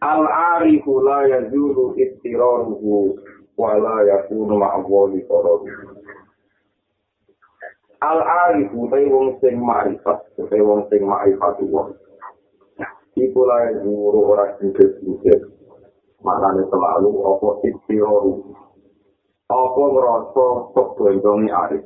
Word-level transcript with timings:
Al-arifu 0.00 1.04
la 1.04 1.28
yazulu 1.28 1.92
istiraruhu 1.92 3.20
wa 3.60 3.76
la 3.76 4.00
yakunu 4.08 4.56
ma'awali 4.56 5.20
torobu. 5.28 5.68
Al-arifu 8.00 8.88
tay 8.88 9.04
wong 9.12 9.36
sing 9.44 9.60
ma'rifat, 9.60 10.24
tay 10.48 10.64
wong 10.64 10.88
sing 10.88 11.04
ma'rifat 11.04 11.60
wong. 11.68 11.92
Iku 13.12 13.40
la 13.44 13.68
yazulu 13.68 14.24
ora 14.24 14.56
singkir-singkir. 14.56 15.52
Maknanya 16.24 16.64
selalu 16.72 17.12
apa 17.20 17.48
istiraruhu. 17.68 18.56
Apa 19.52 19.82
ngerasa 19.84 20.46
kebentongi 20.72 21.52
arif. 21.52 21.84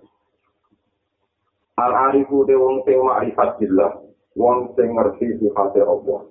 Al-arifu 1.83 2.47
tay 2.47 2.55
wong 2.55 2.87
sing 2.87 3.03
ma'rifat 3.03 3.59
billah. 3.59 3.98
Wong 4.39 4.70
sing 4.78 4.95
ngerti 4.95 5.34
sifatnya 5.42 5.83
Allah. 5.83 6.30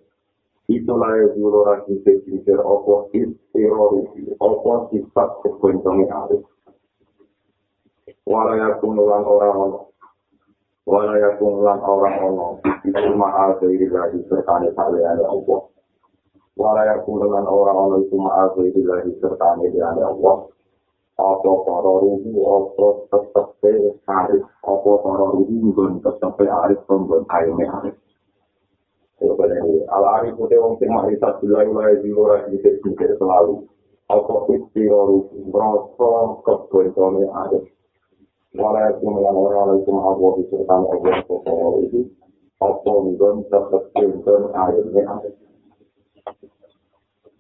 Itulah 0.72 1.12
yang 1.20 1.36
dulu 1.36 1.60
lagi 1.68 1.94
pikir 2.08 2.56
apa 2.56 2.94
istirori 3.12 4.32
apa 4.40 4.72
sifat 4.96 5.30
kebencongnya 5.44 6.08
ada 6.08 6.38
walaya 8.24 8.80
kunulan 8.80 9.28
orang 9.28 9.56
ono 9.60 9.80
walaya 10.88 11.36
kunulan 11.36 11.80
orang 11.84 12.16
ono 12.24 12.48
itu 12.88 13.12
ma'al 13.12 13.60
kehidupan 13.60 14.24
serta 14.32 14.64
nesaliannya 14.64 15.28
Allah 15.28 15.68
walaya 16.56 16.96
kunulan 17.04 17.44
orang 17.44 17.76
ono 17.76 17.96
itu 18.08 18.16
ma'al 18.16 18.56
kehidupan 18.56 19.20
serta 19.20 19.60
nesaliannya 19.60 20.06
Allah 20.16 20.48
apa 21.20 21.52
para 21.68 21.92
ruhu 22.00 22.32
apa 22.48 22.88
tetep 23.12 23.48
arif 24.08 24.44
apa 24.64 24.92
para 25.04 25.26
ruhu 25.28 25.76
ngun 25.76 26.00
tetep 26.00 26.40
arif 26.40 26.80
pembun 26.88 27.28
ayamnya 27.28 27.68
arif 27.84 27.96
Al 29.94 30.04
arif 30.18 30.34
itu 30.34 30.58
wong 30.58 30.82
sing 30.82 30.90
makrifat 30.90 31.38
bila 31.38 31.62
mulai 31.70 32.02
di 32.02 32.10
luar 32.10 32.50
di 32.50 32.58
pikir 32.58 33.14
selalu. 33.22 33.62
Apa 34.10 34.50
istirahat 34.50 35.30
merasa 35.54 36.12
kebentone 36.42 37.30
ada. 37.30 37.62
Walau 38.54 38.86
itu 38.86 39.06
melang 39.10 39.38
orang 39.38 39.82
itu 39.82 39.90
Allah 39.98 40.32
disertai 40.38 40.86
Allah 40.86 41.14
Subhanahu 41.26 41.78
itu 41.90 42.02
apa 42.62 42.86
mungkin 42.86 43.42
tetap 43.50 43.84
benten 43.98 44.42
airnya 44.54 45.02
ada. 45.10 45.30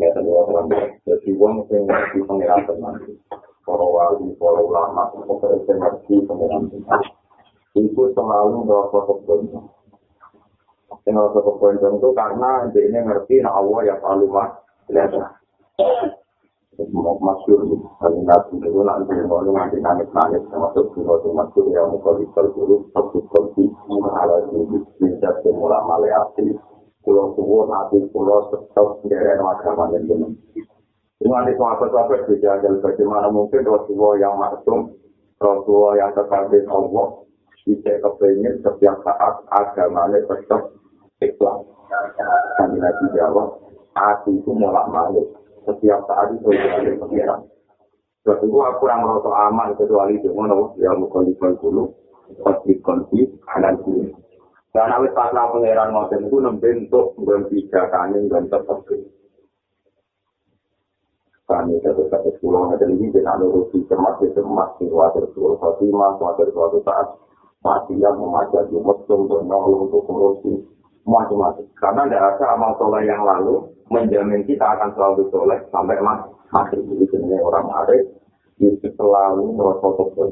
Ya 0.01 0.09
tadi 0.17 0.29
orang 0.29 0.73
jadi 1.05 1.29
wong 1.37 1.69
sing 1.69 1.85
ngerti 1.85 2.25
pengiran 2.25 2.65
teman. 2.65 2.97
Para 3.63 3.85
wali, 3.85 4.33
para 4.41 4.59
ulama, 4.59 5.13
para 5.13 5.57
ngerti 5.61 6.15
pengiran 6.25 6.69
teman. 6.73 7.01
Itu 7.77 8.03
selalu 8.17 8.65
merasa 8.65 8.99
kebentone. 9.05 9.82
Yang 11.03 11.15
harus 11.19 11.35
kepoinkan 11.43 11.93
itu 11.97 12.09
karena 12.15 12.51
dia 12.71 12.99
ngerti 13.03 13.35
nah 13.41 13.53
Allah 13.59 13.79
yang 13.83 13.99
paling 13.99 14.31
mas 14.31 14.51
lihat 14.91 15.11
masyur 17.21 17.59
kalau 18.01 18.19
nabi 18.25 18.53
itu 18.57 18.81
nanti 18.81 19.13
mau 19.29 19.45
nanti 19.45 19.77
nangis 19.77 20.09
nangis 20.09 20.41
termasuk 20.49 20.89
dua 20.97 21.21
tuh 21.21 21.31
masyur 21.31 21.69
yang 21.69 21.93
mau 21.93 22.01
kalau 22.01 22.49
dulu 22.57 22.75
satu 22.97 23.21
kali 23.29 23.69
ala 24.01 24.35
ini 24.49 24.81
bisa 24.97 25.29
semula 25.45 25.85
maleati 25.85 26.57
pulau 27.05 27.37
subuh 27.37 27.69
nanti 27.69 28.01
pulau 28.09 28.49
tetap 28.49 29.05
agama 29.05 29.93
yang 29.93 30.03
benar 30.09 30.31
ini 31.21 31.29
nanti 31.29 31.51
sahabat-sahabat 31.55 32.25
dijagal 32.27 32.73
bagaimana 32.81 33.29
mungkin 33.29 33.63
Rasulullah 33.63 34.13
yang 34.17 34.35
maksum 34.41 34.97
Rasulullah 35.37 35.93
yang 36.01 36.11
terkait 36.17 36.65
Allah 36.67 37.07
bisa 37.63 37.91
kepengen 38.01 38.59
setiap 38.65 38.97
saat 39.05 39.35
agamanya 39.53 40.19
tetap 40.25 40.73
ikhlas. 41.29 41.63
Kami 42.59 42.77
Nabi 42.79 43.05
jawab, 43.15 43.47
hati 43.95 44.31
itu 44.35 44.51
mulak 44.51 44.89
malik. 44.89 45.27
Setiap 45.63 46.03
saat 46.09 46.35
itu 46.35 46.51
ada 46.51 46.91
pengiran. 46.99 47.41
Sebab 48.23 48.39
itu 48.43 48.57
aku 48.59 48.75
kurang 48.83 49.03
merasa 49.03 49.31
aman 49.51 49.75
kecuali 49.75 50.15
dengan 50.19 50.75
ya 50.79 50.91
mukallifal 50.95 51.55
dulu, 51.59 51.91
pasti 52.43 52.75
konfi 52.83 53.27
kanan 53.47 53.79
kiri. 53.83 54.11
Dan 54.73 54.89
awet 54.89 55.11
pasrah 55.13 55.51
pengiran 55.53 55.91
ngoten 55.91 56.27
itu 56.27 56.37
membentuk 56.39 57.15
tiga 57.51 57.81
kanin 57.93 58.25
dan 58.31 58.49
tetap 58.49 58.81
kami 61.53 61.75
tetap 61.83 62.07
tetap 62.09 62.33
pulau 62.39 62.71
ada 62.71 62.87
ini 62.87 63.13
dengan 63.13 63.43
nuruti 63.43 63.83
cermat 63.85 64.17
cermat 64.23 64.79
khawatir 64.79 65.27
suatu 65.35 65.59
khotimah 65.59 66.15
khawatir 66.17 66.49
suatu 66.49 66.79
saat 66.81 67.07
mati 67.61 67.93
yang 67.99 68.15
memajak 68.15 68.65
jumat 68.71 69.03
untuk 69.05 69.43
nolong 69.45 69.85
untuk 69.85 70.01
korupsi 70.07 70.63
macam-macam. 71.03 71.65
Karena 71.77 72.01
tidak 72.07 72.23
ada 72.35 72.45
amal 72.55 72.71
soleh 72.79 73.03
yang 73.07 73.21
lalu 73.23 73.63
menjamin 73.91 74.43
kita 74.47 74.63
akan 74.63 74.89
selalu 74.95 75.27
soleh 75.29 75.59
sampai 75.69 75.99
mas 75.99 76.23
mati. 76.51 76.79
Jadi 76.79 77.05
sebenarnya 77.11 77.43
orang 77.43 77.67
arif 77.83 78.03
itu 78.59 78.87
selalu 78.95 79.45
merasa 79.55 79.87
betul. 79.99 80.29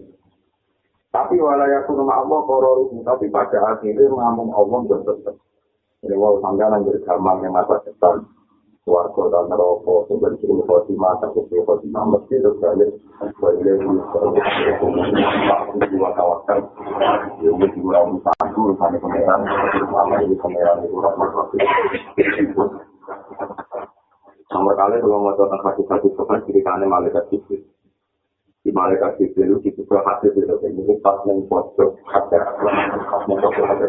Tapi 1.12 1.36
walaupun 1.36 2.00
rumah 2.00 2.24
Allah 2.24 2.40
kororuhu, 2.48 3.04
tapi 3.04 3.28
pada 3.28 3.76
akhirnya 3.76 4.08
ngomong 4.08 4.50
Allah 4.56 4.80
bertetap. 4.88 5.36
Jadi 6.02 6.16
walau 6.16 6.40
sampai 6.40 6.72
lanjut 6.72 6.98
gampang 7.04 7.44
yang 7.44 7.54
masa 7.54 7.78
depan, 7.84 8.24
warga 8.90 9.30
dan 9.30 9.46
neraka, 9.46 10.10
sebagai 10.10 10.42
seluruh 10.42 10.66
khotimah, 10.66 11.14
takut 11.22 11.46
seluruh 11.54 11.70
khotimah, 11.70 12.18
mesti 12.18 12.34
itu 12.34 12.50
balik, 12.58 12.90
balik 13.38 13.62
lagi, 13.62 13.86
dua 15.94 16.10
kawasan, 16.18 16.66
ini 17.46 17.68
kurang 17.78 18.18
satu, 18.26 18.74
urusan 18.74 18.98
pengeran, 18.98 19.46
selama 19.78 20.18
ini 20.26 20.34
pengeran 20.34 20.82
itu 20.82 20.98
rahmat 20.98 21.30
Nomor 24.52 24.76
kali 24.76 25.00
kalau 25.00 25.24
mau 25.24 25.32
tentang 25.38 25.64
hati-hati 25.64 26.12
sopan 26.12 26.44
ceritanya 26.44 26.84
malaikat 26.84 27.24
sipil. 27.32 27.64
Di 28.68 28.70
malaikat 28.76 29.16
sipil 29.16 29.64
itu 29.64 29.72
itu 29.72 29.88
hati 29.88 30.28
itu 30.28 30.44
ini 30.44 31.00
pas 31.00 31.24
yang 31.24 31.40
pojok 31.48 31.96
hati, 32.04 32.36
pas 32.36 33.24
yang 33.32 33.40
pojok 33.40 33.64
hati 33.64 33.88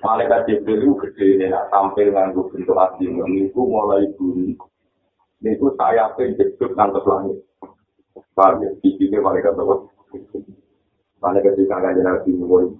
Malaikat 0.00 0.48
Jibril 0.48 0.80
itu 0.80 0.92
gede 0.96 1.52
tampil 1.68 2.08
nganggu 2.08 2.48
bentuk 2.48 2.72
hati 2.72 3.04
itu 3.04 3.60
mulai 3.60 4.08
bunyi. 4.16 4.56
Ini 5.40 5.56
itu 5.56 5.72
saya 5.76 6.08
penjeduk 6.16 6.72
ngantos 6.72 7.04
langit. 7.04 7.36
Paham 8.32 8.64
ya? 8.64 8.70
Sini 8.80 9.16
malaikat 9.20 9.56
apa? 9.56 9.76
Malaikat 11.20 11.52
di 11.56 11.64
kangen 11.68 12.00
Nabi 12.00 12.30
Muhammad. 12.32 12.76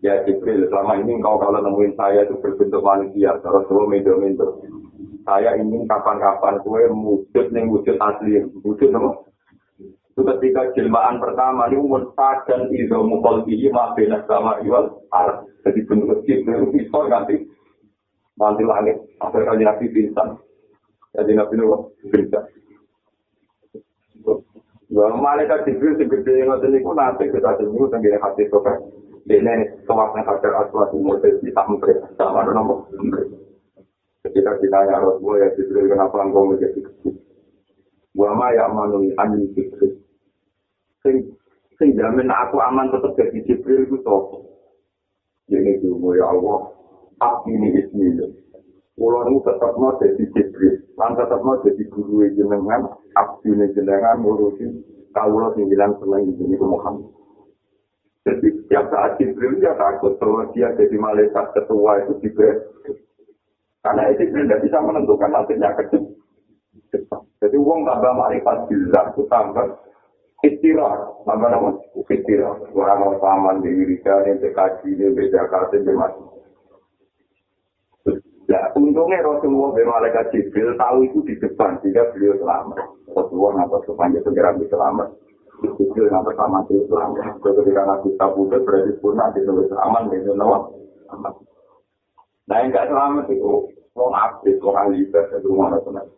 Ya 0.00 0.22
Jibril, 0.24 0.70
selama 0.70 0.94
ini 1.02 1.18
engkau 1.18 1.42
kalau 1.42 1.58
nemuin 1.58 1.98
saya 1.98 2.22
itu 2.22 2.38
berbentuk 2.38 2.86
manusia, 2.86 3.34
terus 3.42 3.66
lo 3.66 3.90
mendo-mendo. 3.90 4.62
Saya 5.26 5.58
ingin 5.58 5.90
kapan-kapan 5.90 6.62
kue 6.62 6.86
wujud 6.86 7.46
nih 7.50 7.66
wujud 7.66 7.98
asli, 7.98 8.46
wujud 8.62 8.94
apa? 8.94 9.27
Itu 10.18 10.26
ketika 10.26 10.74
jelmaan 10.74 11.22
pertama 11.22 11.70
ini 11.70 11.78
muntah 11.78 12.42
dan 12.50 12.66
izo 12.74 13.06
mukol 13.06 13.46
ini 13.46 13.70
mabena 13.70 14.18
sama 14.26 14.58
iwal 14.66 15.06
ar. 15.14 15.46
Jadi 15.62 15.86
bentuk 15.86 16.26
itu 16.26 16.74
bisa 16.74 16.98
nanti 17.06 17.46
nanti 18.34 18.66
langit. 18.66 18.98
Akhir 19.22 19.46
kali 19.46 19.62
nabi 19.62 19.86
bintang. 19.94 20.42
Jadi 21.14 21.38
nabi 21.38 21.54
nuh 21.54 21.94
bintang. 22.10 22.50
Wah, 24.90 25.14
malaikat 25.14 25.70
jibril 25.70 25.94
segede 25.94 26.42
yang 26.42 26.50
ada 26.50 26.66
niku 26.66 26.98
nanti 26.98 27.30
kita 27.30 27.54
tunggu 27.54 27.86
tentang 27.86 28.18
hati 28.18 28.50
sofa. 28.50 28.74
Ini 29.30 29.86
kawasan 29.86 30.26
hajar 30.26 30.66
aswad 30.66 30.98
umur 30.98 31.22
dari 31.22 31.54
tahun 31.54 31.78
sama 32.18 32.42
nomor. 32.42 32.90
Ketika 34.26 34.58
kita 34.58 34.78
ya 34.82 34.98
Rasulullah 34.98 35.46
ya 35.46 35.54
jibril 35.54 35.94
kenapa 35.94 36.26
engkau 36.26 36.50
menjadi 36.50 36.82
kecil? 36.82 37.22
Wa 38.18 38.34
ma 38.34 38.50
ya 38.50 38.66
manuni 38.66 39.14
an 39.14 39.46
jibril. 39.54 40.07
Sing 41.08 41.16
sing 41.80 41.96
jamin 41.96 42.28
aku 42.28 42.60
aman 42.60 42.92
tetap 42.92 43.16
jadi 43.16 43.40
Jibril 43.48 43.88
itu 43.88 43.96
toh. 44.04 44.44
Ini 45.48 45.80
juga 45.80 46.20
ya 46.20 46.28
Allah, 46.28 46.60
abdi 47.24 47.56
ini 47.56 47.72
bismillah. 47.72 48.28
Kulo 49.00 49.24
ini 49.32 49.40
tetap 49.40 49.72
mau 49.80 49.96
jadi 49.96 50.24
Jibril, 50.36 50.76
lan 51.00 51.16
tetap 51.16 51.40
mau 51.40 51.56
jadi 51.64 51.80
guru 51.88 52.28
jenengan, 52.36 52.92
abdi 53.16 53.56
ini 53.56 53.72
jenengan 53.72 54.20
ngurusi 54.20 54.68
kaulah 55.16 55.56
sembilan 55.56 55.96
senang 55.96 56.28
ini 56.28 56.56
Muhammad. 56.60 57.08
Jadi 58.28 58.44
setiap 58.60 58.92
saat 58.92 59.16
Jibril 59.16 59.56
ya 59.64 59.72
takut 59.80 60.20
kalau 60.20 60.44
dia 60.52 60.68
jadi 60.76 60.92
malaikat 61.00 61.56
ketua 61.56 62.04
itu 62.04 62.12
Jibril. 62.20 62.60
Karena 63.80 64.12
itu 64.12 64.28
tidak 64.28 64.60
bisa 64.60 64.84
menentukan 64.84 65.32
hasilnya 65.32 65.72
ke 65.80 65.96
depan. 66.92 67.24
Jadi 67.40 67.56
uang 67.56 67.88
tambah 67.88 68.12
marifat 68.12 68.68
bila 68.68 69.00
itu 69.14 69.22
tambah 69.32 69.66
istirahat, 70.46 71.26
tambah 71.26 71.48
nama 71.50 71.74
istirahat. 72.06 72.70
Orang 72.70 72.98
mau 73.02 73.14
paman 73.18 73.62
di 73.62 73.70
Wirika, 73.74 74.22
di 74.22 74.38
TKJ, 74.38 74.82
di 75.14 75.24
Jakarta, 75.34 75.74
di 75.74 75.92
Masjid. 75.94 76.26
Ya, 78.48 78.64
untungnya 78.72 79.20
Rasulullah 79.20 79.76
bin 79.76 79.84
Malaikat 79.84 80.32
Jibril 80.32 80.72
tahu 80.80 81.04
itu 81.04 81.20
di 81.28 81.36
depan, 81.36 81.76
sehingga 81.84 82.08
beliau 82.16 82.32
selamat. 82.40 82.80
Rasulullah 83.12 83.68
nggak 83.68 83.84
sepanjang 83.84 84.24
segera 84.24 84.56
selamat. 84.56 85.08
Jibril 85.76 86.08
nggak 86.08 86.32
pertama 86.32 86.64
beliau 86.64 86.88
selamat. 86.88 87.44
Ketika 87.44 87.82
Nabi 87.84 88.08
Tabudut 88.16 88.64
berarti 88.64 88.92
pun 89.04 89.20
nanti 89.20 89.44
aman, 89.44 90.08
gitu, 90.16 90.32
no? 90.32 90.72
Nah, 92.48 92.56
yang 92.56 92.72
nggak 92.72 92.88
selamat 92.88 93.24
itu, 93.28 93.68
orang 93.92 94.16
abis, 94.16 94.56
orang 94.64 94.96
libat, 94.96 95.28
itu 95.28 95.44
rumah 95.52 95.76
Rasulullah. 95.76 96.08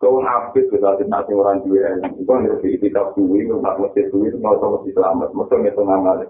Kau 0.00 0.16
abis, 0.24 0.64
kita 0.72 0.96
nanti 1.12 1.36
orang 1.36 1.60
juga, 1.60 1.92
itu 2.00 2.24
yang 2.24 2.48
lebih 2.48 2.80
kitab 2.80 3.12
duwi, 3.12 3.44
nggak 3.44 3.76
mesti 3.76 4.08
duwi, 4.08 4.32
nggak 4.32 4.56
usah 4.56 4.68
mesti 4.80 4.90
selamat. 4.96 5.28
Mesti 5.36 5.54
ngitung 5.60 5.92
amal. 5.92 6.24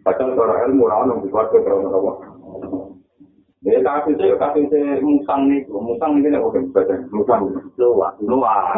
Padahal 0.00 0.32
orang 0.32 0.72
ilmu, 0.72 0.88
orang 0.88 1.12
yang 1.12 1.20
dibuat 1.20 1.52
ke 1.52 1.60
orang-orang. 1.60 2.16
Ya 3.64 3.80
kasih 3.80 4.12
saya 4.20 4.36
kasih 4.36 4.68
saya 4.68 5.00
musang 5.00 5.48
nih, 5.48 5.64
musang 5.72 6.20
ini 6.20 6.28
nih 6.28 6.36
oke 6.36 6.60
baca 6.76 7.00
musang 7.08 7.48
luar 7.80 8.12
luar. 8.20 8.76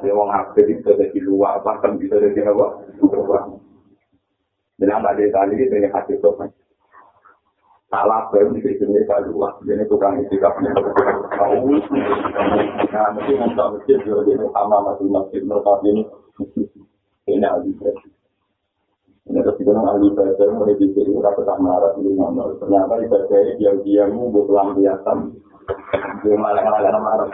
Saya 0.00 0.16
wong 0.16 0.32
apa 0.32 0.56
bisa 0.64 0.96
dari 0.96 1.20
luar 1.20 1.60
bahkan 1.60 2.00
bisa 2.00 2.16
dari 2.16 2.40
apa 2.40 2.88
luar. 3.04 3.44
Apa 4.80 5.12
dia 5.12 5.28
tadi 5.28 5.60
itu 5.60 5.76
yang 5.76 5.92
kasih 5.92 6.16
kan. 6.24 6.48
Salah 7.88 8.28
baru 8.28 8.52
di 8.52 8.60
sini 8.60 9.00
kalau 9.08 9.32
luar, 9.32 9.56
jadi 9.64 9.88
tukang 9.88 10.20
itu 10.20 10.36
kan. 10.36 10.52
Nah 12.92 13.08
mesti 13.16 13.32
masjid 13.40 13.96
juga 14.04 14.28
dia 14.28 14.44
sama 14.52 14.92
masih 14.92 15.08
mereka 15.08 15.72
ini. 15.88 16.04
Ini 17.24 17.48
ada 17.48 17.64
Ini 19.28 19.40
terus 19.40 19.56
kita 19.56 19.72
ahli 19.72 20.12
mulai 20.12 20.76
tetap 21.32 21.56
di. 21.64 21.80
Ternyata 22.60 22.92
dia 23.56 23.72
dia 26.20 26.36
malah 26.36 26.64
malah 26.68 27.00
marah. 27.00 27.28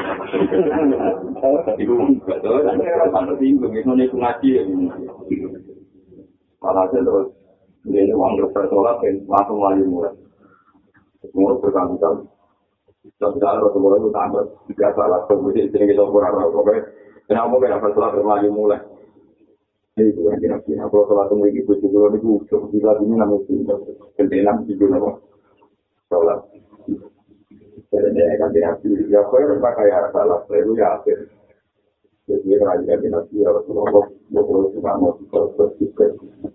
Ibu 1.74 1.94
betul. 2.30 2.62
Itu 3.42 3.90
nih 3.90 4.06
ngaji 4.06 4.48
ya. 4.54 4.62
Malah 6.62 6.86
terus 6.94 7.26
ini 7.90 8.14
uang 8.14 8.38
langsung 9.26 9.58
lagi 9.58 9.82
mulai. 9.82 10.24
Semua 11.32 11.56
berkali-kali. 11.61 12.25
Tapi 13.21 13.37
kalau 13.37 13.69
semua 13.76 14.00
itu 14.00 14.09
tambah 14.09 14.44
tiga 14.73 14.88
salah 14.97 15.21
kemudian 15.29 15.69
sini 15.69 15.93
kita 15.93 16.09
kurang 16.09 16.41
apa 16.41 16.73
Kenapa 17.25 17.56
kita 17.61 17.76
bersolat 17.81 18.17
lagi 18.21 18.49
mulai? 18.49 18.81
Ini 19.94 20.11
bukan 20.12 20.37
kira-kira. 20.43 20.91
Kalau 20.91 21.06
sholat 21.06 21.31
tunggu 21.31 21.49
ibu 21.49 21.73
juga 21.79 22.11
itu 22.19 22.56
bila 22.75 22.93
ini 22.99 23.15
namun 23.15 23.47
tidak 23.47 23.79
kentenan 24.19 24.67
juga 24.67 24.85
nama 24.91 25.11
sholat. 26.11 26.41
Jadi 27.94 28.09
dia 28.12 28.25
akan 28.35 28.49
kira-kira. 28.50 29.05
Ya 29.06 29.21
kau 29.25 29.38
yang 29.38 29.62
pakai 29.62 29.94
salah 30.11 30.41
itu 30.50 30.73
ya 30.75 30.99
akhir. 30.99 31.19
Jadi 32.26 32.43
dia 32.43 32.56
kerajaan 32.59 32.99
dinasti 33.05 33.37
ya 33.38 33.49
Rasulullah. 33.55 34.05
Dia 34.32 34.43
juga 34.43 34.93
mau 34.99 35.15
berpikir. 35.15 36.11
Ya 36.19 36.53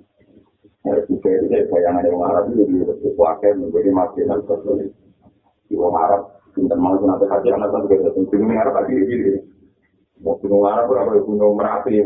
pikir 0.84 1.48
dia 1.52 1.68
bayangan 1.68 2.08
yang 2.08 2.24
Arab 2.24 2.44
itu 2.56 2.64
dia 2.72 2.88
berpikir 2.88 3.52
menjadi 3.60 3.90
makinan 3.92 4.40
sesuatu. 4.48 4.80
Di 5.70 5.76
orang 5.78 6.02
Arab, 6.02 6.22
tidak 6.56 6.80
mau 6.82 6.98
nanti 6.98 7.26
hati 7.30 7.48
anak 7.54 7.70
itu 7.70 7.94
juga 7.94 8.10
tentunya 8.16 8.58
Arab 8.58 8.74
lagi 8.80 8.96
ini. 8.96 9.34
mau 10.20 10.36
gunung 10.44 10.68
Arab 10.68 10.92
apa 10.92 11.16
gunung 11.24 11.56
Merapi 11.56 12.04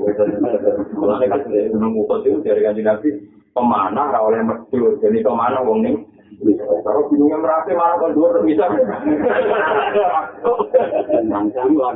mulai 0.93 1.25
kan 1.25 1.41
gunung 1.49 2.05
Ukut 2.05 2.21
itu 2.21 2.45
dari 2.45 2.61
kanji 2.61 2.85
nabi 2.85 3.09
pemanah 3.57 4.13
oleh 4.21 4.37
mesjid 4.45 5.01
jadi 5.01 5.17
pemanah 5.25 5.65
wong 5.65 5.81
ning 5.81 5.95
kalau 6.85 7.09
gunungnya 7.09 7.41
Merapi 7.41 7.73
malah 7.73 7.97
kan 7.97 8.13
dua 8.13 8.37
bisa 8.45 8.69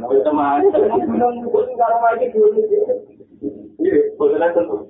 itu 0.09 0.19
teman 0.25 0.61
gunung 1.05 1.35
Ukut 1.45 1.69
kalau 1.77 2.01
lagi 2.01 2.25
dulu 2.33 2.65
iya 3.77 3.97
bosan 4.17 4.41
tentu 4.57 4.89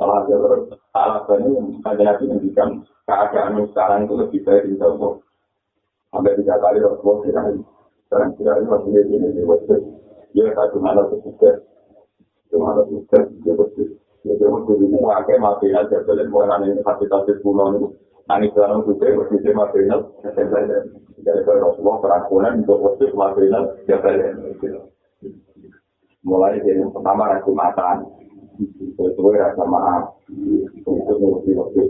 malah 0.00 0.24
diri 0.24 0.40
saya. 0.40 0.56
Dia 0.56 0.80
juga 0.80 1.06
ngapain 1.12 1.44
dia 1.44 1.60
Salah 1.60 1.76
satu 1.76 1.76
alasannya 1.76 1.80
ada 1.84 2.02
nabi 2.02 2.24
menunjukkan 2.24 2.68
keadaan 3.04 3.54
sekarang 3.68 4.00
itu 4.08 4.14
lebih 4.16 4.40
baik 4.48 4.64
di 4.64 4.74
Allah. 4.80 5.12
Sampai 6.10 6.34
tiga 6.40 6.54
kali 6.58 6.78
Rasulullah 6.80 7.18
tidak 7.22 7.44
sekarang 8.10 8.30
tidak 8.34 8.54
ini 8.58 8.66
masih 8.66 8.90
di 8.90 9.02
sini 9.06 9.28
di 9.36 9.42
wajib. 9.46 9.80
Dia 10.30 10.50
satu 10.54 10.78
mana 10.82 11.02
sukses, 11.10 11.56
cuma 12.50 12.74
ada 12.74 12.82
sukses 12.90 13.24
dia 13.42 13.54
bersih. 13.54 13.88
Jadi 14.20 14.44
waktu 14.46 14.72
itu 14.78 14.98
pakai 15.00 15.38
mati 15.38 15.66
aja 15.70 15.96
belen 16.06 16.28
orang 16.34 16.66
ini 16.66 16.82
kapitalis 16.82 17.38
pulau 17.40 17.72
itu. 17.78 17.88
Nani 18.26 18.46
sekarang 18.54 18.86
juga 18.86 19.10
waktu 19.14 19.34
itu 19.42 19.50
mati 19.54 19.78
aja. 19.86 20.78
Jadi 21.20 21.40
kalau 21.44 21.70
Rasulullah 21.70 21.98
perangkulan 22.02 22.62
untuk 22.62 22.78
waktu 22.82 23.02
itu 23.10 23.16
mati 23.18 23.46
aja 23.46 23.96
belen. 24.02 24.34
Mulai 26.20 26.60
dari 26.60 26.78
yang 26.84 26.92
pertama 26.92 27.32
rasa 27.32 27.48
makan, 27.48 27.96
itu 28.60 29.22
rasa 29.32 29.62
maaf, 29.64 30.02
untuk 30.84 31.16
mengerti 31.16 31.50
waktu. 31.56 31.82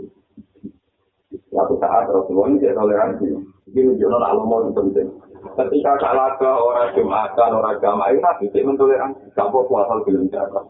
Suatu 1.51 1.75
saat 1.79 2.07
Rasulullah 2.07 2.47
ini 2.51 2.63
dia 2.63 2.75
toleransi. 2.75 3.27
Ini 3.71 3.79
menunjukkan 3.87 4.23
alamat 4.23 4.71
penting. 4.75 5.07
Ketika 5.41 5.91
salah 5.99 6.35
ke 6.39 6.47
orang 6.47 6.91
Jumatan, 6.95 7.55
orang 7.55 7.79
Jamaah, 7.79 8.11
itu 8.11 8.19
nabi 8.23 8.45
mentoleransi. 8.63 9.35
Gak 9.35 9.51
puasa 9.51 9.99
jalan. 10.31 10.63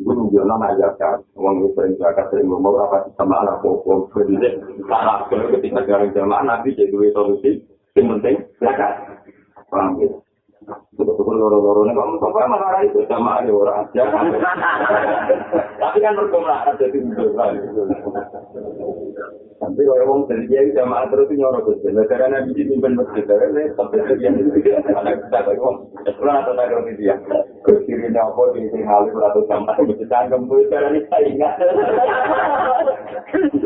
Ibu 0.00 0.08
nunjukno 0.08 0.56
nak 0.56 0.96
kan, 0.96 1.20
wong 1.36 1.68
wis 1.68 1.76
sering 1.76 1.94
zakat 2.00 2.26
sering 2.32 2.48
ngomong 2.48 2.80
apa 2.80 3.12
sama 3.14 3.44
anak 3.44 3.60
pokok 3.60 4.08
berdiri 4.10 4.56
salah 4.88 5.28
ketika 5.28 5.84
jalan 5.84 6.08
jamaah 6.16 6.42
nabi 6.42 6.72
jadi 6.72 7.12
solusi 7.12 7.60
yang 7.92 8.16
penting 8.16 8.40
zakat. 8.56 9.20
Paham 9.68 10.00
ya? 10.00 10.08
Betul-betul 10.92 11.34
loro-loro 11.40 11.88
ini 11.88 11.96
kamu 11.96 12.20
sampai 12.20 12.46
marah 12.46 12.82
itu 12.84 13.00
sama 13.08 13.40
ada 13.40 13.50
orang 13.50 13.88
aja. 13.88 14.02
Tapi 15.80 15.98
kan 15.98 16.14
berkomunikasi 16.20 16.78
jadi 16.78 16.98
betul. 17.08 17.28
Tapi 19.62 19.78
kalau 19.86 20.04
orang 20.04 20.26
dari 20.26 20.44
dia 20.50 20.74
jamaah 20.74 21.06
terus 21.06 21.30
nyorot 21.30 21.62
terus. 21.64 21.86
Negara 21.94 22.26
nabi 22.26 22.50
di 22.50 22.66
pimpin 22.66 22.98
masjid, 22.98 23.22
tapi 23.22 23.70
sampai 23.78 24.02
sekian 24.10 24.34
itu 24.42 24.74
anak 24.90 25.22
kita 25.22 25.38
lagi 25.38 25.58
ngomong. 25.62 25.86
Sekolah 26.02 26.34
atau 26.42 26.52
tak 26.58 26.66
ada 26.66 26.92
dia. 26.98 27.14
Kirinya 27.62 28.26
apa 28.26 28.42
di 28.58 28.66
sini 28.74 28.82
halim 28.82 29.14
atau 29.22 29.46
jamaah 29.46 29.78
masjid 29.86 30.08
tanggung 30.10 30.50
pun 30.50 30.66
cara 30.66 30.90
ini 30.90 31.00
saya 31.06 31.24
ingat. 31.30 31.54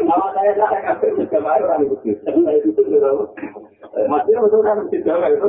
Awak 0.06 0.30
saya 0.36 0.52
tak 0.52 0.70
akan 0.84 1.26
jamaah 1.32 1.64
orang 1.64 1.80
itu. 1.88 2.12
Saya 2.22 2.60
itu 2.60 2.80
masih 4.06 4.36
betul 4.36 4.60
kan 4.60 4.84
masjid 4.84 5.00
jamaah 5.00 5.32
itu. 5.32 5.48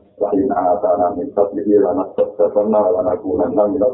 Lain 0.19 0.47
anak 0.51 0.83
tanah 0.83 1.15
minta 1.15 1.43
pilih, 1.53 1.79
lana 1.85 2.05
terserna, 2.17 2.79
lana 2.91 3.13
kunan, 3.21 3.55
lana 3.55 3.87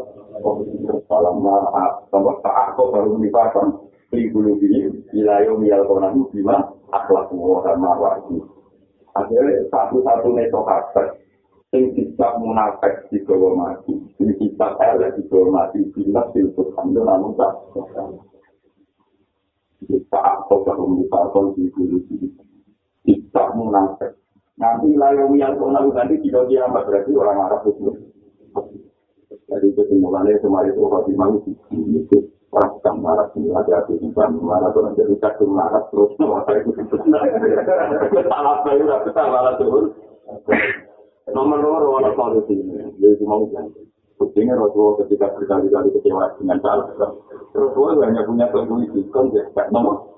salam 1.08 1.38
maaf, 1.42 2.08
sama 2.10 2.38
tak 2.42 2.74
aku 2.74 2.90
baru 2.94 3.18
dipasang. 3.22 3.86
Di 4.08 4.32
bulu 4.32 4.56
ini, 4.64 4.88
wilayah 5.12 5.52
mial 5.60 5.84
konan 5.84 6.32
bima, 6.32 6.64
akhlak 6.96 7.28
muha 7.36 7.76
mawaki. 7.76 8.40
Akhirnya 9.12 9.68
satu-satunya 9.68 10.48
tokater, 10.48 11.20
sing 11.76 11.92
kitab 11.92 12.40
munafik 12.40 13.12
di 13.12 13.20
bawah 13.28 13.52
mati, 13.52 14.00
sing 14.16 14.32
kitab 14.40 14.80
elek 14.80 15.20
di 15.20 15.28
bawah 15.28 15.52
mati, 15.52 15.84
bilas 15.92 16.28
di 16.32 16.48
Tuhan 16.56 16.86
itu 16.96 17.02
namun 17.04 17.36
tak 17.36 17.52
saat 20.08 20.38
kau 20.48 20.64
belum 20.64 21.04
dipasang 21.04 21.54
di 21.54 21.68
kulit 21.76 22.04
ini. 22.10 22.28
Tidak 23.04 23.48
munafik. 23.60 24.16
Nanti 24.58 24.90
layang 24.98 25.38
yang 25.38 25.54
kau 25.62 25.70
lalu 25.70 25.94
nanti 25.94 26.18
tidak 26.26 26.50
dia 26.50 26.66
berarti 26.66 27.14
orang 27.14 27.46
Arab 27.46 27.62
itu. 27.70 27.94
Jadi 29.48 29.68
kesimpulannya 29.78 30.42
kemarin 30.42 30.74
itu 30.74 30.82
Fatimah 30.90 31.30
itu. 31.46 32.18
Orang 32.48 32.80
sedang 32.80 32.98
marah 33.04 33.28
ini 33.36 33.52
ada 33.52 33.84
hati 33.84 34.00
di 34.00 34.08
marah 34.16 34.72
tuh 34.72 34.88
jadi 34.96 35.14
kadung 35.20 35.52
marah 35.52 35.84
terus 35.92 36.16
saya 36.16 36.64
itu 36.64 36.72
salah 38.24 38.56
saya 38.64 38.82
udah 38.88 39.00
kita 39.04 39.24
marah 39.28 39.54
terus 39.60 39.92
nomor 41.36 41.60
nomor 41.60 41.84
orang 42.00 42.16
solusi 42.16 42.56
ini 42.56 42.88
jadi 43.04 43.20
cuma 43.20 43.44
bilang 43.44 43.68
buktinya 44.16 44.56
Rasulullah 44.56 45.04
ketika 45.04 45.28
berkali-kali 45.36 45.92
kecewa 46.00 46.40
dengan 46.40 46.58
salah 46.64 46.88
Rasulullah 47.52 48.08
hanya 48.08 48.24
punya 48.24 48.48
keinginan 48.48 49.06
kan 49.12 49.26
ya 49.36 49.44
nomor 49.76 50.18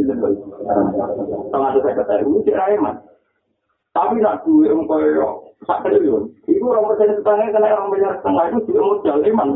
itu 0.00 0.12
itu. 0.12 0.46
Tapi 3.92 4.24
nak 4.24 4.40
duit 4.48 4.72
yang 4.72 4.88
kau 4.88 5.52
sak 5.68 5.84
triliun. 5.84 6.32
Iku 6.48 6.64
orang 6.72 6.96
persen 6.96 7.12
setengah 7.12 7.52
kena 7.52 7.68
orang 7.76 7.92
bayar 7.92 8.12
setengah 8.18 8.44
itu 8.48 8.58
juga 8.72 8.80
modal 8.88 9.18
iman. 9.20 9.48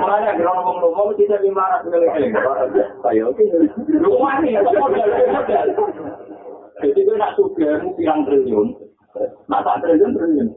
Makanya 0.00 0.30
kalau 0.40 0.52
ngomong 0.56 0.76
ngomong 0.80 1.08
kita 1.20 1.36
lima 1.44 1.68
ratus 1.68 1.92
miliar. 1.92 2.64
Saya 3.04 3.22
oke. 3.28 3.44
Rumah 3.92 4.34
nih 4.40 4.56
modal 4.64 5.08
modal. 5.36 5.66
Jadi 6.80 7.00
gue 7.04 7.16
nak 7.20 7.36
suka 7.36 7.84
mu 7.84 7.92
pirang 8.00 8.24
triliun. 8.24 8.68
Tak 9.52 9.78
triliun 9.84 10.16
triliun. 10.16 10.48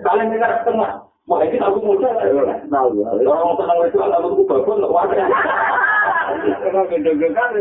Kalian 0.00 0.32
dengar 0.32 0.52
setengah. 0.64 0.92
Wah, 1.28 1.44
ini 1.44 1.60
aku 1.60 1.84
muda. 1.84 2.08
Orang 2.24 2.64
senang 2.64 3.78
itu 3.84 4.00
aku 4.00 4.48
bagus 4.48 4.80
untuk 4.80 4.96
wadah. 4.96 5.28
Kenapa 6.64 6.88
gendong-gendong 6.88 7.36
kan? 7.36 7.52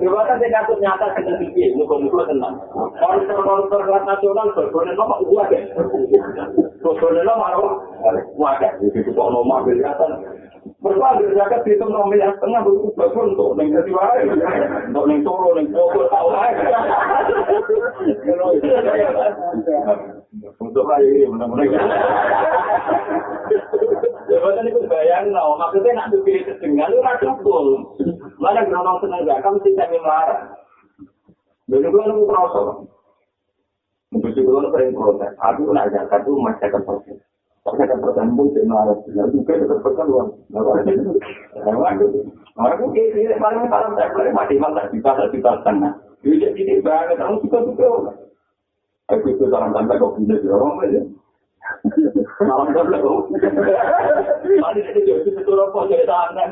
Coba 0.00 0.20
kan 0.26 0.42
saya 0.42 0.50
ngatur 0.50 0.76
nyata 0.82 1.06
kita 1.14 1.32
pikir, 1.38 1.78
muka-muka 1.78 2.26
tenang. 2.26 2.58
Koruptor-koruptor 2.74 3.80
kelas 3.86 4.02
nasional, 4.02 4.50
berbonen 4.50 4.98
lo 4.98 5.04
mak 5.06 5.22
uang 5.22 5.46
ya. 5.54 5.60
Berbonen 6.82 7.22
lo 7.22 7.34
mak 7.38 7.54
uang 8.34 8.56
ya. 8.58 8.70
Itu 8.82 9.14
kok 9.14 9.30
kelihatan. 9.62 10.39
Berkuah 10.80 11.20
dari 11.20 11.36
zakat 11.36 11.68
itu 11.68 11.84
enam 11.84 12.08
miliar 12.08 12.32
setengah 12.40 12.64
itu 12.64 12.88
bagus 12.96 13.36
untuk 13.36 13.52
neng 13.52 13.68
jadi 13.68 13.92
wae, 13.92 14.20
untuk 14.88 15.04
neng 15.12 15.20
toro, 15.20 15.52
neng 15.52 15.68
pokok, 15.76 16.08
tahu 16.08 16.28
wae. 16.32 16.52
Untuk 20.56 20.84
hari 20.88 21.04
ini 21.20 21.28
mudah-mudahan. 21.28 21.84
Jabatan 24.32 24.70
itu 24.72 24.80
bayang, 24.88 25.28
no. 25.36 25.60
maksudnya 25.60 26.00
nak 26.00 26.08
dipilih 26.16 26.48
kesengan, 26.48 26.88
itu 26.88 27.00
nak 27.04 27.20
cukup. 27.20 27.64
Mana 28.40 28.64
geronong 28.64 29.04
senang 29.04 29.28
zakat, 29.28 29.52
mesti 29.52 29.76
saya 29.76 30.00
marah. 30.00 30.40
Dulu 31.68 31.92
gue 31.92 32.04
nunggu 32.08 32.24
kerasa. 32.24 32.62
Mungkin 34.16 34.32
juga 34.32 34.72
sering 34.72 34.96
protes. 34.96 35.32
Aku 35.44 35.68
nak 35.76 35.92
zakat 35.92 36.24
itu 36.24 36.32
masih 36.40 36.66
akan 36.72 36.82
akan 37.68 38.00
persen 38.00 38.32
pun 38.40 38.48
saya 38.56 38.64
marah. 38.64 38.96
Lalu 39.12 39.30
juga 39.36 39.52
tetap 39.60 39.78
persen 39.84 40.06
luar. 40.08 40.26
Aku 42.60 42.84
kayak 42.92 43.12
gini, 43.12 43.36
paling 43.36 43.68
paling 43.68 43.92
tak 44.00 44.10
boleh 44.16 44.32
mati 44.32 44.56
malah 44.56 44.88
kita 44.88 45.10
tak 45.12 45.28
kita 45.28 45.60
setengah. 45.60 45.92
Jadi 46.24 46.52
jadi 46.56 46.80
banget, 46.84 47.16
kamu 47.20 47.40
suka 47.44 47.58
suka. 47.68 47.88
Aku 49.12 49.26
itu 49.28 49.44
dalam 49.48 49.72
tanda 49.76 50.00
kau 50.00 50.16
punya 50.16 50.36
orang 50.48 50.80
aja. 50.88 51.00
Malam 52.40 52.72
tak 52.72 52.84
boleh 52.88 53.00
kau. 53.04 53.28
Mari 54.60 54.80
kita 54.80 55.00
jadi 55.04 55.30
betul 55.36 55.60
apa 55.60 55.78
jadi 55.88 56.04
tangan. 56.08 56.48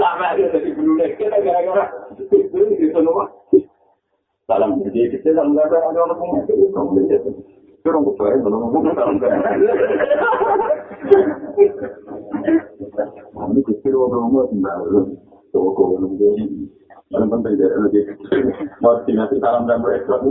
Sampai 0.00 0.28
ada 0.32 0.44
dari 0.48 0.70
bulu 0.72 0.96
kita 0.96 1.36
gara-gara 1.44 1.84
itu 2.16 2.60
itu 2.72 2.86
semua. 2.92 3.28
Salam 4.48 4.80
jadi 4.84 5.12
kita 5.12 5.36
dalam 5.36 5.52
tanda 5.52 5.76
ada 5.76 5.98
orang 6.08 6.16
punya 6.16 6.40
itu 6.48 6.72
kamu 6.72 7.04
jadi. 7.80 7.88
Orang 7.88 8.04
kupai, 8.12 8.36
belum 8.44 8.60
ngomong. 8.60 8.84
Ini 13.40 13.60
kecil 13.66 13.94
orang 13.96 14.22
ngomong 14.28 14.46
sendiri. 14.52 15.00
Toko 15.50 15.98
nunggu. 15.98 16.38
Yang 17.10 17.26
penting 17.26 17.58
dia 17.58 17.66
lagi 17.74 18.00
mau 18.78 19.02
dinasti 19.02 19.42
salam 19.42 19.66
dan 19.66 19.82
berekor. 19.82 20.30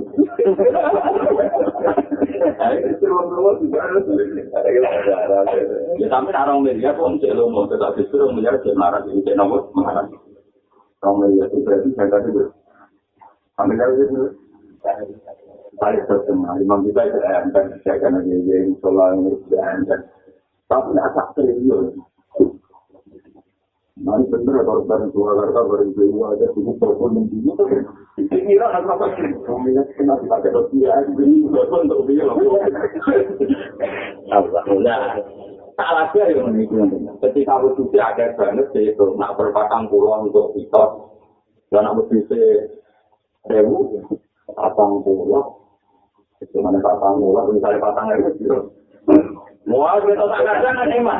Ya 5.99 6.07
sampai 6.07 6.39
orang 6.39 6.63
media 6.63 6.95
pun 6.95 7.19
celo 7.19 7.51
mau 7.51 7.67
tetap 7.67 7.99
justru 7.99 8.23
menjadi 8.31 8.63
semarang 8.63 9.11
ini 9.11 9.27
cek 9.27 9.35
nomor 9.35 9.67
mengarang. 9.75 10.07
Orang 11.03 11.27
media 11.27 11.51
itu 11.51 11.59
berarti 11.67 11.91
saya 11.99 12.07
tadi 12.07 12.31
itu. 12.31 12.47
Sampai 13.59 13.75
kali 13.75 13.99
itu. 13.99 14.23
Saya 15.79 16.03
terkenal, 16.11 16.59
imam 16.59 16.83
kita 16.91 17.01
itu 17.07 17.19
ayam 17.23 17.55
dan 17.55 17.71
saya 17.87 18.03
kan 18.03 18.19
lagi 18.19 18.35
yang 18.51 18.75
soal 18.83 19.15
ini 19.15 19.31
dan 19.47 19.87
tapi 20.67 20.91
tidak 20.91 21.07
tak 21.15 21.27
triliun. 21.39 21.97
Mari 23.99 24.23
bener 24.31 24.63
kalau 24.63 24.87
bareng 24.87 25.11
Surakarta 25.11 25.59
bareng 25.67 25.91
Jawa 25.91 26.31
aja 26.31 26.47
cukup 26.55 26.79
telepon 26.79 27.19
yang 27.19 27.25
dulu. 27.27 27.51
Kira 28.31 28.67
apa 28.71 28.95
apa 28.95 29.05
sih? 29.19 29.27
Kami 29.43 29.75
kena 29.99 30.15
dipakai 30.23 30.55
rupiah, 30.55 31.03
beli 31.11 31.43
telepon 31.51 31.83
untuk 31.83 32.07
dia 32.07 32.23
loh. 32.23 32.39
Alhamdulillah. 34.31 35.19
Salah 35.75 36.07
dia 36.15 36.31
yang 36.31 36.47
menipu. 36.47 36.79
Ketika 37.27 37.59
aku 37.59 37.75
sudah 37.75 38.15
ada 38.15 38.35
banget 38.39 38.71
sih 38.71 38.95
itu 38.95 39.03
nak 39.19 39.35
berpatang 39.35 39.91
pulau 39.91 40.23
untuk 40.23 40.55
kita. 40.55 40.83
Dan 41.67 41.83
aku 41.91 42.07
bisa 42.07 42.39
sewu 43.51 43.99
patang 44.55 45.03
pulau. 45.03 45.59
Itu 46.39 46.57
mana 46.63 46.79
patang 46.79 47.19
pulau? 47.19 47.51
Misalnya 47.51 47.83
patang 47.83 48.15
itu. 48.15 48.71
Wah, 49.69 49.99
kita 50.01 50.23
tak 50.23 50.41
kadang 50.47 50.75
kan 50.79 50.89
iman. 50.95 51.19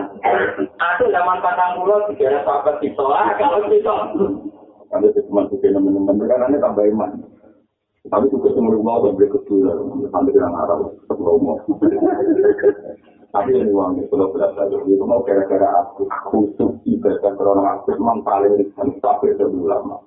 Aku 0.80 1.04
zaman 1.12 1.44
patang 1.44 1.76
pulau 1.78 2.08
tiga 2.16 2.40
sahabat 2.48 2.80
kita 2.80 3.04
lah 3.04 3.36
kalau 3.36 3.68
kita. 3.68 3.96
Kalau 4.90 5.06
itu 5.06 5.22
cuma 5.30 5.46
suka 5.52 5.70
teman-teman 5.70 6.24
karena 6.26 6.50
ini 6.50 6.58
tambah 6.58 6.86
iman. 6.96 7.12
Tapi 8.10 8.26
juga 8.32 8.50
semua 8.56 8.74
rumah 8.74 9.04
udah 9.04 9.12
beli 9.12 9.28
kedua, 9.30 9.76
sampai 10.10 10.34
dengan 10.34 10.56
arah 10.56 10.82
sebelum 11.12 11.62
Tapi 13.30 13.50
ini 13.54 13.70
uang 13.70 14.02
itu 14.02 14.10
kalau 14.10 14.34
berasa 14.34 14.66
itu 14.66 15.06
mau 15.06 15.22
kira-kira 15.22 15.68
aku 15.86 16.10
khusus 16.34 16.74
ibadah 16.90 17.38
corona 17.38 17.78
aku 17.78 17.94
memang 17.94 18.26
paling 18.26 18.58
riskan 18.58 18.90
sampai 18.98 19.38
lebih 19.38 19.70
lama. 19.70 20.02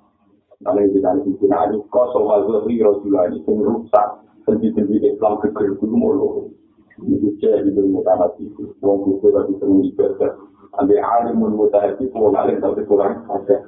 Karena 0.59 0.83
di 0.91 0.99
dalam 0.99 1.23
itu 1.23 1.47
ada 1.47 1.77
kosong 1.87 2.27
waziri 2.27 2.83
rasulullah 2.83 3.31
itu 3.31 3.51
rusak. 3.55 4.09
Sendiri-sendiri 4.43 5.15
Islam 5.15 5.39
kekir 5.39 5.75
itu 5.75 5.85
mulu. 5.87 6.51
Itu 6.99 7.29
jadi 7.39 7.69
bermutahati. 7.71 8.51
Wong 8.83 9.17
itu 9.17 9.27
tadi 9.31 9.53
senang 9.57 9.81
ibadah. 9.87 10.31
Ambil 10.73 10.99
alimun 10.99 11.53
mutahati, 11.53 12.09
wong 12.09 12.33
alim 12.33 12.57
tapi 12.57 12.81
kurang 12.89 13.29
ada. 13.29 13.61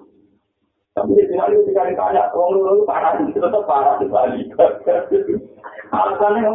Tapi 0.98 1.12
di 1.12 1.28
sini 1.28 1.38
ada 1.38 1.54
tiga 1.68 1.92
tanya, 1.94 2.34
wong 2.34 2.56
lu 2.56 2.82
parah, 2.88 3.20
itu 3.22 3.36
tetap 3.38 3.68
parah 3.70 4.00
di 4.02 4.10
Bali. 4.10 4.50
Alasannya 5.94 6.50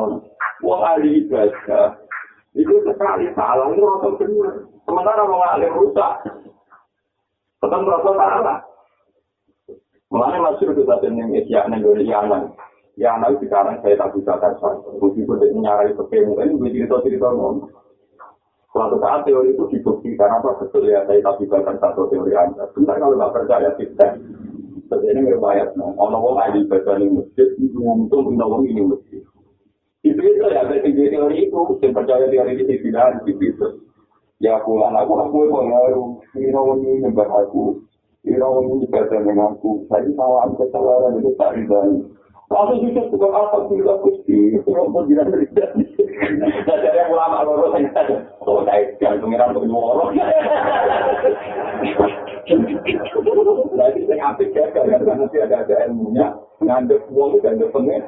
wong 0.65 0.81
ahli 0.81 1.23
ibadah 1.23 1.95
itu 2.59 2.83
sekali 2.83 3.31
salah 3.39 3.71
itu 3.71 3.79
rasa 3.79 4.09
benar. 4.19 4.55
Sementara 4.83 5.23
wong 5.23 5.43
alim 5.55 5.71
rusak, 5.71 6.13
tetap 7.63 7.81
salah. 7.87 8.59
Mulanya 10.11 10.39
masuk 10.43 10.75
ke 10.75 10.83
satu 10.83 11.07
yang 11.07 11.31
isyak 11.31 11.71
negara 11.71 12.03
Ya 13.01 13.17
anak 13.17 13.41
sekarang 13.41 13.81
saya 13.81 13.97
tak 13.97 14.13
bisa 14.13 14.37
kasar. 14.37 14.77
Meskipun 15.01 15.41
dia 15.41 15.57
menyarai 15.57 15.97
pakai 15.97 16.21
mungkin 16.21 16.61
gue 16.61 16.69
cerita-cerita 16.69 17.33
ngomong. 17.33 17.73
Suatu 18.77 19.01
saat 19.01 19.25
teori 19.25 19.57
itu 19.57 19.65
dibuktikan 19.73 20.29
apa 20.29 20.61
betul 20.61 20.85
ya 20.85 21.01
saya 21.09 21.25
tak 21.25 21.41
bisa 21.41 21.65
satu 21.65 22.13
teori 22.13 22.37
anda. 22.37 22.69
Sebentar 22.77 23.01
kalau 23.01 23.17
nggak 23.17 23.33
percaya 23.33 23.73
kita. 23.81 24.21
Sebenarnya 24.93 25.33
nggak 25.33 25.41
bayar. 25.41 25.69
Ono 25.81 26.17
wong 26.21 26.37
ahli 26.45 26.69
baca 26.69 27.01
nih 27.01 27.09
masjid, 27.09 27.49
untung 27.81 28.21
punya 28.29 28.45
wong 28.45 28.69
ini 28.69 28.85
masjid. 28.85 29.25
Itu 30.05 30.21
itu 30.21 30.45
ya, 30.45 30.69
di 30.69 30.93
teori 30.93 31.49
itu, 31.49 31.61
yang 31.81 31.93
percaya 31.97 32.29
teori 32.29 32.53
di 32.53 32.65
sisi 32.69 32.93
dan 32.93 33.25
gitu. 33.25 33.81
Ya 34.45 34.61
aku 34.61 34.77
aku 34.77 35.49
pengaruh, 35.49 36.21
ini 36.37 36.53
ini 36.53 36.91
nyembah 37.05 37.29
aku, 37.49 37.81
ini 38.29 38.37
ini 38.37 38.85
ibadah 38.89 39.21
dengan 39.25 39.57
aku. 39.57 39.89
Saya 39.89 40.09
salah 40.17 40.53
kesalahan 40.53 41.17
itu 41.17 41.33
tak. 41.41 41.57
Lalu 42.51 42.91
itu 42.91 43.01
juga 43.15 43.31
alhamdulillah 43.31 43.97
Gusti, 44.03 44.59
kalau 44.67 44.91
pun 44.91 45.07
tidak 45.07 45.31
terjadi. 45.31 45.87
Jadi 46.67 46.99
yang 46.99 47.15
ulama 47.15 47.47
loro 47.47 47.71
saya 47.71 47.87
tanya, 47.95 48.27
oh 48.43 48.67
saya 48.67 48.91
jangan 48.99 49.23
pengiran 49.23 49.55
untuk 49.55 49.71
nyuara. 49.71 50.05
Jadi 53.71 54.01
saya 54.11 54.23
apik 54.35 54.51
ya, 54.51 54.67
karena 54.75 54.99
nanti 54.99 55.39
ada 55.39 55.63
ada 55.63 55.77
ilmunya, 55.87 56.27
ngandep 56.59 57.07
uang 57.15 57.39
dan 57.39 57.55
ngandep 57.55 57.71
pengen. 57.71 58.03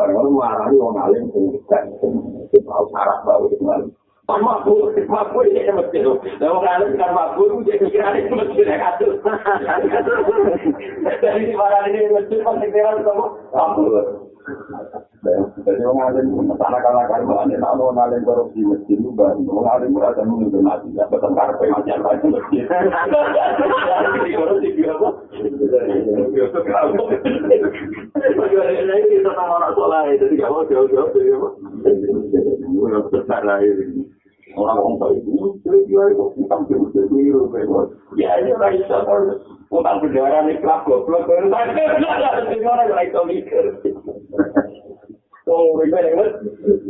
Karena 0.00 0.16
orang 0.16 0.34
marah, 0.40 0.68
orang 0.72 0.98
alim, 1.04 1.28
kita 1.28 2.64
harus 2.64 2.92
arah 2.96 3.18
bawah 3.28 3.52
itu 3.52 3.60
Pak 4.24 4.40
Makbul, 4.40 4.96
Makbul 5.04 5.52
ini 5.52 5.68
mesti 5.68 6.00
loh. 6.00 6.16
Kalau 6.40 6.64
nggak 6.64 6.74
ada 6.80 6.84
sekitar 6.88 7.12
Makbul, 7.12 7.60
dia 7.68 7.76
pikiran 7.76 8.16
itu 8.16 8.32
mesti 8.32 8.60
naik 8.64 8.88
atur. 8.96 9.20
Dari 11.20 11.42
di 11.44 11.52
barang 11.52 11.86
ini 11.92 12.08
mesti 12.08 12.34
pasti 12.40 12.66
kira 12.72 13.04
sama 13.04 13.26
Makbul. 13.52 14.23
Jadi 14.44 15.82
orang 15.88 16.12
alim 16.12 16.52
anak-anak 16.52 17.08
kalau 17.08 17.40
ada 17.40 17.56
nak 17.56 17.74
mau 17.80 17.96
alim 17.96 18.20
korupsi 18.28 18.60
mesti 18.60 19.00
juga. 19.00 19.32
Orang 19.32 19.80
alim 19.80 19.96
berada 19.96 20.20
menunggu 20.20 20.60
mati. 20.60 20.92
Ya 20.92 21.08
betul 21.08 21.32
karpe 21.32 21.64
macam 21.72 22.04
apa 22.04 22.28
mesti. 22.28 22.58
Korupsi 24.36 24.84
apa? 24.84 25.08
Bagaimana 28.34 28.92
ini 29.00 29.16
kita 29.16 29.30
sama 29.32 29.54
orang 29.56 29.72
soleh 29.72 30.12
itu 30.12 30.26
tidak 30.36 30.52
mau 30.52 30.68
jauh-jauh. 30.68 31.50
Besar 33.08 33.42
lah 33.48 33.64
ini. 33.64 34.04
orang 34.54 34.78
orang 34.78 34.96
tahu 35.02 35.12
itu 35.18 35.34
dia 35.90 36.02
itu 36.14 36.24
kita 36.38 36.56
bisa 36.70 37.00
tiru 37.10 37.42
ya 38.14 38.30
ini 38.38 38.50
orang 38.54 38.78
itu 38.78 38.86
utang 39.74 39.98
berdarah 39.98 40.46
nih 40.46 40.56
kelab 40.62 40.86
goblok 40.86 41.26
baru 41.26 41.50
tadi 41.50 41.82
ada 41.82 41.98
orang 42.62 42.86
yang 42.86 43.02
itu 43.02 43.20
mikir 43.26 43.64
Oh, 45.44 45.76
mereka 45.76 46.00
yang 46.00 46.24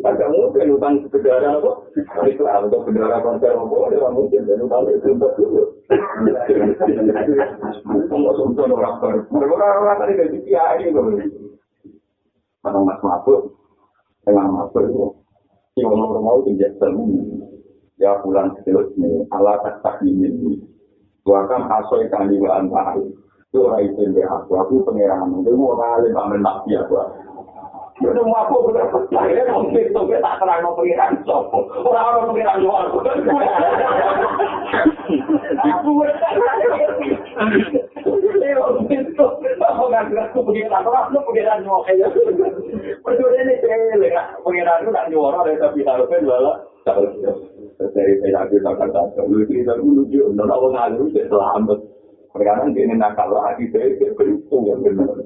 agak 0.06 0.30
mungkin 0.30 0.78
utang 0.78 1.02
berdarah 1.10 1.58
apa? 1.58 1.90
Islam 2.22 2.70
untuk 2.70 2.86
berdarah 2.86 3.18
konser 3.18 3.50
apa? 3.50 3.76
Dia 3.90 4.08
mungkin 4.14 4.46
dan 4.46 4.62
utang 4.62 4.86
itu 4.94 5.10
untuk 5.10 5.34
dulu. 5.34 5.74
Enggak 5.90 6.46
sempat 8.38 8.70
orang 8.70 8.94
baru. 9.02 9.20
Orang-orang 9.34 9.98
tadi 9.98 10.12
dari 10.14 10.38
kiai. 10.46 10.86
Orang 12.62 12.86
mas 12.86 13.02
mabuk, 13.02 13.58
dengan 14.22 14.54
mabuk 14.54 14.86
itu. 14.86 15.02
Yang 15.82 15.90
orang 15.98 16.22
mau 16.22 16.38
tidak 16.46 16.78
semu. 16.78 17.10
ya 17.98 18.10
bulan 18.22 18.54
setelah 18.58 18.90
ini 18.98 19.22
ala 19.30 19.54
tak 19.62 19.78
tak 19.86 20.02
ini 20.02 20.58
bahkan 21.24 21.64
asoi 21.72 22.04
kali 22.12 22.36
bulan 22.36 22.68
tahun 22.68 23.16
itu 23.54 23.62
orang 23.62 23.86
itu 23.86 24.02
yang 24.18 24.26
aku. 24.34 24.58
Aku 24.66 24.82
pengirangan 24.82 25.40
itu 25.40 25.54
mau 25.54 25.78
kali 25.78 26.10
pamer 26.10 26.42
nabi 26.42 26.74
aku 26.74 26.98
Ya 28.02 28.10
udah 28.10 28.26
mau 28.26 28.42
aku 28.42 28.74
udah. 28.74 28.90
Percaya 28.90 29.46
mungkin 29.54 29.86
itu 29.86 29.94
kita 29.94 30.18
tak 30.18 30.42
terang 30.42 30.66
mau 30.66 30.74
pengiran 30.74 31.14
sopo 31.22 31.62
orang 31.86 32.04
orang 32.10 32.34
pengiran 32.34 32.58
luar. 32.58 32.90
Aku 32.90 32.98
Aku 39.62 39.82
nggak 39.86 40.04
bilang 40.10 40.26
aku 40.34 40.40
pengiran 40.42 40.82
orang 40.82 41.06
lu 41.14 41.20
pengiran 41.22 41.62
nyok 41.62 41.86
aja. 41.86 42.06
Berdua 43.06 43.38
ini 43.38 43.54
cewek 43.62 44.18
pengiran 44.42 44.82
itu 44.82 44.90
nggak 44.90 45.08
nyuara 45.14 45.54
tapi 45.62 45.86
harusnya 45.86 46.18
jualan. 46.26 46.58
Dari 47.78 48.14
PKB 48.22 48.62
nakal 48.62 48.88
nakal. 48.90 49.24
Lu 49.26 49.42
cerita 49.46 49.74
dulu 49.78 50.06
dia, 50.06 50.22
udah 50.26 50.46
tahu 50.46 50.66
ngalu 50.70 51.02
dia 51.10 51.26
selamat. 51.26 51.78
Perkara 52.34 52.66
ini 52.66 52.94
nakal 52.94 53.30
lagi, 53.30 53.70
saya 53.70 53.94
berhitung 54.14 54.66
yang 54.66 54.82
benar. 54.82 55.22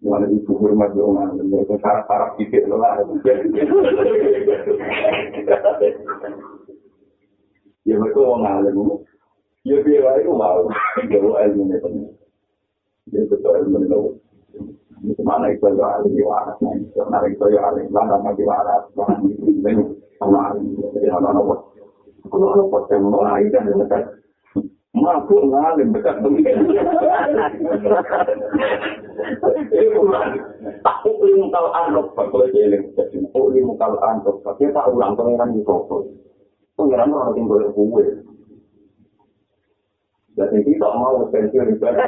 Mana 0.00 0.24
itu 0.32 0.56
hormat 0.56 0.96
orang, 0.96 1.36
mereka 1.44 1.76
sarap-sarap 1.84 2.40
dikit 2.40 2.64
lah. 2.72 3.04
Ya 7.84 7.94
mereka 7.96 8.20
mau 8.24 8.40
ngalim, 8.40 9.04
ya 9.64 9.76
biar 9.84 10.24
itu 10.24 10.32
mau, 10.32 10.68
jauh 11.04 11.36
ilmu 11.36 11.62
ini 11.68 11.76
penuh. 11.84 12.12
Ya 13.12 13.20
betul 13.28 13.52
ilmu 13.60 13.76
ini 13.84 13.96
Mana 15.24 15.48
itu 15.52 15.64
ya 15.64 15.96
alim 15.96 16.12
di 16.12 16.20
waras, 16.24 16.60
mana 16.60 17.24
itu 17.28 17.44
ya 17.48 17.72
alim, 17.72 17.88
di 20.20 20.76
itu 23.40 23.56
Mampu 24.90 25.38
ngalim 25.46 25.94
dekat 25.94 26.18
begini. 26.18 26.76
Tak 30.82 30.96
ilmu 31.06 31.46
kalau 31.54 31.70
anrok. 31.72 32.10
Ilmu 33.54 33.78
kalau 33.78 34.02
tak 34.74 34.90
ulang 34.90 35.14
pengiran 35.14 35.54
di 35.54 35.62
koko. 35.62 36.10
Pengiran 36.74 37.14
orang 37.14 37.38
yang 37.38 37.46
boleh 37.46 37.70
kue. 37.70 38.02
Jadi 40.34 40.58
kita 40.66 40.88
mau 40.98 41.22
pensiun 41.30 41.78
ibadah. 41.78 42.06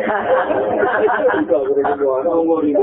Kita 1.38 1.56
boleh 1.62 1.84
berdoa, 1.86 2.18
ngomong 2.26 2.66
ini. 2.66 2.82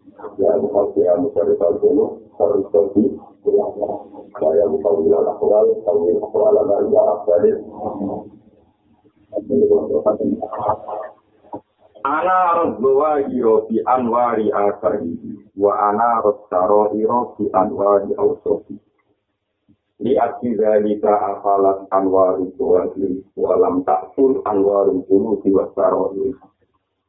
ya 0.37 0.51
muka 0.61 0.81
yang 1.01 1.21
muka 1.25 1.41
bisa 1.45 1.67
dulu 1.81 2.21
harus 2.37 2.65
pergi 2.73 3.05
saya 4.37 4.63
lupa 4.69 4.89
bilang 5.01 5.25
akwal 5.27 5.65
kalau 5.85 6.05
akwal 6.23 6.53
ada 6.61 6.75
ya 6.89 7.01
akwal 7.17 7.43
Ana 12.01 12.33
arad 12.57 12.81
bawa 12.81 13.21
iro 13.29 13.69
fi 13.69 13.77
anwari 13.85 14.49
asari 14.49 15.13
wa 15.53 15.77
ana 15.93 16.17
arad 16.17 16.37
taro 16.49 16.89
iro 16.97 17.37
fi 17.37 17.45
anwari 17.53 18.09
awsofi 18.17 18.73
li 20.01 20.17
ati 20.17 20.57
zalika 20.57 21.13
afalat 21.37 21.85
anwari 21.93 22.49
tuwasli 22.57 23.21
wa 23.37 23.53
lam 23.53 23.85
ta'ful 23.85 24.41
anwari 24.49 24.97
tunusi 25.05 25.53
wa 25.53 25.69
taro 25.77 26.09
iro 26.17 26.41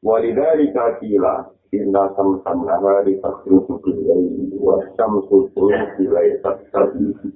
wa 0.04 0.20
lidhalika 0.20 1.00
kila 1.00 1.48
Inna 1.72 2.12
samsan 2.12 2.68
nahari 2.68 3.16
tasrufu 3.24 3.80
bilayi 3.80 4.52
wa 4.60 4.76
syamsu 4.92 5.48
sulusi 5.56 6.04
laisat 6.04 6.68
tabihi. 6.68 7.32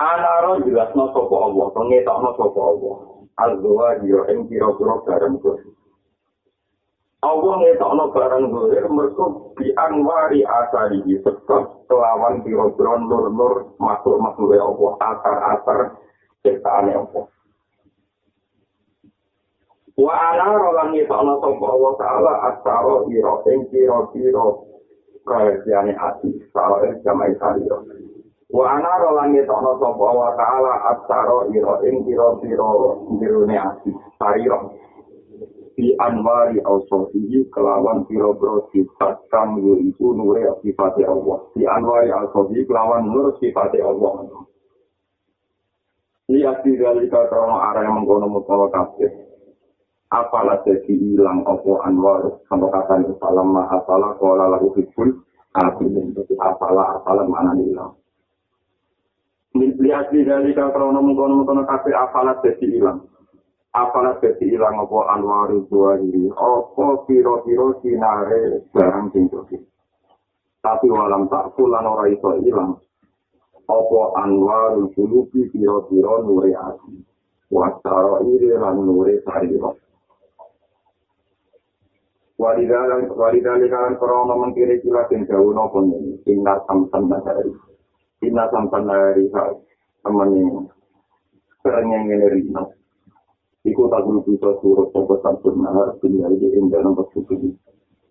Anaro 0.00 0.64
jelas 0.64 0.88
no 0.96 1.12
sopo 1.12 1.36
Allah, 1.36 1.68
pengetok 1.76 2.16
no 2.24 2.30
Allah. 2.48 2.96
Azwa 3.38 3.92
jiro 4.00 4.24
ing 4.32 4.48
kira-kira 4.48 5.04
barang 5.04 5.36
dosa. 5.36 5.68
Allah 7.20 7.54
ngetok 7.60 7.92
no 7.92 8.04
barang 8.08 8.44
dosa, 8.56 8.88
mereka 8.88 9.24
di 9.60 9.68
anwari 9.76 10.40
asari 10.48 11.04
sekot 11.20 11.84
kelawan 11.92 12.40
kira-kira 12.40 13.04
nur-nur 13.04 13.76
makhluk-makhluk 13.76 14.56
Allah, 14.56 14.90
asar-asar 15.12 15.78
ciptaan 16.40 16.88
Allah. 16.88 17.28
Wa 19.98 20.14
ana 20.14 20.54
rolang 20.54 20.94
iki 20.94 21.10
ana 21.10 21.34
sapa 21.42 21.64
Allah 21.74 21.92
taala 21.98 22.32
asaro 22.54 23.10
ira 23.10 23.34
ing 23.50 23.66
kira-kira 23.66 24.46
kajiane 25.26 25.90
ati 25.90 26.38
saro 26.54 26.86
ing 26.86 27.02
jamae 27.02 27.34
saliro. 27.42 27.82
Wa 28.46 28.78
ana 28.78 28.94
rolang 29.02 29.34
iki 29.34 29.42
ana 29.50 29.74
sapa 29.82 29.98
Allah 29.98 30.30
taala 30.38 30.72
asaro 30.94 31.50
ira 31.50 31.82
ing 31.82 32.06
kira-kira 32.06 32.68
jirune 33.18 33.56
ati 33.58 33.90
saliro. 34.22 34.70
Di 35.74 35.94
anwari 35.98 36.62
al-sofihi 36.62 37.50
kelawan 37.50 38.06
piro-piro 38.06 38.70
sifat 38.70 39.18
kang 39.34 39.58
yaitu 39.58 40.14
nure 40.14 40.46
sifat 40.62 40.94
Allah. 41.06 41.42
Di 41.58 41.66
anwari 41.66 42.14
al-sofihi 42.14 42.70
kelawan 42.70 43.10
nur 43.10 43.34
sifat 43.42 43.74
Allah. 43.82 44.46
Lihat 46.30 46.62
di 46.62 46.78
dalika 46.78 47.26
krono 47.26 47.58
arah 47.58 47.82
yang 47.82 47.98
mengkono 47.98 48.30
mutawa 48.30 48.70
kafir. 48.70 49.27
Apalah 50.08 50.60
jadi 50.64 50.92
hilang 50.92 51.44
opo 51.44 51.80
anwar? 51.84 52.40
Sampai 52.48 52.72
kata 52.72 53.04
ini 53.04 53.12
salam 53.20 53.52
ma 53.52 53.68
apalah 53.68 54.16
kola 54.16 54.48
lagu 54.48 54.72
hibul 54.76 55.24
abin 55.56 56.14
apalah 56.38 57.00
apalah 57.00 57.24
mana 57.24 57.56
hilang 57.56 57.92
lihat 59.58 60.12
di 60.12 60.22
dari 60.22 60.52
kalau 60.54 60.92
ngomong 60.94 61.16
ngomong 61.16 61.66
kafe 61.66 61.90
apalah 61.90 62.38
jadi 62.44 62.78
hilang 62.78 63.08
apalah 63.74 64.20
jadi 64.22 64.44
hilang 64.44 64.76
opo 64.84 65.08
anwar 65.08 65.50
dua 65.50 65.98
ini 65.98 66.30
opo 66.30 67.08
piro 67.08 67.42
piro 67.42 67.80
sinare 67.82 68.68
barang 68.70 69.06
tinggi 69.10 69.58
tapi 70.62 70.86
walam 70.92 71.26
tak 71.32 71.56
pulan 71.56 71.86
ora 71.88 72.06
iso 72.12 72.38
hilang 72.38 72.78
opo 73.66 74.14
anwar 74.14 74.78
dulu 74.94 75.26
piro 75.32 75.88
piro 75.88 76.14
nuri 76.22 76.52
ati? 76.54 76.94
Wasaro 77.48 78.28
iri 78.28 78.52
lan 78.60 78.84
nuri 78.84 79.24
sariro 79.24 79.80
Walidalan 82.38 83.10
walidalan 83.18 83.98
krono 83.98 84.38
mengkiri 84.38 84.78
kila 84.78 85.10
sing 85.10 85.26
jauh 85.26 85.50
nopo 85.50 85.82
ini. 85.82 86.22
Inna 86.30 86.54
samsan 86.70 87.10
nahari. 87.10 87.50
Inna 88.22 88.46
samsan 88.54 88.86
nahari 88.86 89.26
teman 90.06 90.30
ini. 90.38 90.62
Serengnya 91.66 91.98
ngene 91.98 92.26
rino. 92.30 92.78
Iku 93.66 93.90
tak 93.90 94.06
dulu 94.06 94.22
bisa 94.22 94.54
suruh 94.62 94.86
sopo 94.94 95.18
samsun 95.18 95.66
nahar. 95.66 95.98
Dunia 95.98 96.30
ini 96.30 96.62
indah 96.62 96.78
nomor 96.78 97.10
suku 97.10 97.34
ini. 97.42 97.50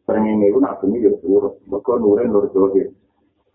Serengnya 0.03 0.35
ngene 0.35 0.51
itu 0.51 0.59
nak 0.59 0.83
ya 0.83 1.11
suruh. 1.23 1.55
Maka 1.71 1.95
nure 1.95 2.27
nur 2.27 2.51
joge. 2.51 2.83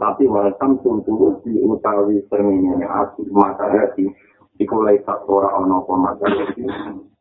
Tapi 0.01 0.25
walau 0.25 0.57
samsun 0.57 1.05
di 1.45 1.53
utawi 1.69 2.17
serengnya 2.33 2.81
ngene 2.81 2.87
asli. 2.89 3.29
Maka 3.29 3.69
hati. 3.69 4.09
Iku 4.57 4.81
lai 4.81 4.97
tak 5.05 5.29
ora 5.29 5.53
ono 5.53 5.85
pemata 5.85 6.25
hati. 6.33 6.65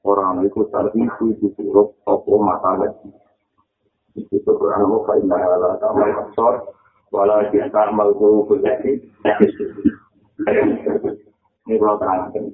Orang 0.08 0.40
itu 0.48 0.64
terhisu 0.72 1.36
itu 1.36 1.52
suruh 1.60 1.92
sopo 2.08 2.40
mata 2.40 2.80
hati. 2.80 3.12
Itu 4.16 4.40
Quran 4.44 4.88
mu 4.88 5.04
fa 5.08 5.16
inna 5.20 5.38
la 5.38 5.80
ta'mal 5.80 6.12
absar 6.28 6.54
wala 7.12 7.44
ta'mal 7.48 8.12
qulubul 8.16 8.60
lati 8.60 9.00
ini 11.68 11.78
kalau 11.78 11.98
terangkan. 12.02 12.46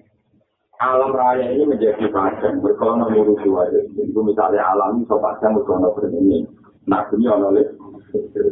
Alam 0.77 1.09
raya 1.17 1.57
ini 1.57 1.65
menjadi 1.65 2.05
padang 2.13 2.61
berkono 2.61 3.09
ngurusi 3.09 3.49
wajah 3.49 3.81
itu 3.97 4.19
misalnya 4.21 4.61
alam 4.61 5.01
ini 5.01 5.09
so 5.09 5.17
padang 5.17 5.57
berkono 5.57 5.89
berdini 5.97 6.45
nah 6.85 7.01
ini 7.09 7.25
oleh 7.25 7.65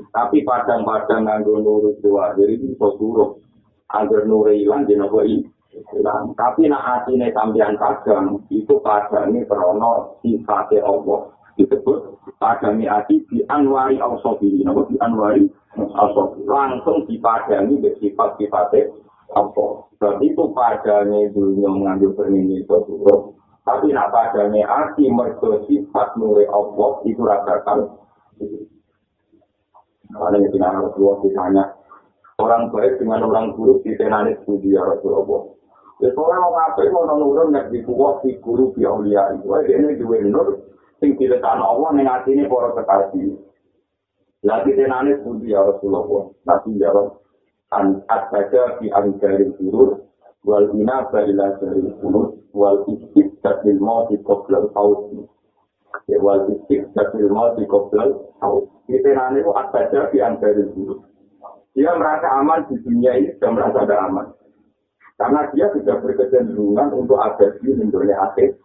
tapi 0.09 0.41
padang-padang 0.41 1.29
nganggo 1.29 1.61
ngurusi 1.61 2.07
wajah 2.09 2.47
ini 2.49 2.73
so 2.81 2.97
agar 3.93 4.25
nure 4.25 4.57
hilang 4.57 4.89
di 4.89 4.97
nopo 4.97 5.21
hilang. 5.21 6.33
Tapi 6.33 6.65
nak 6.65 7.05
ini 7.13 7.29
sambian 7.29 7.77
padang 7.77 8.41
itu 8.49 8.73
padang 8.81 9.29
ini 9.29 9.45
krono 9.45 10.17
sifatnya 10.25 10.81
Allah 10.81 11.29
disebut 11.55 12.19
padami 12.37 12.85
ati 12.87 13.23
di 13.31 13.39
anwari 13.47 13.99
al-sobi 13.99 14.63
nama 14.63 14.83
di 14.87 14.95
anwari 14.99 15.43
al-sobi 15.75 16.43
langsung 16.43 17.07
dipadami 17.07 17.79
bersifat 17.79 18.35
sifatnya 18.39 18.91
apa 19.33 19.67
dan 19.99 20.21
itu 20.21 20.43
padanya 20.53 21.31
dunia 21.31 21.69
mengambil 21.71 22.13
permini 22.15 22.61
itu 22.63 22.77
tapi 23.65 23.89
nak 23.89 24.13
padanya 24.13 24.67
ati 24.67 25.09
mergo 25.09 25.63
sifat 25.65 26.13
nuri 26.19 26.45
Allah 26.51 26.91
itu 27.07 27.21
rasakan 27.23 27.79
karena 30.15 30.37
itu 30.45 30.57
nama 30.61 30.85
Rasulullah 30.85 31.17
ditanya 31.25 31.63
orang 32.39 32.69
baik 32.69 32.99
dengan 32.99 33.25
orang 33.25 33.55
buruk 33.55 33.81
di 33.81 33.95
tenani 33.95 34.35
studi 34.43 34.75
ya 34.75 34.83
Rasulullah. 34.83 35.55
Ya, 36.03 36.11
soalnya 36.11 36.43
mau 36.43 36.51
ngapain 36.51 36.91
mau 36.91 37.07
nurun 37.07 37.55
yang 37.55 37.71
di 37.71 37.79
kuat 37.87 38.19
di 38.27 38.35
guru 38.43 38.75
di 38.75 38.83
aulia 38.83 39.31
itu, 39.31 39.47
ini 39.47 39.95
dua 39.95 40.19
nur, 40.27 40.59
sing 40.99 41.19
diletakno 41.19 41.63
Allah 41.63 41.89
ning 41.95 42.07
atine 42.07 42.47
para 42.47 42.71
kekasih. 42.75 43.35
Lagi 44.45 44.71
tenane 44.77 45.17
pundi 45.25 45.51
ya 45.51 45.65
Rasulullah. 45.65 46.29
Nabi 46.45 46.77
jawab 46.77 47.17
an 47.73 48.05
asbaja 48.05 48.77
fi 48.77 48.93
anjarin 48.93 49.57
surur 49.57 50.05
wal 50.45 50.69
ina 50.77 51.09
balila 51.09 51.57
dari 51.57 51.81
surur 51.97 52.37
wal 52.53 52.85
istik 52.85 53.41
bil 53.41 53.79
mauti 53.81 54.21
qabla 54.21 54.69
al-maut. 54.77 55.25
Ya 56.05 56.21
wal 56.21 56.45
istik 56.53 56.93
bil 56.93 57.29
mauti 57.33 57.65
qabla 57.65 58.03
al-maut. 58.05 58.69
Tenane 58.85 59.41
itu 59.41 59.51
asbaja 59.51 60.13
fi 60.13 60.17
anjarin 60.21 60.69
surur. 60.77 60.99
Dia 61.75 61.91
merasa 61.99 62.39
aman 62.39 62.71
di 62.71 62.79
dunia 62.79 63.19
ini 63.19 63.35
sudah 63.35 63.51
merasa 63.51 63.83
ada 63.83 64.07
aman. 64.07 64.31
Karena 65.19 65.43
dia 65.51 65.67
sudah 65.75 65.99
berkecenderungan 65.99 66.95
untuk 66.95 67.19
ada 67.19 67.51
di 67.59 67.75
dunia 67.75 68.15
akhir. 68.15 68.55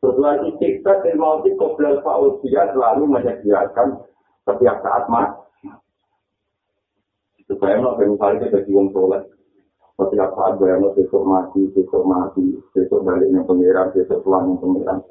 Setelah 0.00 0.40
istiqsa 0.48 1.04
dan 1.04 1.20
mauti 1.20 1.52
koblal 1.60 2.00
faul 2.00 2.40
dia 2.40 2.72
selalu 2.72 3.04
menyediakan 3.04 4.00
setiap 4.48 4.80
saat 4.80 5.04
mas. 5.12 5.28
Supaya 7.44 7.76
mau 7.84 8.00
misalnya 8.00 8.48
kita 8.48 8.64
jadi 8.64 8.70
wong 8.72 8.88
soleh. 8.96 9.20
Setiap 10.00 10.32
saat 10.32 10.56
bayar 10.56 10.80
mau 10.80 10.96
besok 10.96 11.20
mati, 11.28 11.68
besok 11.76 12.08
mati, 12.08 12.56
besok 12.72 13.04
baliknya 13.04 13.44
pengiran, 13.44 13.92
besok 13.92 14.24
pulang 14.24 14.56
pengiran. 14.56 15.04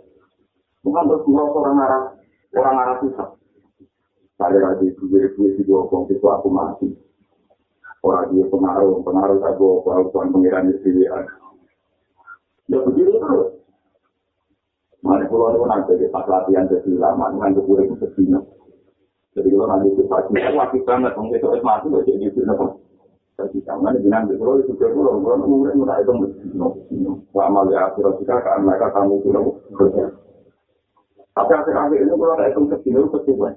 Bukan 0.81 1.05
terus 1.05 1.27
merasa 1.29 1.57
orang 1.61 1.77
arah, 1.85 2.03
orang 2.57 2.75
arah 2.81 2.97
susah. 3.05 3.29
Saya 4.41 4.57
lagi 4.57 4.89
dua 4.97 5.29
dua 5.37 5.49
di 5.53 5.61
dua 5.67 5.85
itu 6.09 6.25
aku 6.25 6.49
mati. 6.49 6.89
Orang 8.01 8.33
dia 8.33 8.47
pengaruh, 8.49 9.03
pengaruh 9.05 9.37
tak 9.43 9.53
bawa, 9.59 10.01
aku 10.01 10.09
pengiran 10.33 10.71
di 10.71 10.75
sini. 10.81 11.05
Ya 12.71 12.77
begitu 12.81 13.13
terus. 13.19 13.58
Mari 14.99 15.25
pulau 15.31 15.55
itu 15.55 15.63
nanti 15.63 15.95
di 15.95 16.11
pas 16.11 16.27
latihan 16.27 16.67
jadi 16.67 16.91
lama, 16.99 17.31
keburu 17.55 17.87
itu 17.87 17.95
sedihnya. 18.03 18.43
Jadi 19.31 19.47
kalau 19.55 19.67
nanti 19.71 19.87
itu 19.95 20.03
pagi, 20.11 20.35
itu 20.35 20.51
wajib 20.59 20.81
banget, 20.83 21.15
mungkin 21.15 21.39
itu 21.39 21.47
es 21.55 21.63
mati, 21.63 21.87
gak 21.87 22.03
jadi 22.03 22.25
itu 22.27 22.39
nopo. 22.43 22.83
Jadi 23.39 23.63
jangan 23.63 23.95
di 23.95 24.03
di 24.03 24.35
pulau 24.35 24.59
itu 24.59 24.75
ke 24.75 24.91
pulau, 24.91 25.23
pulau 25.23 25.39
itu 25.39 25.47
mungkin 25.47 25.79
mulai 25.79 26.03
itu 26.03 26.11
sedihnya. 26.43 26.67
Amal 27.39 27.71
ya 27.71 27.87
akhirnya 27.87 28.19
kita 28.19 28.35
kan 28.43 28.67
mereka 28.67 28.91
kamu 28.91 29.23
nopo. 29.31 29.51
Tapi 31.31 31.51
akhir-akhir 31.55 31.99
ini 32.03 32.11
kalau 32.11 32.35
ada 32.35 32.51
itu 32.51 32.61
sedihnya 32.67 32.99
itu 32.99 33.09
sedihnya. 33.23 33.49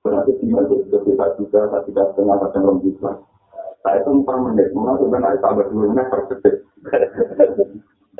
Berarti 0.00 0.32
sedihnya 0.40 0.62
itu 0.64 0.74
ketika 0.88 1.26
juga, 1.36 1.60
ketika 1.76 2.02
setengah 2.16 2.36
kadang 2.40 2.62
belum 2.64 2.78
bisa. 2.80 3.10
Saya 3.84 4.00
itu 4.00 4.10
empat 4.12 4.36
menit, 4.44 4.68
mungkin 4.72 5.12
kan 5.12 5.28
ada 5.28 5.40
tambah 5.44 5.68
dua 5.68 5.88
menit 5.92 6.06
per 6.08 6.20
detik. 6.32 6.54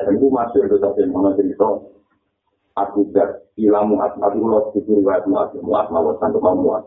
Itu 0.01 0.27
masih 0.29 0.61
itu 0.65 0.77
tapi 0.77 1.05
mengenai 1.09 1.37
cerita. 1.37 1.69
Abu 2.81 3.09
Dar, 3.13 3.45
Ila 3.57 3.85
Mu'ad, 3.85 4.17
Abu 4.21 4.39
Mu'ad, 4.41 4.73
itu 4.73 5.01
riwayat 5.01 5.29
Mu'ad, 5.29 5.53
Mu'ad, 5.61 5.87
Mu'ad, 5.93 6.17
Santo 6.17 6.39
Mu'ad. 6.41 6.85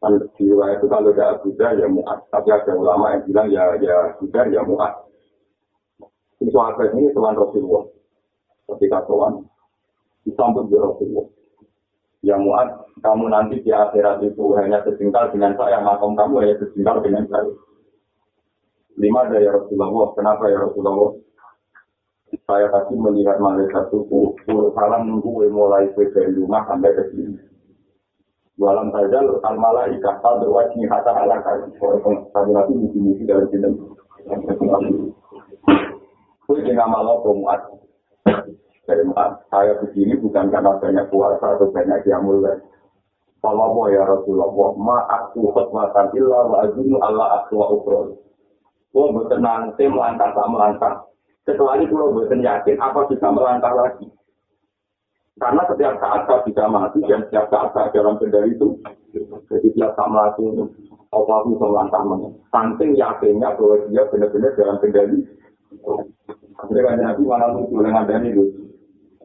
Dan 0.00 0.16
di 0.34 0.42
riwayat 0.48 0.80
itu 0.80 0.86
kalau 0.88 1.12
ada 1.12 1.38
Dar, 1.44 1.72
ya 1.78 1.86
Mu'ad. 1.86 2.18
Tapi 2.32 2.48
ada 2.50 2.72
ulama 2.74 3.14
yang 3.14 3.22
bilang, 3.28 3.46
ya, 3.52 3.62
ya 3.78 3.96
Abu 4.16 4.26
ya 4.32 4.62
Mu'ad. 4.66 4.94
Ini 6.40 6.50
sahabat 6.56 6.96
ini 6.96 7.12
teman 7.12 7.36
Rasulullah. 7.36 7.84
Ketika 8.64 9.04
tuan, 9.04 9.44
disambut 10.24 10.72
di 10.72 10.76
Rasulullah. 10.80 11.28
Ya 12.20 12.36
Mu'ad, 12.36 12.96
kamu 13.00 13.32
nanti 13.32 13.64
di 13.64 13.72
akhirat 13.72 14.24
itu 14.24 14.44
hanya 14.56 14.84
sejengkal 14.84 15.32
dengan 15.32 15.56
saya, 15.56 15.80
makam 15.80 16.12
kamu 16.16 16.44
hanya 16.44 16.56
sejengkal 16.60 17.00
dengan 17.00 17.24
saya. 17.28 17.52
Lima 19.00 19.28
dari 19.32 19.48
Rasulullah, 19.48 20.12
kenapa 20.12 20.44
ya 20.48 20.60
Rasulullah? 20.60 21.16
Saya 22.46 22.70
tadi 22.70 22.94
melihat 22.94 23.42
malaikat 23.42 23.90
itu 23.90 24.38
salam 24.74 25.06
nunggu 25.10 25.50
mulai 25.50 25.90
dari 25.94 26.30
rumah 26.34 26.62
sampai 26.70 26.94
ke 26.94 27.02
sini. 27.10 27.38
Walam 28.60 28.92
saja 28.94 29.18
al 29.24 29.56
malaikat 29.58 30.20
al 30.22 30.36
berwajib 30.38 30.86
hatta 30.86 31.10
ala 31.10 31.42
kali. 31.42 31.74
Tapi 32.30 32.50
nanti 32.54 32.72
misi-misi 32.76 33.26
dari 33.26 33.46
sini. 33.50 33.68
Kue 36.46 36.58
dengan 36.62 36.92
malah 36.92 37.18
pemuat. 37.24 37.60
Dari 38.86 39.06
saya 39.50 39.78
begini 39.82 40.18
bukan 40.18 40.50
karena 40.50 40.74
banyak 40.78 41.06
puasa 41.14 41.46
atau 41.54 41.70
banyak 41.70 42.02
diamul 42.02 42.42
Kalau 43.40 43.72
mau 43.72 43.88
ya 43.88 44.04
Rasulullah, 44.04 44.52
ma 44.76 44.98
aku 45.08 45.48
khutmatan 45.56 46.12
illa 46.12 46.44
wa 46.44 46.60
Allah 47.00 47.26
aku 47.40 47.56
wa 47.56 47.66
ukhrol. 47.72 48.20
Gue 48.92 49.06
bertenang, 49.16 49.72
saya 49.78 49.88
melangkah 49.88 50.28
tak 50.36 50.48
melangkah. 50.50 50.94
Itu 51.54 51.94
kalau 51.94 52.14
buatan 52.14 52.40
yakin 52.44 52.76
apa 52.78 53.00
bisa 53.10 53.26
melangkah 53.30 53.72
lagi. 53.74 54.06
Karena 55.40 55.62
setiap 55.66 55.94
saat 55.98 56.28
saya 56.28 56.44
bisa 56.44 56.64
mati 56.68 57.00
dan 57.08 57.24
setiap 57.26 57.48
saat 57.48 57.72
saya 57.72 57.88
dalam 57.96 58.20
kendali 58.20 58.52
itu. 58.52 58.76
Jadi 59.48 59.68
saat 59.78 59.96
mati 60.10 60.42
itu, 60.44 60.64
Allah 61.10 61.38
bisa 61.48 61.64
melangkah 61.64 62.02
mana. 62.04 62.28
Saking 62.52 62.90
yakinnya 62.94 63.56
bahwa 63.56 63.76
dia 63.88 64.02
benar-benar 64.12 64.52
dalam 64.54 64.76
kendali. 64.84 65.18
Akhirnya 66.60 66.82
kan 66.84 66.96
Nabi 67.00 67.22
malah 67.24 67.48
muncul 67.56 67.80
dengan 67.80 68.04
dan 68.04 68.28
itu. 68.28 68.44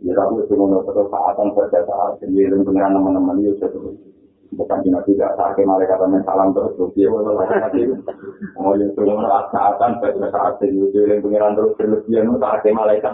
Ya 0.04 0.12
tapi 0.16 0.44
itu 0.44 0.54
menurut 0.56 0.88
saatan 0.88 1.56
pada 1.56 1.80
saat 1.88 2.12
sendiri 2.24 2.64
dengan 2.64 2.96
teman-teman 2.96 3.40
itu 3.44 3.68
bukan 4.56 4.80
cuma 4.82 5.00
tidak 5.04 5.32
sakit 5.36 5.66
mereka 5.68 6.00
kata 6.00 6.20
salam 6.24 6.50
terus 6.56 6.72
terus 6.80 6.92
dia 6.96 7.08
walau 7.12 7.36
lagi 7.38 7.84
mau 8.56 8.74
yang 8.80 8.90
sudah 8.96 9.16
merasa 9.20 9.76
pada 9.78 10.28
saat 10.32 10.54
itu 10.64 10.90
yang 10.96 11.20
pengiran 11.20 11.54
terus 11.54 11.76
berlebihan 11.76 12.34
sakit 12.40 12.72
malaikat 12.72 13.12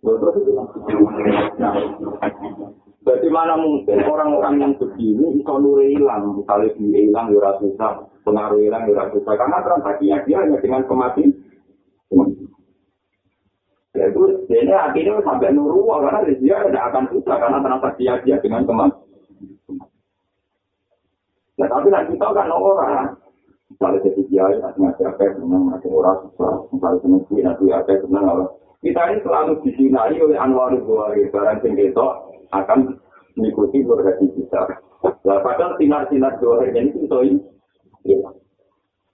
Terus 0.00 0.34
itu. 0.40 0.52
Nah, 1.60 1.76
bagaimana 3.04 3.52
mungkin 3.60 4.00
orang-orang 4.00 4.54
yang 4.56 4.72
begini 4.80 5.36
bisa 5.36 5.52
nuri 5.60 5.92
hilang, 5.92 6.40
misalnya 6.40 6.72
dia 6.80 7.00
hilang, 7.04 7.26
ya 7.36 7.52
susah, 7.60 8.08
pengaruh 8.24 8.60
hilang, 8.64 8.88
ya 8.88 9.04
susah, 9.12 9.34
karena 9.36 9.60
transaksinya 9.60 10.18
dia 10.24 10.36
hanya 10.40 10.56
dengan 10.64 10.82
kematian. 10.88 11.30
Ya 13.90 14.06
itu, 14.06 14.22
ini 14.48 14.72
akhirnya 14.72 15.20
sampai 15.20 15.52
nuru, 15.52 15.84
karena 15.84 16.24
dia 16.24 16.56
tidak 16.64 16.84
akan 16.94 17.04
susah, 17.12 17.36
karena 17.36 17.58
transaksi 17.60 18.08
dia 18.24 18.36
dengan 18.40 18.64
kematian. 18.64 19.08
Nah, 21.60 21.68
tapi 21.68 21.92
nanti 21.92 22.16
kita 22.16 22.32
kan 22.32 22.48
orang, 22.48 23.12
misalnya 23.68 24.00
jadi 24.08 24.22
kiai, 24.32 24.56
nanti 24.64 25.04
ada 25.04 25.26
senang, 25.36 25.68
nanti 25.68 25.92
orang 25.92 26.24
susah, 26.24 26.64
misalnya 26.72 26.98
senang 27.04 27.22
sih, 27.28 27.40
nanti 27.44 27.64
ada 27.68 27.94
senang, 28.00 28.48
kita 28.80 29.00
ini 29.12 29.20
selalu 29.20 29.52
disinari 29.60 30.16
oleh 30.24 30.40
Anwar 30.40 30.72
Buhari, 30.72 31.28
barang 31.28 31.60
singkito 31.60 32.32
akan 32.56 32.96
mengikuti 33.36 33.84
berhati 33.84 34.32
kita. 34.32 34.72
Nah, 35.04 35.38
padahal 35.44 35.76
sinar-sinar 35.76 36.40
Buhari 36.40 36.72
ini 36.72 36.96
itu 36.96 37.44
ya. 38.08 38.32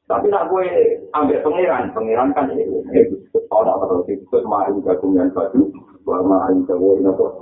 Tapi 0.06 0.30
nak 0.30 0.46
gue 0.46 0.66
ambil 1.18 1.42
pangeran, 1.42 1.90
pangeran 1.90 2.30
kan 2.30 2.46
ini, 2.54 2.62
orang 3.50 3.82
terus 3.82 4.06
itu 4.06 4.38
main 4.46 4.78
gabungan 4.86 5.34
baju, 5.34 5.66
main 6.06 6.62
jawa 6.70 6.90
ini 7.02 7.10
kok 7.18 7.32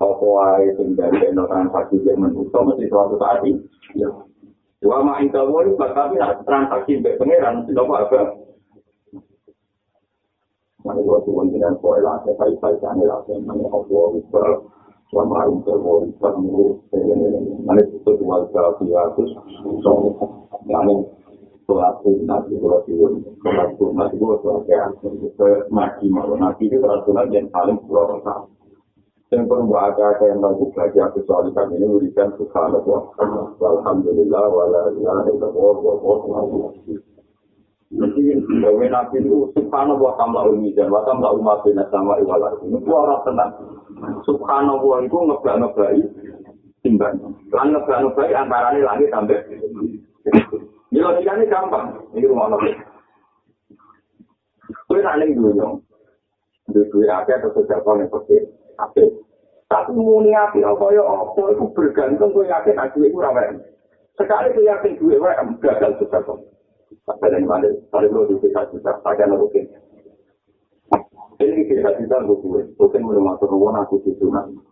toko 0.00 0.28
air 0.56 0.72
dari 0.96 1.28
no 1.36 1.44
transaksi 1.44 2.00
yang 2.08 2.24
menutup 2.24 2.64
mesti 2.64 2.88
suatu 2.88 3.20
saat 3.20 3.44
ini. 3.44 3.60
Dua 4.80 5.04
main 5.04 5.28
jawa 5.28 5.68
ini, 5.68 5.76
tapi 5.76 6.16
nak 6.16 6.40
transaksi 6.48 6.96
dengan 7.04 7.20
pangeran, 7.20 7.54
tidak 7.68 7.84
apa-apa. 7.84 8.20
Mana 10.88 11.00
gua 11.02 11.20
tuh 11.26 11.34
poin 11.82 12.00
lah, 12.00 12.22
saya 12.22 12.38
kait 12.38 12.56
kait 12.62 12.78
sana 12.78 13.02
saya 13.26 13.42
mana 13.42 13.66
Allah 13.66 14.04
bisa 14.16 14.44
selama 15.10 15.38
ini 15.50 15.58
terus 15.66 16.10
kamu 16.18 16.78
mana 17.62 17.80
itu 17.82 18.10
dua 18.18 18.42
kali 18.50 18.90
terus 18.90 19.32
so 19.82 19.92
yani 20.66 20.94
sholat 21.66 21.98
sunat 22.06 22.42
itu 22.46 22.62
sholat 22.62 22.82
sunnah 22.86 23.26
sholat 23.42 23.70
sunat 23.74 24.08
itu 24.14 24.24
sholat 24.40 24.62
kayak 24.70 25.66
mati 25.74 26.06
malu 26.06 26.38
nanti 26.38 26.70
itu 26.70 26.78
sunat 26.78 27.26
yang 27.34 27.50
paling 27.50 27.76
pulau 27.84 28.16
rasa 28.16 28.46
yang 29.34 29.50
perlu 29.50 29.66
baca 29.66 30.14
yang 30.22 30.38
lalu 30.38 30.70
belajar 30.70 31.10
aku 31.10 31.18
soal 31.26 31.50
kami 31.50 31.82
ini 31.82 31.90
berikan 31.90 32.30
subhanallah 32.38 33.10
alhamdulillah 33.58 34.44
wala 34.46 34.94
ilaha 34.94 35.26
illallah 35.26 35.74
wa 35.82 35.94
wa 36.22 36.70
Jadi, 37.86 38.34
bahwa 38.62 38.82
nabi 38.82 39.22
itu 39.22 39.46
subhanallah 39.54 40.18
tamla 40.18 40.42
dan 40.74 40.90
wa 40.90 41.06
tamla 41.06 41.30
umat 41.38 41.62
bin 41.62 41.78
sama 41.86 42.18
iwala. 42.18 42.58
Itu 42.66 42.90
orang 42.90 43.22
tenang. 43.22 43.50
Subhanallah 44.26 45.06
itu 45.06 45.14
ngebak-ngebai 45.14 46.02
timbang. 46.82 47.14
Lan 47.54 47.66
ngebak-ngebai 47.70 48.34
antaranya 48.34 48.90
langit 48.90 49.08
sampai. 49.14 49.38
Ini 50.90 51.02
logikanya 51.02 51.44
gampang. 51.50 51.86
Ini 52.14 52.30
rumah 52.30 52.54
nabi. 52.54 52.72
Kue 54.86 55.02
nanti 55.02 55.34
dulu 55.34 55.50
dong. 55.58 55.74
Dua-dua 56.70 57.22
aja 57.22 57.38
atau 57.38 57.50
sejak 57.54 57.82
yang 57.82 58.10
pasti. 58.10 58.38
Tapi, 58.76 59.02
tapi 59.70 59.92
muni 59.94 60.34
api 60.34 60.62
apa 60.62 60.84
ya 60.94 61.02
apa 61.02 61.42
itu 61.54 61.64
bergantung 61.74 62.30
kue 62.34 62.46
yakin 62.46 62.78
aku 62.78 63.06
itu 63.06 63.18
ramai. 63.18 63.54
Sekali 64.14 64.54
kue 64.54 64.66
yakin 64.66 64.98
gue 64.98 65.18
gagal 65.62 65.92
sejak 66.02 66.26
Sampai 67.06 67.30
dari 67.30 67.46
mana? 67.46 67.70
Kalau 67.90 68.10
lo 68.10 68.26
di 68.30 68.34
kita 68.42 68.66
juga, 68.70 68.98
pakai 69.02 69.30
mungkin. 69.30 69.62
Ini 71.38 71.62
kita 71.68 71.98
kita 72.02 72.16
gue, 72.26 72.62
mungkin 72.78 73.00
belum 73.06 73.24
masuk 73.30 73.50
ruang 73.50 73.78
aku 73.78 74.02
di. 74.02 74.14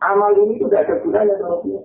Amal 0.03 0.33
ini 0.43 0.59
sudah 0.59 0.83
ada 0.83 0.99
gunanya 0.99 1.35
kalau 1.39 1.63
dia. 1.63 1.83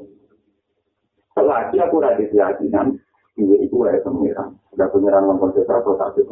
Selagi 1.38 1.78
aku 1.82 2.02
rada 2.02 2.24
keyakinan, 2.26 2.98
gue 3.43 3.58
itu 3.63 3.75
ada 3.86 3.99
pengiran. 4.04 4.56
Ada 4.75 4.86
pengiran 4.91 5.28
mengkonsentrasi 5.30 5.84
atau 5.84 5.95
sakit. 5.95 6.25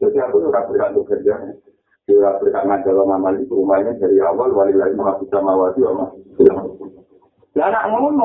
Jadi 0.00 0.16
aku 0.20 0.44
sudah 0.44 0.64
bergantung 0.68 1.06
kerja. 1.08 1.34
Dia 2.04 2.36
berkangan 2.36 2.84
dalam 2.84 3.08
amal 3.08 3.32
itu 3.40 3.52
rumahnya 3.56 3.96
dari 3.96 4.20
awal, 4.20 4.52
wali 4.52 4.76
lagi 4.76 4.92
masih 4.92 5.24
sama 5.32 5.56
wajib 5.56 5.88
sama. 5.88 6.12
Dan 7.56 7.72
anak 7.72 7.88
ngomong 7.88 8.20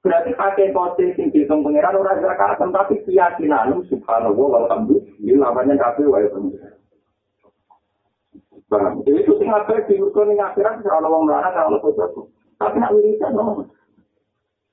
Berarti 0.00 0.32
pakai 0.32 0.72
kode 0.72 1.12
sing 1.12 1.28
dihitung 1.28 1.60
pengiran 1.60 1.92
orang 2.00 2.24
zakat, 2.24 2.56
tapi 2.56 3.04
keyakinan 3.04 3.84
subhanallah 3.84 4.64
walhamdulillah 4.64 5.52
namanya 5.52 5.76
kafe 5.76 6.08
wae 6.08 6.24
pengiran. 6.32 6.80
Paham? 8.72 9.04
Jadi 9.04 9.18
itu 9.26 9.34
sing 9.36 9.50
ngapain 9.50 9.82
di 9.84 9.98
urut 9.98 10.14
ini 10.30 10.40
akhirat 10.40 10.80
kalau 10.86 11.10
orang 11.10 11.26
melarang 11.26 11.52
kalau 11.52 11.78
sesuatu. 11.82 12.22
Tapi 12.56 12.78
nak 12.78 12.94
wiridan 12.94 13.34
no. 13.34 13.66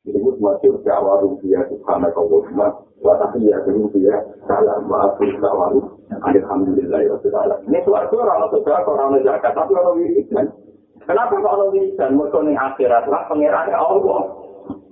Itu 0.07 0.39
masih 0.39 0.71
ke 0.79 0.91
awal 0.91 1.19
rupiah 1.19 1.67
subhanallah 1.67 2.71
wa 3.03 3.13
tahiyya 3.19 3.59
rupiah 3.67 4.23
salam 4.47 4.87
wa 4.87 5.11
afu 5.11 5.27
sawaru 5.43 5.83
alhamdulillah 6.23 6.99
ya 7.03 7.11
rabbil 7.13 7.67
Ini 7.67 7.79
suatu 7.83 8.15
orang 8.23 8.47
sudah 8.49 8.87
orang 8.87 9.19
zakat 9.21 9.51
tapi 9.51 9.71
orang 9.75 9.95
wiridan. 9.99 10.45
Kenapa 11.03 11.35
kalau 11.39 11.71
wiridan 11.75 12.15
mereka 12.15 12.39
ini 12.43 12.53
akhirat? 12.55 13.03
Lah 13.11 13.23
pengirannya 13.27 13.75
Allah. 13.75 14.21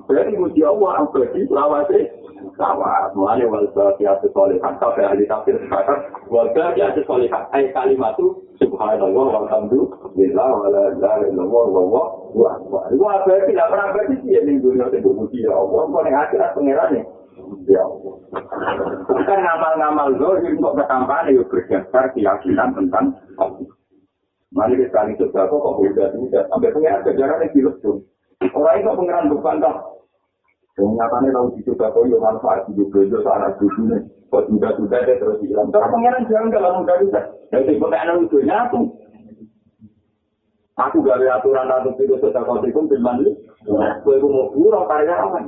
Berarti 0.05 0.33
muji 0.37 0.61
Allah 0.61 0.91
abadi 1.01 1.41
lawase 1.49 1.99
sama 2.55 3.09
mulai 3.17 3.41
wal 3.49 3.65
baqiat 3.73 4.21
sholihat 4.21 4.73
sampai 4.77 5.03
ahli 5.07 5.25
tafsir 5.25 5.57
sekarang. 5.65 6.01
Wal 6.29 6.53
baqiat 6.53 6.99
sholihat 7.09 7.49
ay 7.57 7.73
kalimat 7.73 8.13
itu 8.19 8.44
subhanallah 8.59 9.25
walhamdulillah 9.35 10.49
wala 10.55 10.81
ilaha 10.95 11.23
illallah 11.27 11.65
wa 11.71 11.83
wa 12.31 12.51
wa 12.63 13.13
berarti 13.27 13.51
tidak 13.51 13.67
pernah 13.71 13.87
berarti 13.91 14.15
dia 14.23 14.39
di 14.43 14.59
dunia 14.59 14.87
itu 14.91 15.09
muji 15.11 15.43
Allah 15.47 15.81
kok 15.87 16.01
ning 16.03 16.15
akhirat 16.15 16.49
pangerane. 16.55 17.01
Ya 17.67 17.83
Allah. 17.83 18.15
Bukan 19.05 19.39
ngamal-ngamal 19.43 20.09
zahir 20.17 20.51
untuk 20.55 20.73
berkampanye 20.79 21.35
yuk 21.35 21.47
berdasar 21.51 22.13
keyakinan 22.15 22.73
tentang 22.73 23.15
Mari 24.55 24.79
kita 24.79 24.95
kali 24.95 25.19
itu 25.19 25.27
kok 25.35 25.51
udah 25.51 26.07
sampai 26.47 26.71
pengiran 26.71 27.03
kejaran 27.03 27.43
yang 27.43 27.51
kilus 27.51 27.75
tuh. 27.83 27.99
Orang 28.55 28.79
itu 28.79 28.87
pengiran 28.87 29.27
bukan 29.27 29.59
tak 29.59 29.75
Yang 30.75 30.91
nyatanya 30.95 31.29
kalau 31.31 31.49
dicoba 31.55 31.87
kau 31.95 32.03
yang 32.03 32.19
manfaat 32.19 32.67
hidup 32.67 32.87
bejo 32.91 33.17
searah 33.23 33.51
dunia. 33.59 33.99
Kok 34.35 34.51
sudah-sudah 34.51 34.99
dia 35.07 35.15
terus 35.15 35.39
hilang. 35.39 35.71
Terus 35.71 35.87
pengiran 35.95 36.27
jangan 36.27 36.51
kalau 36.51 36.83
mudah 36.83 36.97
bisa. 36.99 37.21
Jadi 37.55 37.79
itu 37.79 38.37
nyatu. 38.43 38.79
Aku 40.75 40.99
gawe 40.99 41.23
aturan 41.39 41.71
atau 41.71 41.95
tidak 41.95 42.19
sudah 42.19 42.43
kau 42.43 42.59
tikung. 42.59 42.91
Kue 42.91 44.15
aku 44.19 44.27
mau 44.27 44.51
buruk 44.51 44.91
karya 44.91 45.15
apa? 45.15 45.39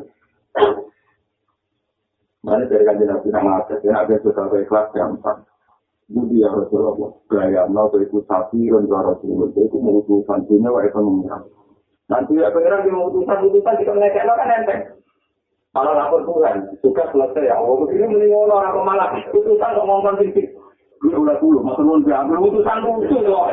Mana 2.47 2.63
dari 2.63 2.88
nabi 2.88 3.28
nama. 3.28 3.67
Ya 3.84 4.08
sudah 4.23 4.56
ikhlas. 4.56 4.88
Budi 6.08 6.39
ya 6.39 6.47
Rasulullah. 6.47 7.12
Gaya 7.28 7.67
mau 7.67 7.91
ikut 7.91 8.23
sapi 8.23 8.71
dan 8.71 8.88
Rasulullah. 8.88 9.52
Itu 9.52 9.76
mengutusan 9.84 10.47
dunia 10.47 10.71
wa 10.71 10.80
mengira. 11.04 11.43
Nanti 12.08 12.39
ya 12.39 12.47
pengiran 12.56 12.88
di 12.88 12.95
mengutusan-utusan 12.95 13.84
kita 13.84 13.91
ngekek 13.91 14.23
kan. 14.63 14.80
Kalau 15.78 15.94
lapor 15.94 16.26
Tuhan, 16.26 16.74
juga 16.82 17.06
selesai 17.13 17.54
ya. 17.54 17.54
Allah 17.54 17.78
begini 17.86 18.10
mending 18.10 18.34
orang 18.34 18.82
malah 18.82 19.13
putusan 19.30 19.78
kok 19.78 19.86
ngomong 19.86 20.18
tinggi. 20.18 20.50
Dulu 20.98 21.22
udah 21.22 21.38
dulu, 21.38 21.62
maksud 21.62 21.86
nun 21.86 22.02
ambil 22.02 22.42
putusan 22.50 22.82
loh. 22.82 23.46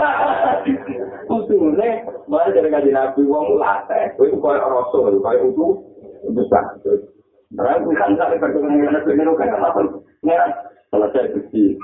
Lucu 1.29 1.57
nih, 1.77 2.01
mana 2.25 2.49
dari 2.49 2.73
kaji 2.73 2.91
nabi 2.97 3.29
wong 3.29 3.61
latih. 3.61 4.17
Itu 4.17 4.41
kayak 4.41 4.65
rasul, 4.65 5.21
kayak 5.21 5.53
itu 5.53 5.67
besar. 6.33 6.65
Nah, 7.53 7.77
bukan 7.85 8.17
sampai 8.17 8.41
perjuangan 8.41 8.97
nabi 8.97 9.13
ini 9.13 9.33
kan 9.37 9.61
lapor. 9.61 9.85
Ngeran 10.25 10.51
selesai 10.89 11.29
bukti. 11.37 11.77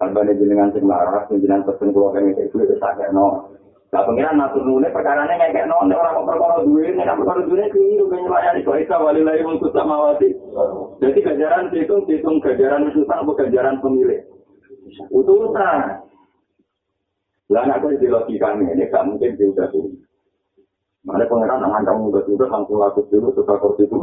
Tanpa 0.00 0.24
jenengan 0.24 0.72
sing 0.72 0.88
laras, 0.88 1.28
jenengan 1.28 1.68
pesen 1.68 1.92
keluarga 1.92 2.24
itu 2.24 2.56
itu 2.56 2.76
sakit 2.80 3.12
no. 3.12 3.52
Lah 3.94 4.02
pengiran 4.02 4.42
natur 4.42 4.66
nune 4.66 4.90
perkara 4.90 5.22
ini 5.22 5.54
kayak 5.54 5.70
non 5.70 5.86
orang 5.86 6.18
kok 6.18 6.26
perkara 6.26 6.66
duit, 6.66 6.98
nek 6.98 7.14
perkara 7.14 7.46
duit 7.46 7.70
keliru 7.70 8.10
kan 8.10 8.26
melayani 8.26 8.66
kok 8.66 8.82
isa 8.82 8.98
wali 8.98 9.22
lagi 9.22 9.46
untuk 9.46 9.70
samawati. 9.70 10.34
Jadi 10.98 11.22
gajaran 11.22 11.70
hitung 11.70 12.02
hitung 12.10 12.42
gajaran 12.42 12.90
itu 12.90 13.06
sama 13.06 13.30
gajaran 13.38 13.78
pemilik. 13.78 14.26
Utusan. 15.14 16.02
Lah 17.54 17.62
nak 17.70 17.86
kok 17.86 17.94
di 18.02 18.10
logika 18.10 18.58
ini 18.58 18.82
gak 18.90 19.06
mungkin 19.06 19.38
dia 19.38 19.46
udah 19.54 19.70
tuh. 19.70 19.86
Mana 21.06 21.30
pengiran 21.30 21.62
aman 21.62 21.86
kamu 21.86 22.10
udah 22.10 22.22
sudah 22.26 22.50
langsung 22.50 22.82
laku 22.82 23.06
dulu 23.14 23.30
suka 23.30 23.62
kursi 23.62 23.86
itu. 23.86 23.98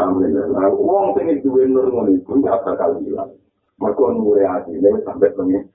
Alhamdulillah. 0.00 0.64
Uang 0.80 1.12
pengen 1.12 1.44
duit 1.44 1.68
nur 1.68 1.92
ngono 1.92 2.08
iku 2.08 2.40
gak 2.40 2.64
bakal 2.64 2.96
hilang. 3.04 3.36
Mergo 3.76 4.16
nure 4.16 4.48
hati 4.48 4.80
sampai 4.80 5.28
pengen. 5.36 5.68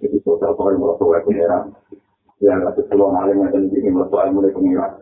Jadi 0.00 0.16
sosial 0.24 0.56
kau 0.56 0.72
yang 0.72 0.80
merasa 0.80 1.04
wae 1.04 1.20
pengiran. 1.28 1.62
Ya 2.40 2.56
nggak 2.56 2.72
sesuatu 2.80 3.12
ngalim 3.12 3.44
yang 3.44 3.52
tinggi 3.52 3.92
merasa 3.92 4.24
ilmu 4.28 4.40
dari 4.40 4.56
pengiran. 4.56 4.92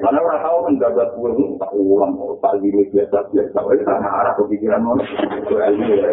Karena 0.00 0.16
orang 0.24 0.40
tahu 0.40 0.56
kan 0.64 0.80
gak 0.80 0.92
ada 0.96 1.04
kue 1.12 1.28
ini 1.36 1.60
tak 1.60 1.76
ulang, 1.76 2.16
tak 2.40 2.56
gini 2.64 2.88
biasa 2.88 3.20
biasa. 3.30 3.58
Ini 3.60 3.84
karena 3.84 4.08
arah 4.08 4.32
kepikiran 4.40 4.80
mau 4.80 4.96
itu 4.96 5.54
ilmu 5.54 5.92
ya. 5.92 6.08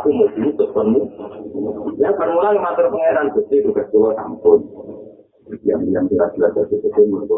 Aku 0.00 0.08
mau 0.08 0.26
dulu 0.32 0.50
ketemu. 0.56 1.02
Ya 2.00 2.08
permulaan 2.16 2.64
mater 2.64 2.88
pangeran 2.88 3.28
gede 3.36 3.60
itu 3.60 3.70
ketua 3.76 4.16
sampun. 4.16 4.64
Yang 5.68 5.80
yang 5.92 6.08
kira-kira 6.08 6.48
jadi 6.56 6.76
ketemu. 6.80 7.16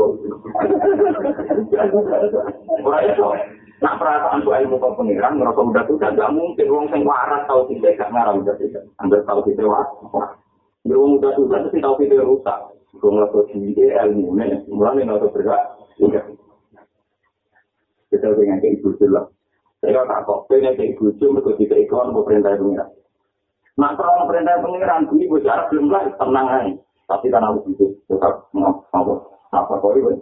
Orang 2.87 3.05
itu 3.11 3.23
Nah 3.83 3.99
perasaan 3.99 4.47
tuh 4.47 4.55
ilmu 4.55 4.79
kau 4.79 4.95
pengiran, 4.95 5.42
merasa 5.42 5.59
udah 5.59 5.83
tuh 5.90 5.99
gak 5.99 6.14
mungkin 6.31 6.71
uang 6.71 6.87
sing 6.95 7.03
waras 7.03 7.42
tahu 7.51 7.66
kita 7.66 7.99
gak 7.99 8.14
ngarang 8.14 8.47
udah 8.47 8.55
tidak. 8.55 8.87
Ambil 9.03 9.27
tahu 9.27 9.42
kita 9.51 9.66
waras. 9.66 9.90
Beruang 10.87 11.18
udah 11.18 11.31
tuh 11.35 11.51
kan 11.51 11.66
tahu 11.66 11.95
kita 11.99 12.23
rusak. 12.23 12.59
Gue 13.03 13.11
ngerasa 13.11 13.38
sendiri 13.51 13.90
ilmu 13.90 14.38
nih, 14.38 14.62
mulai 14.71 15.03
nggak 15.03 15.18
tahu 15.18 15.35
bergerak. 15.35 15.64
Kita 18.12 18.27
pengen 18.37 18.62
ke 18.62 18.68
ibu 18.79 18.95
dulu. 19.01 19.25
Saya 19.83 20.05
tak 20.07 20.21
kok 20.31 20.47
pengen 20.47 20.79
ke 20.79 20.95
ibu 20.95 21.11
dulu, 21.18 21.40
mereka 21.40 21.51
tidak 21.59 21.79
ikon 21.88 22.14
mau 22.14 22.23
perintah 22.23 22.55
pengiran. 22.55 22.90
Nah 23.81 23.90
kalau 23.99 24.29
perintah 24.31 24.61
pengiran, 24.62 25.09
ini 25.16 25.27
gue 25.27 25.42
cara 25.42 25.66
belum 25.73 25.90
lah 25.90 26.07
tenang 26.21 26.47
aja. 26.47 26.73
Tapi 27.11 27.27
kan 27.35 27.42
aku 27.42 27.73
itu 27.75 27.87
tetap 28.07 28.47
apa 28.53 29.12
apa 29.51 29.75
kau 29.81 29.97
itu. 29.97 30.12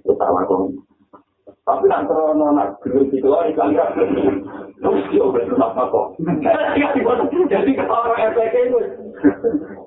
Tetap 0.00 0.30
aku 0.30 0.72
Tapi 1.44 1.84
nak 1.88 2.08
krono 2.08 2.56
nak 2.56 2.80
gelem 2.80 3.08
dikeluari 3.12 3.52
kali 3.52 3.76
ra. 3.76 3.92
Terus 3.92 5.04
yo 5.12 5.28
wis 5.32 5.48
apa 5.56 5.92
kok. 5.92 6.16
Jadi 7.48 7.70
kalau 7.76 8.16
efek 8.16 8.52
itu. 8.52 8.80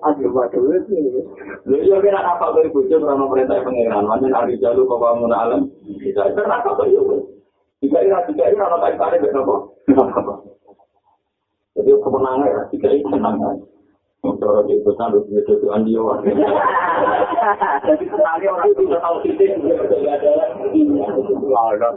Aduh 0.06 0.30
waduh 0.34 0.74
itu. 0.74 1.22
Lha 1.66 1.78
yo 1.82 1.98
kira 2.02 2.22
apa 2.22 2.54
kok 2.54 2.66
ibu 2.66 2.86
cek 2.86 3.02
krono 3.02 3.26
perintah 3.30 3.62
pangeran, 3.66 4.06
manjen 4.06 4.34
hari 4.34 4.62
jalu 4.62 4.86
kok 4.86 5.02
bangun 5.02 5.34
alam. 5.34 5.62
Bisa 5.98 6.30
kenapa 6.34 6.78
kok 6.78 6.90
yo. 6.94 7.26
Jika 7.82 8.06
ira 8.06 8.26
jika 8.30 8.54
ira 8.54 8.66
ana 8.70 8.78
kaitan 8.82 9.22
dengan 9.22 9.46
apa? 9.46 9.56
Jadi 11.78 11.94
kemenangan, 11.94 12.70
jika 12.74 12.88
itu 12.90 13.06
kemenangan. 13.06 13.56
Motor 14.26 14.66
di 14.66 14.82
pesan 14.82 15.14
lu 15.14 15.22
punya 15.30 15.42
tuh 15.46 15.70
andi 15.70 15.94
orang. 15.94 16.26
Jadi 17.86 18.06
sekali 18.10 18.46
orang 18.50 18.70
itu 18.74 18.84
tahu 18.90 19.16
titik 19.22 19.62
ada 19.62 20.30
lagi. 20.34 20.82
Lalu. 21.46 21.90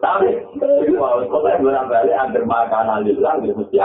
Tapi 0.00 0.28
kalau 0.96 1.24
kalau 1.28 1.60
berang 1.60 1.86
balik 1.92 2.16
antar 2.16 2.44
makanan 2.48 3.04
di 3.04 3.12
dalam 3.20 3.44
itu 3.44 3.54
mesti. 3.60 3.78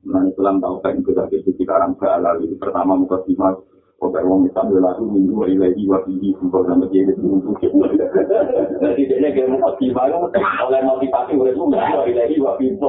Nah, 0.00 0.24
Islam 0.24 0.64
tahu 0.64 0.80
kan 0.80 0.96
itu 0.96 1.12
tapi 1.12 1.44
itu 1.44 1.52
sekarang 1.60 1.92
halal 2.00 2.40
itu 2.40 2.56
pertama 2.56 2.96
muka 2.96 3.20
simak 3.28 3.60
Pokoknya 4.00 4.24
orang 4.32 4.48
Islam 4.48 4.72
berlaku 4.72 5.04
minggu 5.12 5.44
ilahi 5.44 5.84
wa 5.84 6.00
fihi 6.08 6.32
Sumpah 6.40 6.64
sama 6.64 6.88
dia 6.88 7.04
itu 7.04 7.20
untuk 7.20 7.60
Jadi 7.60 9.02
dia 9.12 9.28
kayak 9.28 9.60
motivasi 9.60 10.40
Oleh 10.40 10.80
motivasi 10.88 11.36
udah 11.36 11.52
itu 11.52 11.64
Minggu 11.68 11.96
wa 12.00 12.04
ilahi 12.08 12.36
wa 12.40 12.56
fihi 12.56 12.80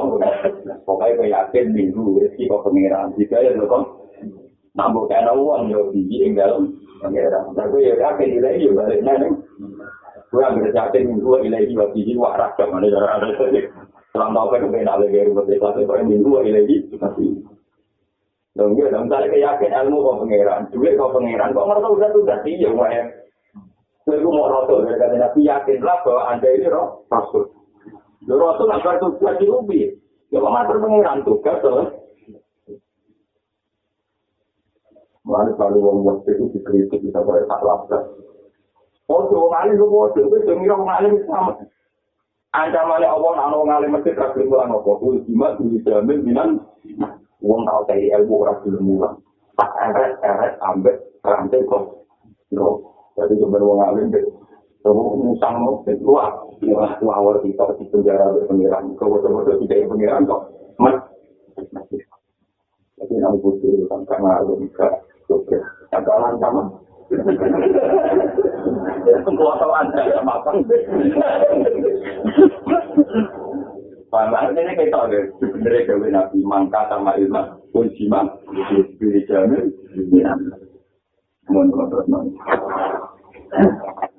Pokoknya 0.88 1.12
kayak 1.20 1.32
yakin 1.36 1.66
minggu 1.76 2.16
Rezeki 2.16 2.48
kok 2.48 2.64
pengeran 2.64 3.12
Jika 3.20 3.44
ya 3.44 3.52
kok 3.60 3.82
Nambah 4.72 5.04
kena 5.04 5.36
uang 5.36 5.68
ya 5.68 5.84
Biji 5.92 6.16
yang 6.24 6.32
dalam 6.32 6.80
pengeran 7.04 7.44
Tapi 7.60 7.76
ya 7.84 7.92
yakin 7.92 8.28
ilahi 8.40 8.64
ya 8.64 8.70
baliknya 8.72 9.12
nih 9.20 9.32
Gue 10.32 10.42
ambil 10.48 10.72
yakin 10.72 11.02
minggu 11.12 11.28
wa 11.28 11.38
ilahi 11.44 11.72
wa 11.76 11.86
fihi 11.92 12.12
Wah 12.16 12.40
rakyat 12.40 12.72
mana 12.72 12.88
cara 12.88 13.20
ada 13.20 13.28
Selang 14.16 14.32
tau 14.32 14.48
kan 14.48 14.64
gaya 14.72 15.28
rumah 15.28 15.44
Pokoknya 15.44 16.08
minggu 16.08 16.28
wa 16.32 16.40
ilahi 16.40 16.88
wa 16.96 17.12
fihi 17.20 17.51
Ya, 18.52 18.68
dong 18.68 18.76
misalnya 18.76 19.32
keyakin 19.32 19.72
ilmu 19.72 20.04
kok 20.04 20.18
pangeran, 20.20 20.68
duit 20.76 21.00
kok 21.00 21.12
pangeran, 21.16 21.56
kok 21.56 21.66
ngerti 21.72 21.88
udah 21.88 22.08
udah 22.20 22.38
iya 22.44 22.68
mau 22.68 22.84
ya. 22.84 23.04
Saya 24.04 24.20
mau 24.20 24.44
rasul 24.44 24.84
dari 24.84 25.00
kata 25.00 25.16
nabi 25.16 25.48
yakinlah 25.48 25.96
bahwa 26.04 26.22
anda 26.28 26.48
ini 26.52 26.68
roh 26.68 27.00
rasul. 27.08 27.48
Lo 28.28 28.36
rasul 28.36 28.68
nggak 28.68 28.84
bertugas 28.84 29.40
di 29.40 29.48
ubi, 29.48 29.80
ya 30.28 30.44
kok 30.44 30.52
mater 30.52 30.76
pangeran 30.84 31.24
tugas 31.24 31.58
loh. 31.64 31.88
Mana 35.24 35.56
kalau 35.56 35.80
wong 35.80 35.96
waktu 36.04 36.36
itu 36.36 36.44
dikritik 36.52 37.08
bisa 37.08 37.24
boleh 37.24 37.48
tak 37.48 37.62
lapar. 37.64 38.04
Oh, 39.08 39.32
tuh 39.32 39.48
ngalim 39.48 39.80
lu 39.80 39.88
mau 39.88 40.12
tuh, 40.12 40.28
tuh 40.28 40.56
ngira 40.60 40.76
ngalim 40.76 41.24
sama. 41.24 41.56
Ancamannya 42.52 43.08
Allah, 43.08 43.32
anak 43.48 43.64
ngalim 43.64 43.90
mesti 43.96 44.12
terakhir 44.12 44.44
apa? 44.44 44.76
Tuh, 44.76 45.24
jimat 45.24 45.56
dijamin 45.56 46.20
minan 46.20 46.50
wong 47.42 47.66
tau 47.66 47.82
cari 47.84 48.08
ilmu 48.08 48.46
ora 48.46 48.54
gelem 48.62 48.82
mulang. 48.86 49.16
Pas 49.58 49.70
eret 49.90 50.16
eret 50.22 50.54
ambek 50.62 50.96
rantai 51.26 51.66
kok. 51.66 52.06
Yo, 52.54 52.80
jadi 53.18 53.34
coba 53.42 53.58
wong 53.60 53.80
alim 53.82 54.14
deh. 54.14 54.24
Kamu 54.82 55.14
musang 55.14 55.62
mau 55.62 55.78
keluar, 55.86 56.42
ya 56.58 56.98
tua 56.98 57.14
awal 57.14 57.38
kita 57.38 57.70
di 57.78 57.86
penjara 57.86 58.34
berpengiran. 58.34 58.98
Kau 58.98 59.14
betul-betul 59.14 59.62
tidak 59.62 59.86
pengiran 59.94 60.26
kok. 60.26 60.42
Mas, 60.74 60.98
tapi 62.98 63.14
nabi 63.18 63.38
putih 63.38 63.86
kan 63.86 64.02
karena 64.10 64.42
ada 64.42 64.54
bisa 64.58 64.86
oke. 65.30 65.58
Agak 65.94 66.18
lancar 66.18 66.50
Semua 69.22 69.52
tahu 69.60 69.72
anda 69.76 70.02
sama 70.16 70.34
Paham 74.12 74.52
ini 74.52 74.76
kita 74.76 75.08
deh, 75.08 75.24
sebenarnya 75.40 75.88
gawe 75.88 76.06
nabi 76.12 76.44
mangka 76.44 76.84
sama 76.92 77.16
ilmu 77.16 77.64
pun 77.72 77.88
simak 77.96 78.44
diri 79.00 79.24
jamin. 79.24 79.72
Mohon 81.48 81.88
terus 81.88 82.06
mohon. 82.12 82.28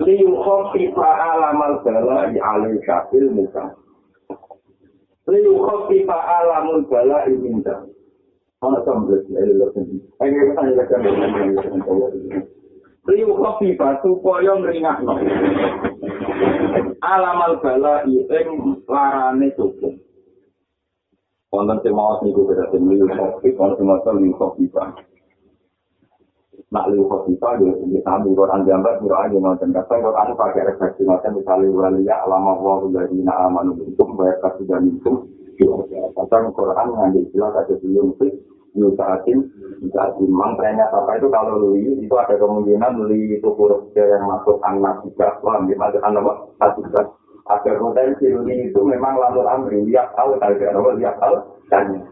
Liu 0.01 0.33
khofifa 0.41 1.09
alamal 1.13 1.85
bala 1.85 2.25
i 2.33 2.41
alil 2.41 2.81
kafil 2.81 3.29
muka. 3.37 3.77
Liu 5.29 5.61
khofifa 5.61 6.17
alamul 6.41 6.89
bala 6.89 7.29
i 7.29 7.37
minta. 7.37 7.85
Mana 8.65 8.81
sama 8.89 9.13
berarti, 9.13 9.29
ayo 9.37 9.53
lo 9.61 9.67
sendiri. 9.77 10.01
Ayo 10.25 10.33
kita 10.33 10.53
tanya 10.57 10.83
ke 10.89 12.41
Liu 13.13 13.29
khofifa 13.37 14.01
supaya 14.01 14.57
meringah 14.57 15.05
alamal 17.03 17.59
bala 17.59 18.03
ing 18.07 18.83
larane 18.87 19.47
cukup. 19.55 19.93
Wonten 21.53 21.77
sing 21.85 21.93
maos 21.93 22.17
niku 22.25 22.49
berarti 22.49 22.81
liu 22.81 23.05
kopi, 23.05 23.53
wonten 23.53 23.77
sing 23.77 23.85
maos 23.85 24.05
liu 24.17 24.33
kopi 24.33 24.65
pak. 24.73 25.05
Nak 26.73 26.89
liu 26.89 27.05
kopi 27.05 27.37
pak 27.37 27.61
yo 27.61 27.77
iki 27.85 28.01
sami 28.01 28.33
Quran 28.33 28.65
gambar 28.65 28.97
mira 29.05 29.29
aja 29.29 29.37
nonton 29.37 29.69
kata 29.69 30.01
Quran 30.01 30.33
pakai 30.33 30.67
refleksi 30.73 31.05
macam 31.05 31.37
misalnya 31.37 32.15
alama 32.25 32.57
wa 32.57 32.81
dari 32.89 33.21
na 33.21 33.45
amanu 33.45 33.77
untuk 33.77 34.17
bayar 34.17 34.41
kasih 34.41 34.65
dan 34.65 34.89
itu. 34.89 35.29
Belum 37.83 38.09
sih 38.17 38.31
Yusaatin, 38.73 39.39
Yusaatin, 39.83 40.31
memang 40.31 40.55
ternyata 40.55 40.95
apa 40.95 41.19
itu 41.19 41.27
kalau 41.27 41.59
li 41.75 41.83
itu 41.99 42.15
ada 42.15 42.39
kemungkinan 42.39 43.03
li 43.11 43.35
itu 43.35 43.49
huruf 43.51 43.91
yang 43.91 44.23
masuk 44.23 44.55
anak 44.63 45.03
juga, 45.03 45.35
paham 45.43 45.67
ya, 45.67 45.75
masuk 45.75 45.99
anak 45.99 46.39
juga. 46.79 47.01
Ada 47.51 47.75
potensi 47.75 48.31
li 48.31 48.71
itu 48.71 48.79
memang 48.79 49.19
lalu 49.19 49.43
amri, 49.43 49.83
lihat 49.83 50.15
tahu, 50.15 50.39
kalau 50.39 50.55
tidak 50.55 50.71
tahu, 50.71 50.95
lihat 50.95 51.15
tahu, 51.19 51.35
dan 51.67 52.07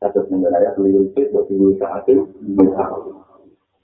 satu 0.00 0.24
sebenarnya 0.24 0.72
li 0.80 1.12
itu 1.12 1.20
bagi 1.36 1.54
Yusaatin, 1.60 2.18
Yusaatin. 2.56 3.20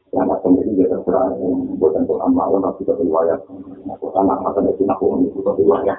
Yang 0.09 0.25
macam 0.25 0.57
ini 0.65 0.73
dia 0.73 0.89
terserah, 0.89 1.37
buatan 1.77 2.09
Tuhan 2.09 2.33
malam, 2.33 2.65
tapi 2.65 2.81
kita 2.81 2.97
riwayat, 2.97 3.45
anak 3.93 4.39
mata 4.41 4.65
dari 4.65 4.85
aku 4.89 5.05
ini 5.21 5.29
kita 5.37 5.53
riwayat. 5.53 5.99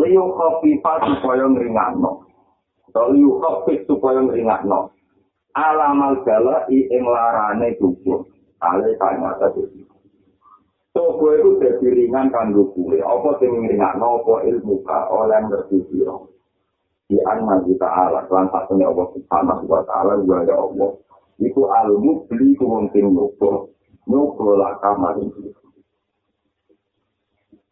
Liu 0.00 0.24
kopi 0.32 0.80
supaya 0.80 1.44
ngeringatno, 1.44 2.24
atau 2.88 3.12
liu 3.12 3.36
kopi 3.36 3.84
supaya 3.84 4.24
ngeringatno, 4.24 4.95
alamal 5.56 6.20
bala 6.20 6.68
i 6.68 6.84
ing 6.92 7.02
larane 7.08 7.72
tubuh 7.80 8.28
ale 8.60 8.92
kanya 9.00 9.32
tadi 9.40 9.64
tubuh 10.92 11.32
itu 11.36 11.50
jadi 11.60 11.86
ringan 11.92 12.28
kanggo 12.28 12.72
kue 12.76 13.00
apa 13.00 13.40
sing 13.40 13.52
ringakno 13.52 14.20
apa 14.20 14.48
ilmu 14.48 14.80
ka 14.84 15.12
oleh 15.12 15.40
ngerti 15.44 15.84
sira. 15.92 16.16
Di 17.06 17.20
anna 17.22 17.62
kita 17.62 17.86
ala 17.86 18.26
lan 18.26 18.50
satunya 18.50 18.90
Allah 18.90 19.06
subhanahu 19.14 19.64
wa 19.70 19.84
ta'ala 19.86 20.18
wa 20.24 20.42
ya 20.42 20.56
Allah. 20.56 20.90
Iku 21.38 21.68
almu 21.68 22.24
beli 22.26 22.56
ku 22.56 22.64
wong 22.64 22.88
sing 22.96 23.12
nyoba 23.12 23.68
nyoba 24.08 24.48
lah 24.56 24.72
kamar 24.80 25.20
iki 25.20 25.52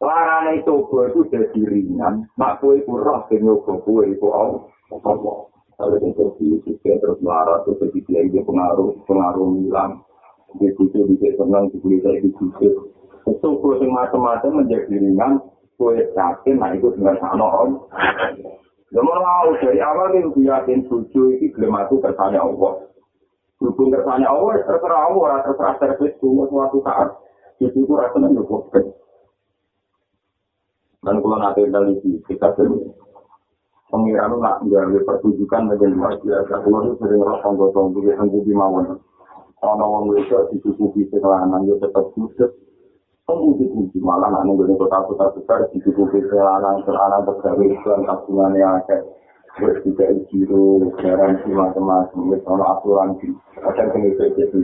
larane 0.04 0.60
tubuh 0.68 1.08
itu 1.08 1.24
jadi 1.32 1.60
ringan. 1.64 2.28
Mak 2.36 2.60
kue 2.60 2.84
ku 2.84 3.00
roh 3.00 3.24
sing 3.32 3.40
nyoba 3.40 3.72
kue 3.88 4.04
iku 4.12 4.28
Allah 4.36 5.48
kalau 5.74 5.98
itu 5.98 6.24
di 6.62 6.74
terus 6.82 7.18
marah 7.20 7.62
terus 7.66 7.82
jadi 7.82 8.00
dia 8.06 8.20
dia 8.30 8.42
pengaruh 8.46 8.94
pengaruh 9.04 9.58
hilang 9.58 10.02
dia 10.62 10.70
itu 10.70 10.86
bisa 10.86 11.28
senang 11.34 11.66
di 11.74 11.76
kulit 11.82 12.00
saya 12.06 12.22
di 12.22 12.30
situ 12.30 12.70
itu 13.24 13.48
kue 13.58 13.86
macam-macam 13.88 14.62
menjadi 14.62 14.94
ringan 14.94 15.42
kue 15.74 15.98
yakin 16.14 16.56
nah 16.62 16.70
itu 16.76 16.92
dengan 16.94 17.16
sana 17.18 17.46
om 17.46 17.70
Namun 18.94 19.18
mau 19.18 19.50
dari 19.58 19.82
awal 19.82 20.14
itu 20.14 20.46
yakin 20.46 20.86
suju 20.86 21.42
itu 21.42 21.50
belum 21.58 21.74
aku 21.82 21.98
kersane 21.98 22.38
Allah. 22.38 22.86
Hubung 23.58 23.90
kersane 23.90 24.22
Allah, 24.22 24.54
terserah 24.62 25.10
Allah, 25.10 25.42
terserah 25.42 25.74
servis 25.82 26.14
semua 26.22 26.46
suatu 26.46 26.78
saat. 26.86 27.10
Jadi 27.58 27.74
itu 27.74 27.90
rasanya 27.90 28.30
juga 28.30 28.86
Dan 31.02 31.20
kalau 31.20 31.38
nanti 31.42 31.66
dari 31.66 31.98
kita 32.22 32.48
sendiri, 32.54 32.86
pengiran 33.94 34.42
nak 34.42 34.58
menjadi 34.66 34.98
pertunjukan 35.06 35.70
menjadi 35.70 35.94
luar 35.94 36.18
biasa. 36.18 36.54
Kalau 36.66 36.78
itu 36.82 36.94
sering 36.98 37.22
rasa 37.22 37.48
gotong 37.54 37.94
juga 37.94 38.10
yang 38.18 38.26
budi 38.26 38.50
mawon. 38.50 38.98
Orang 39.62 39.86
orang 39.86 40.18
itu 40.18 40.34
dicukupi 40.50 41.06
sekelanan, 41.14 41.62
ya 41.70 41.78
tetap 41.78 42.10
khusus. 42.18 42.50
Kemudian 43.24 43.88
malah 44.04 44.28
nak 44.28 44.44
nunggu 44.44 44.68
kota-kota 44.76 45.32
besar 45.38 45.64
dicukupi 45.72 46.20
sekelanan, 46.26 46.82
sekelanan 46.82 47.22
tergawe 47.24 47.66
dan 47.86 48.00
tabungannya 48.04 48.66
ada. 48.82 48.98
Terus 49.54 49.78
juga 49.86 50.10
jiro, 50.34 50.90
garansi 50.98 51.46
macam-macam, 51.54 52.34
asuransi, 52.42 53.30
ada 53.62 53.82
pengisi 53.94 54.26
jadi. 54.34 54.58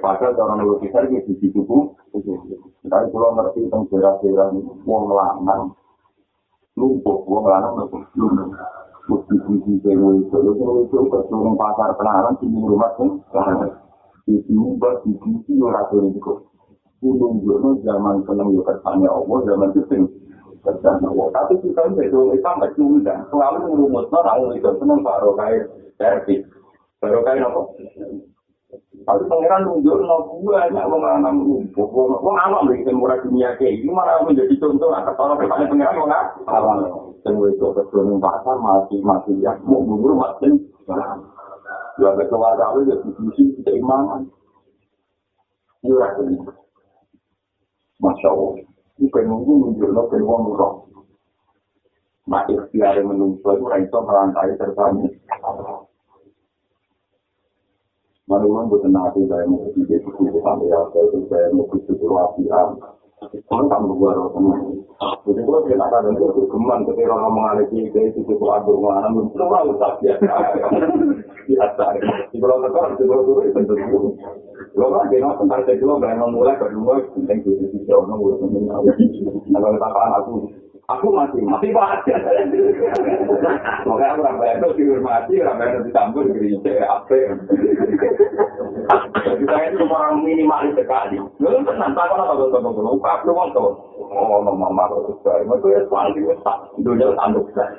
Padahal 0.00 0.32
orang 0.40 0.64
luar 0.64 0.76
besar 0.80 1.04
itu 1.12 1.36
dicukupi. 1.36 1.92
Tapi 2.88 3.06
kalau 3.12 3.36
ngerti 3.36 3.68
tentang 3.68 3.84
daerah-daerah 3.92 4.48
uang 4.88 5.04
lanang, 5.12 5.76
lumpuh 6.80 7.20
wong 7.28 7.44
lanang 7.44 7.84
lumpuh 7.84 8.00
mesti 9.10 9.34
sisi 9.42 9.72
sing 9.82 9.98
itu 9.98 10.38
itu 10.38 10.64
itu 10.86 10.98
ke 11.10 11.18
pasar 11.58 11.90
penaran 11.98 12.34
di 12.38 12.46
rumah 12.46 12.94
kan 12.96 13.68
itu 14.30 14.54
mbak 14.78 15.02
di 15.02 15.12
sisi 15.18 15.52
ora 15.58 15.82
risiko 15.90 16.46
Gunung 17.00 17.40
Gunung 17.40 17.80
zaman 17.80 18.22
seneng 18.28 18.52
yo 18.52 18.62
kersane 18.62 19.08
Allah 19.08 19.38
zaman 19.48 19.72
itu 19.72 19.82
sing 19.90 20.02
kersane 20.62 21.04
Allah 21.10 21.26
tapi 21.34 21.58
kita 21.64 21.82
itu 21.96 22.20
itu 22.36 22.44
nggak 22.44 22.72
cuma 22.76 23.14
selalu 23.32 23.58
ngurus 23.66 24.12
orang 24.12 24.54
itu 24.54 24.70
seneng 24.78 25.00
baru 25.02 25.32
kayak 25.34 25.66
servis 25.98 26.44
baru 27.00 27.24
kayak 27.26 27.48
apa 27.50 27.60
Tapi 29.00 29.22
pangeran 29.26 29.66
nunjuk 29.66 29.96
no 30.06 30.38
banyak 30.46 30.84
wong 30.86 31.02
lanang 31.02 31.42
lumpuh. 31.42 31.88
Wong 32.22 32.36
anak 32.38 32.70
lagi 32.70 32.86
murah 32.94 33.18
dunia 33.18 33.58
kayak 33.58 33.82
ini 33.82 33.90
malah 33.90 34.22
menjadi 34.22 34.54
contoh 34.62 34.94
akan 34.94 35.14
kalau 35.18 35.34
kepada 35.34 35.66
pangeran 35.66 35.98
wong 35.98 36.10
awal. 36.46 36.78
Dan 37.26 37.34
itu 37.42 37.66
kebetulan 37.74 38.22
pasar 38.22 38.56
masih 38.62 38.98
masih 39.02 39.34
ya 39.42 39.52
mau 39.66 39.82
bubur 39.82 40.14
masih. 40.14 40.54
Dua 41.98 42.10
ketua 42.16 42.54
kami 42.54 42.86
ya 42.86 42.96
diskusi 43.02 43.42
keimanan. 43.66 44.30
Iya 45.82 46.06
ini. 46.22 46.38
Masya 47.98 48.28
Allah. 48.30 48.62
Bukan 49.00 49.24
nunggu 49.26 49.52
nunjuk 49.64 49.90
no 49.90 50.02
kan 50.06 50.22
wong 50.22 50.40
murah. 50.46 50.74
Mak 52.30 52.46
ikhtiar 52.46 52.94
menunggu 53.02 53.42
itu 53.42 53.64
raiso 53.66 53.98
merantai 54.06 54.54
tersama. 54.54 55.02
Manusia 58.30 58.62
bukan 58.70 58.90
nanti 58.94 59.26
saya 59.26 59.42
mau 59.50 59.58
pergi 59.74 59.90
ke 59.90 60.10
sini 60.14 60.38
sampai 60.38 60.70
apa 60.70 60.98
itu 61.02 61.18
saya 61.26 61.50
mau 61.50 61.66
ke 61.66 61.82
Rusia. 61.82 62.60
Kalau 63.20 63.68
kamu 63.68 64.00
buat 64.00 64.32
teman, 64.32 64.80
jadi 65.28 65.40
kalau 65.44 65.60
kita 65.68 65.84
ada 65.84 66.08
itu 66.08 66.42
keman 66.48 66.88
ketika 66.88 67.12
orang 67.12 67.36
mengalami 67.36 67.84
itu 67.84 67.98
itu 68.00 68.20
itu 68.24 68.46
adur 68.48 68.80
mana 68.80 69.12
belum 69.12 69.28
tahu 69.36 69.76
tak 69.76 70.00
biasa. 70.00 70.34
Biasa. 71.44 71.84
Di 72.32 72.36
kalau 72.40 72.64
terkau 72.64 72.96
di 72.96 73.04
kalau 73.04 73.22
itu 73.28 73.32
itu 73.44 73.60
tentu. 73.76 73.98
Kalau 74.72 74.88
kan 74.94 75.12
nonton 75.12 75.46
tentang 75.52 75.76
itu 75.76 75.84
lo 75.84 76.00
berani 76.00 76.24
mulai 76.32 76.56
berdua 76.56 76.94
tentang 77.12 77.44
itu 77.44 77.50
itu 77.60 77.76
jauh 77.84 78.08
nunggu 78.08 78.40
nunggu. 78.40 78.88
Nah 79.52 79.58
kalau 79.60 79.76
katakan 79.76 80.16
aku 80.16 80.32
aku 80.96 81.06
masih 81.14 81.42
masih 81.46 81.70
baca. 81.70 82.14
Makanya 83.86 84.10
aku 84.14 84.20
ramai 84.26 84.54
itu 84.58 84.68
dihormati, 84.78 85.34
ramai 85.38 85.70
itu 85.70 85.78
ditambur 85.90 86.24
gereja 86.34 86.72
apa? 86.90 87.18
Jadi 89.22 89.44
saya 89.46 89.66
itu 89.70 89.84
orang 89.86 90.26
minimalis 90.26 90.74
sekali. 90.74 91.16
Lalu 91.38 91.62
tenang, 91.62 91.92
tak 91.94 92.10
apa 92.10 92.14
apa 92.18 92.34
apa 92.34 92.44
apa 92.58 92.68
apa 92.70 93.30
apa 93.30 93.42
apa 93.54 93.70
Oh, 94.10 94.42
mama 94.42 94.66
mama 94.66 94.84
itu 95.06 95.14
sekali. 95.22 95.46
Mereka 95.46 95.66
ya 95.70 95.80
soal 95.86 96.10
di 96.10 96.20
besar, 96.26 96.58
dunia 96.82 97.14
tanduk 97.14 97.46
sekali. 97.54 97.78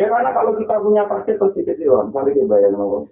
Ya 0.00 0.08
karena 0.08 0.30
kalau 0.34 0.56
kita 0.56 0.74
punya 0.80 1.04
praktek 1.06 1.38
pasti 1.38 1.62
kecewa, 1.62 2.08
misalnya 2.08 2.32
kita 2.32 2.48
bayar 2.48 2.72
nomor 2.72 3.06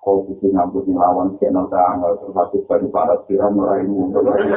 kau 0.00 0.24
bisa 0.24 0.48
ngambut 0.48 0.88
ngelawan 0.88 1.36
channel 1.36 1.68
tanggal 1.68 2.16
terus 2.16 2.32
satu 2.32 2.64
kali 2.64 2.88
para 2.88 3.20
tiran 3.28 3.52
meraihmu 3.52 4.08
mesti 4.08 4.48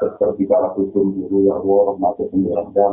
seperti 0.00 0.48
kalau 0.48 0.72
hukum 0.72 1.12
dulu 1.12 1.44
ya 1.44 1.54
Allah 1.60 1.94
masih 2.00 2.26
sembilan 2.32 2.66
jam 2.72 2.92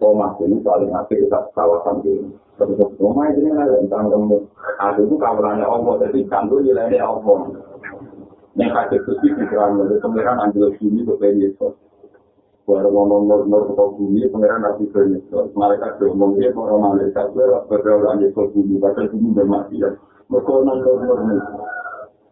Rumah 0.00 0.32
ini 0.40 0.56
paling 0.64 0.96
akhir 0.96 1.28
kawasan 1.52 2.00
ini. 2.08 2.32
Terus 2.56 2.92
rumah 2.96 3.28
ini 3.36 3.52
ada 3.52 3.76
tentang 3.84 4.08
kamu. 4.08 4.40
Ada 4.80 5.00
itu 5.04 5.16
kawarannya 5.20 5.64
Allah, 5.68 5.94
jadi 6.08 6.24
kantor 6.24 6.64
nilainya 6.64 7.04
Allah. 7.04 7.52
Yang 8.56 8.70
kaki 8.72 8.96
suci 9.04 9.28
di 9.36 9.44
kerana 9.44 9.84
itu 9.84 10.00
pengiran 10.00 10.40
ambil 10.48 10.72
sini 10.80 11.04
ke 11.04 11.28
Yesus. 11.36 11.76
Baru 12.64 12.88
ngomong 12.92 13.28
nur-nur 13.28 13.72
ke 13.72 13.84
bumi, 14.00 14.24
pengiran 14.32 14.64
nanti 14.64 14.88
ke 14.88 15.00
Yesus. 15.04 15.52
Mereka 15.52 16.00
ngomong 16.00 16.40
dia 16.40 16.48
orang 16.56 16.96
Malaysia, 16.96 17.28
berdoa 17.68 18.16
Yesus 18.20 18.56
bumi, 18.56 18.80
bahkan 18.80 19.08
bumi 19.12 19.36
bermaksiat. 19.36 19.94
Mereka 20.32 20.52
nur-nur 20.64 21.18
ini. 21.28 21.36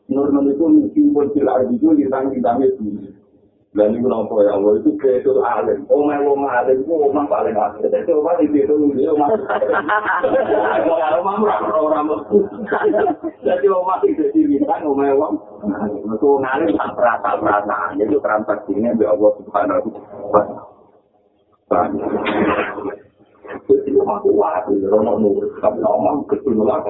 Nur-nur 0.09 0.45
itu 0.49 0.64
simbol 0.97 1.29
silar 1.37 1.69
itu 1.69 1.93
ditanggi-tanggi 1.93 2.81
bumi. 2.81 3.18
Dan 3.79 3.95
itu 3.95 4.11
nopo 4.11 4.43
ya 4.43 4.59
Allah 4.59 4.74
itu 4.83 4.91
betul 4.99 5.39
alim. 5.39 5.87
Omah 5.87 6.18
wong 6.26 6.51
alim 6.51 6.83
itu 6.83 6.91
omah 6.91 7.31
paling 7.31 7.55
alim. 7.55 7.87
Jadi 7.87 8.11
omah 8.11 8.35
di 8.43 8.51
situ 8.51 8.74
dia 8.99 9.14
omah. 9.14 9.31
Omah 10.83 11.11
omah 11.22 11.35
orang 11.39 11.62
orang. 11.79 12.07
Jadi 13.39 13.66
omah 13.70 14.03
itu 14.03 14.26
di 14.35 14.41
bintang 14.51 14.83
omah 14.83 15.14
wong. 15.14 15.35
Itu 16.11 16.29
ngalim 16.43 16.74
tak 16.74 16.91
perasa 16.99 17.39
perasa. 17.39 17.95
Itu 17.95 18.18
transaksinya 18.18 18.99
bi 18.99 19.07
Allah 19.07 19.31
subhanahu 19.39 19.89
wa 20.35 20.43
taala. 21.70 22.03
Jadi 23.62 23.91
omah 23.95 24.18
kuat. 24.26 24.66
Omah 24.74 25.14
nur. 25.22 25.55
Tapi 25.62 25.79
omah 25.87 26.26
kecil 26.26 26.66
lah. 26.66 26.83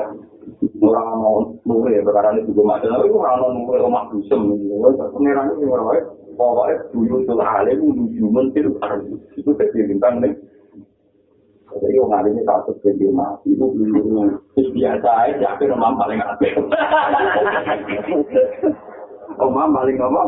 Orang 0.80 1.20
mau 1.20 1.45
nur 1.68 1.84
ya 1.93 2.01
perkara 2.01 2.32
ini 2.32 2.49
juga 2.49 2.80
macam. 2.80 2.97
Tapi 2.97 3.12
orang 3.12 3.36
mau 3.45 3.53
nur 3.53 3.76
omah 3.76 4.09
dusem. 4.09 4.57
Pengiran 5.12 5.53
ini 5.53 5.68
orang 5.68 6.16
pokoknya 6.39 6.86
dulu 6.95 7.26
tuh 7.26 7.43
alim 7.43 7.78
menuju 7.82 8.24
mentir 8.30 8.64
itu 9.34 9.51
jadi 9.59 9.78
bintang 9.91 10.22
nih 10.22 10.32
jadi 11.68 11.99
orang 11.99 12.22
alim 12.22 12.39
ini 12.39 12.47
satu 12.47 12.78
jadi 12.80 13.11
mati 13.11 13.59
itu 13.59 13.66
dulu 13.66 14.39
biasa 14.55 15.09
aja 15.26 15.47
akhirnya 15.59 15.74
mam 15.74 15.99
paling 15.99 16.22
oh 19.43 19.51
mam 19.51 19.74
paling 19.74 19.99
apa 19.99 20.22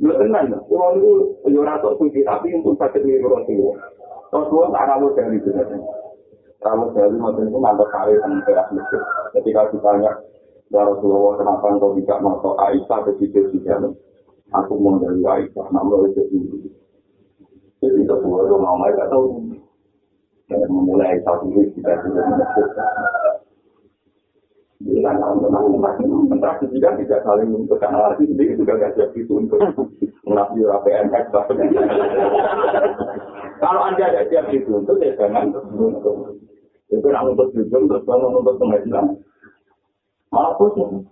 Lu 0.00 0.16
tenang, 0.16 0.48
orang 0.72 0.96
itu 0.96 1.12
juara 1.52 1.76
sok 1.84 2.00
suci, 2.00 2.24
tapi 2.24 2.56
untuk 2.56 2.72
sakit 2.80 3.04
di 3.04 3.20
orang 3.20 3.44
tua. 3.44 3.76
Orang 4.32 4.48
tua 4.48 4.72
tak 4.72 4.88
ramu 4.88 5.12
dari 5.12 5.36
itu. 5.36 5.52
Ramu 6.64 6.96
dari 6.96 7.20
maksudnya 7.20 7.52
itu 7.52 7.60
mantap 7.60 7.88
kali 7.92 8.16
teras 8.48 8.72
masjid. 8.72 9.02
Ketika 9.36 9.68
ditanya, 9.68 10.16
ya 10.72 10.88
Rasulullah, 10.88 11.36
kenapa 11.36 11.66
engkau 11.68 11.92
tidak 12.00 12.16
masuk 12.24 12.56
Aisyah 12.56 12.98
ke 13.04 13.12
situ 13.20 13.40
di 13.52 13.58
dalam? 13.60 13.92
Aku 14.50 14.72
mau 14.78 14.98
dari 14.98 15.22
Aisyah, 15.22 15.66
nama 15.70 15.94
itu 16.10 16.22
dulu. 16.30 16.68
Jadi 17.80 18.00
semua 18.04 18.44
itu 18.44 18.56
mau 18.60 18.76
mereka 18.76 19.08
tahu. 19.08 19.56
Dan 20.50 20.66
memulai 20.66 21.14
satu 21.22 21.46
ini 21.46 21.70
kita 21.78 21.94
sudah 22.02 22.24
menentukan. 22.26 22.94
Jadi 24.80 24.98
kan 25.04 25.14
teman-teman 25.20 25.78
masih 25.78 26.08
menteraksi 26.08 26.66
juga 26.74 26.98
tidak 26.98 27.22
saling 27.22 27.54
menentukan 27.54 27.94
lagi 27.94 28.26
sendiri 28.26 28.58
juga 28.58 28.74
tidak 28.80 28.92
siap 28.98 29.10
itu 29.14 29.32
untuk 29.38 29.60
mengapi 30.26 30.58
PNS. 30.66 31.26
Kalau 33.62 33.80
anda 33.86 34.04
ada 34.10 34.26
siap 34.26 34.50
itu 34.50 34.70
untuk 34.74 34.98
ya 34.98 35.14
jangan 35.14 35.54
untuk. 35.78 36.40
Itu 36.90 37.06
nak 37.06 37.22
nuntut 37.22 37.54
jujur, 37.54 37.86
terus 37.86 38.02
kalau 38.02 38.34
nuntut 38.34 38.58
penghasilan. 38.58 39.14
Malah 40.34 40.58
pusing. 40.58 41.06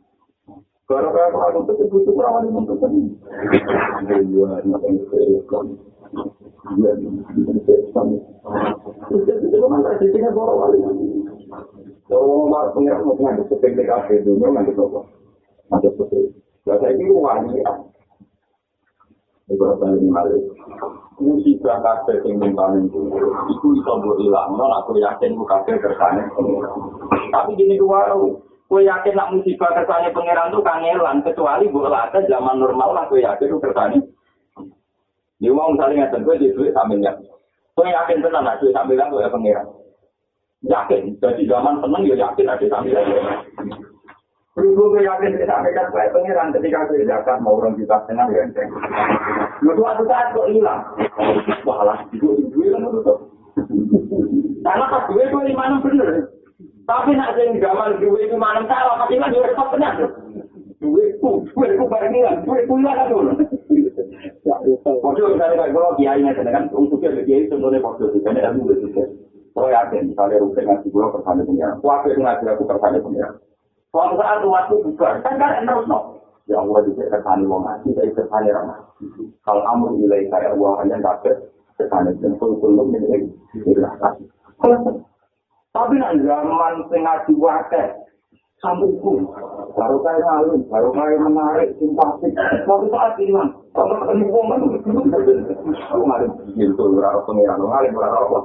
Tapi 27.28 27.53
gini 27.61 27.76
Kue 28.69 28.85
yakin 28.85 29.16
nak 29.16 29.33
musibah 29.33 29.73
kersane 29.73 30.12
pangeran 30.12 30.53
tuh 30.53 30.61
kangelan 30.61 31.25
kecuali 31.25 31.73
bu 31.73 31.89
ada 31.89 32.21
zaman 32.29 32.61
normal 32.61 32.93
lah 32.93 33.05
kue 33.09 33.25
yakin 33.25 33.49
tuh 33.49 33.64
kersane. 33.64 33.97
Dia 35.41 35.57
mau 35.57 35.73
misalnya 35.73 36.05
ngeten 36.05 36.29
kue 36.29 36.37
di 36.37 36.53
duit 36.53 36.77
sambilnya. 36.77 37.16
Kue 37.73 37.89
yakin 37.89 38.21
tenang 38.21 38.45
nak 38.45 38.61
duit 38.61 38.77
sambilan 38.77 39.09
kue 39.09 39.25
pangeran. 39.25 39.66
Yakin. 40.69 41.16
Jadi 41.16 41.49
zaman 41.49 41.81
seneng 41.81 42.03
ya 42.05 42.29
yakin 42.29 42.53
ada 42.53 42.66
sambilan. 42.69 43.05
Berhubung 44.59 44.91
gue 44.91 45.07
yakin 45.07 45.39
kita 45.39 45.47
sampaikan 45.47 45.87
saya 45.95 46.11
pengiran 46.11 46.51
ketika 46.51 46.83
saya 46.91 47.07
zakat 47.07 47.39
mau 47.47 47.62
orang 47.62 47.79
kita 47.79 47.95
tengah 48.11 48.27
ya 48.27 48.43
enteng. 48.43 48.66
Lu 49.62 49.71
suatu 49.79 50.03
saat 50.11 50.35
kok 50.35 50.51
hilang. 50.51 50.83
Walah, 51.62 52.03
itu 52.11 52.27
ibu 52.27 52.66
kan 52.66 52.83
itu. 52.91 53.14
Karena 54.66 54.85
pas 54.91 55.07
gue 55.07 55.23
itu 55.23 55.39
lima 55.47 55.79
bener. 55.79 56.38
Tapi 56.89 57.11
nak 57.12 57.36
sing 57.36 57.61
gamal 57.61 58.01
gue 58.01 58.20
itu 58.24 58.32
mana 58.41 58.64
salah, 58.64 58.97
tapi 59.05 59.20
kan 59.20 59.28
juga 59.28 59.53
repot 59.53 59.68
benar. 59.76 60.01
Gue 60.80 61.12
ku, 61.20 61.45
gue 61.45 61.76
ku 61.76 61.84
bareng 61.84 62.16
hilang, 62.16 62.41
gue 62.49 62.64
ku 62.64 62.80
hilang 62.80 62.97
kan 62.97 63.12
dulu. 63.12 63.32
Pokoknya 64.80 65.36
misalnya 65.36 65.57
kayak 65.61 65.72
kalau 65.76 65.93
kiai 66.01 66.24
nya 66.24 66.32
kan 66.32 66.64
untuknya 66.72 67.20
kiai 67.28 67.45
sebenarnya 67.45 67.84
waktu 67.84 68.09
itu 68.09 68.18
kan 68.24 68.41
ilmu 68.41 68.72
itu. 68.72 68.89
Kalau 69.53 69.68
yakin, 69.68 70.14
misalnya 70.14 70.41
rupiah 70.41 70.64
ngasih 70.64 70.89
gue 70.89 71.12
pertanyaan 71.12 71.49
pengiran, 71.51 71.76
kuat 71.82 72.01
itu 72.09 72.20
ngasih 72.22 72.47
aku 72.47 72.62
pertanyaan 72.64 73.05
pengiran. 73.05 73.32
Suatu 73.91 74.14
saat 74.16 74.39
umatku 74.47 74.74
bubar, 74.86 75.12
kan 75.26 75.34
kan 75.36 75.66
terus 75.66 75.86
no. 75.91 75.99
Ya 76.49 76.57
Allah 76.62 76.80
juga 76.89 77.05
kersani 77.12 77.45
wong 77.45 77.66
ngaji, 77.66 77.89
jadi 77.93 78.11
kersani 78.16 78.49
ramah. 78.49 78.80
Kalau 79.45 79.61
kamu 79.61 80.01
nilai 80.01 80.24
saya 80.32 80.57
uang 80.57 80.80
hanya 80.80 80.97
dapat 81.05 81.36
kersani 81.76 82.16
dan 82.22 82.32
kulkulum 82.41 82.97
ini 82.97 83.28
digerakkan. 83.53 84.14
Tapi 85.69 85.95
nak 86.01 86.16
zaman 86.25 86.75
sing 86.89 87.01
ngaji 87.05 87.33
wakil, 87.37 87.87
sambungku, 88.64 89.31
baru 89.77 89.97
kayak 90.01 90.25
lalu, 90.25 90.64
baru 90.66 90.91
kayak 90.97 91.21
menarik, 91.23 91.69
simpatik, 91.77 92.33
suatu 92.64 92.89
saat 92.89 93.14
hilang. 93.21 93.53
Kalau 93.77 94.01
ketemu 94.03 94.33
wong 94.33 94.47
kan, 94.51 94.64
aku 94.64 96.03
ngalim, 96.03 96.31
gitu, 96.57 96.83
berapa 96.97 97.21
pengiran, 97.29 97.62
ngalim, 97.62 97.93
berapa 97.95 98.19
apa. 98.27 98.39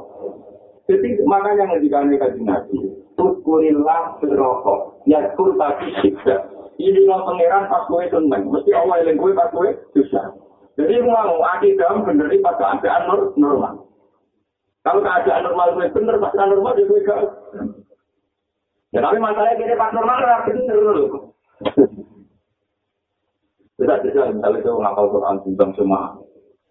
Jadi 0.84 1.10
makanya 1.24 1.80
ketika 1.80 2.04
mereka 2.04 2.28
nabi, 2.44 2.92
Tukulillah 3.16 4.20
berrokok, 4.20 5.00
ya 5.08 5.32
kur 5.40 5.56
tadi 5.56 5.96
tidak. 6.04 6.50
Ini 6.76 7.06
lo 7.06 7.24
pangeran 7.24 7.70
pas 7.70 7.86
gue 7.86 8.10
seneng, 8.10 8.50
mesti 8.50 8.74
Allah 8.74 9.06
yang 9.06 9.16
gue 9.16 9.32
pas 9.38 9.54
gue 9.54 9.78
susah. 9.94 10.34
Jadi 10.74 11.06
mau 11.06 11.38
akidah 11.54 12.02
bener 12.02 12.34
pas 12.42 12.58
keadaan 12.58 13.30
normal. 13.38 13.86
Kalau 14.84 15.00
keadaan 15.00 15.44
normal 15.48 15.80
gue 15.80 15.88
bener, 15.96 16.16
pas 16.20 16.36
normal 16.36 16.76
ya 16.76 16.84
gue 16.84 17.08
gak. 17.08 17.20
Ya 18.94 19.00
tapi 19.00 19.18
masalahnya 19.18 19.58
gini 19.58 19.74
pas 19.80 19.96
normal 19.96 20.20
kan 20.20 20.44
bener 20.52 20.78
dulu. 20.78 21.06
Bisa 23.80 23.96
bisa 24.06 24.22
misalnya 24.30 24.60
itu 24.60 24.70
ngapal 24.70 25.08
Quran 25.10 25.42
tentang 25.42 25.72
semua 25.74 26.20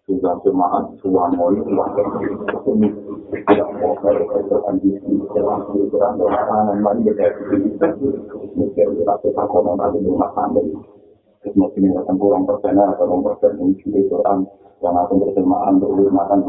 sudah 0.03 0.35
jemaat 0.43 0.83
sudah 0.99 1.31
mau 1.39 1.47
tidak 1.47 1.79
itu 11.43 11.89
akan 11.99 12.15
kurang 12.19 12.43
persen 12.47 12.75
atau 12.79 13.19
persen 13.19 13.51
itu 13.75 14.15
orang 14.15 14.47
yang 14.83 14.95
akan 14.95 15.15
berjemaah 15.23 15.71
untuk 15.71 16.11
makan 16.11 16.39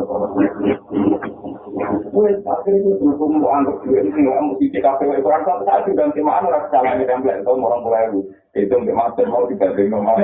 Wes, 2.15 2.39
akhirnya 2.47 2.87
itu 2.87 3.03
berhubung 3.03 3.43
mau 3.43 3.51
anggap 3.51 3.83
juga 3.83 4.07
ini 4.07 4.15
nggak 4.15 4.43
mesti 4.47 4.67
di 4.71 4.79
kafe 4.79 5.11
wes 5.11 5.27
orang 5.27 5.43
satu 5.43 5.67
saat 5.67 5.83
juga 5.91 6.07
jemaah 6.15 6.47
orang 6.47 6.71
jalan 6.71 7.03
di 7.03 7.07
template 7.11 7.43
itu 7.43 7.51
orang 7.51 7.83
mulai 7.83 8.07
itu 8.55 8.71
nggak 8.71 8.95
masuk 8.95 9.27
mau 9.27 9.43
dibanding 9.51 9.91
normal 9.91 10.23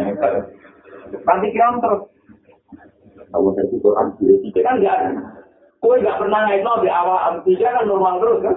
nanti 1.27 1.47
kira 1.51 1.75
terus 1.83 2.07
kalau 3.31 3.55
dari 3.55 3.77
Quran 3.79 4.07
itu 4.19 4.59
kan 4.63 4.75
nggak 4.83 4.97
ada. 4.99 5.11
Kue 5.81 5.97
nggak 6.03 6.19
pernah 6.21 6.41
ngaitno 6.45 6.73
di 6.83 6.91
awal 6.91 7.41
tiga 7.47 7.69
kan 7.73 7.85
normal 7.87 8.15
terus 8.21 8.41
kan. 8.45 8.57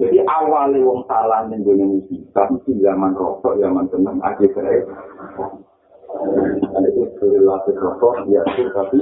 Jadi 0.00 0.18
awalnya 0.26 0.82
wong 0.82 1.06
salah 1.06 1.46
yang 1.46 1.62
gue 1.62 1.78
musibah 1.78 2.48
itu 2.50 2.74
zaman 2.82 3.14
rokok, 3.14 3.54
zaman 3.62 3.86
tenang 3.92 4.18
aja 4.24 4.46
saya. 4.56 4.82
Ada 6.74 6.88
itu 6.90 7.06
perilaku 7.22 7.70
rokok, 7.78 8.26
ya 8.26 8.42
itu 8.58 8.66
tapi 8.74 8.98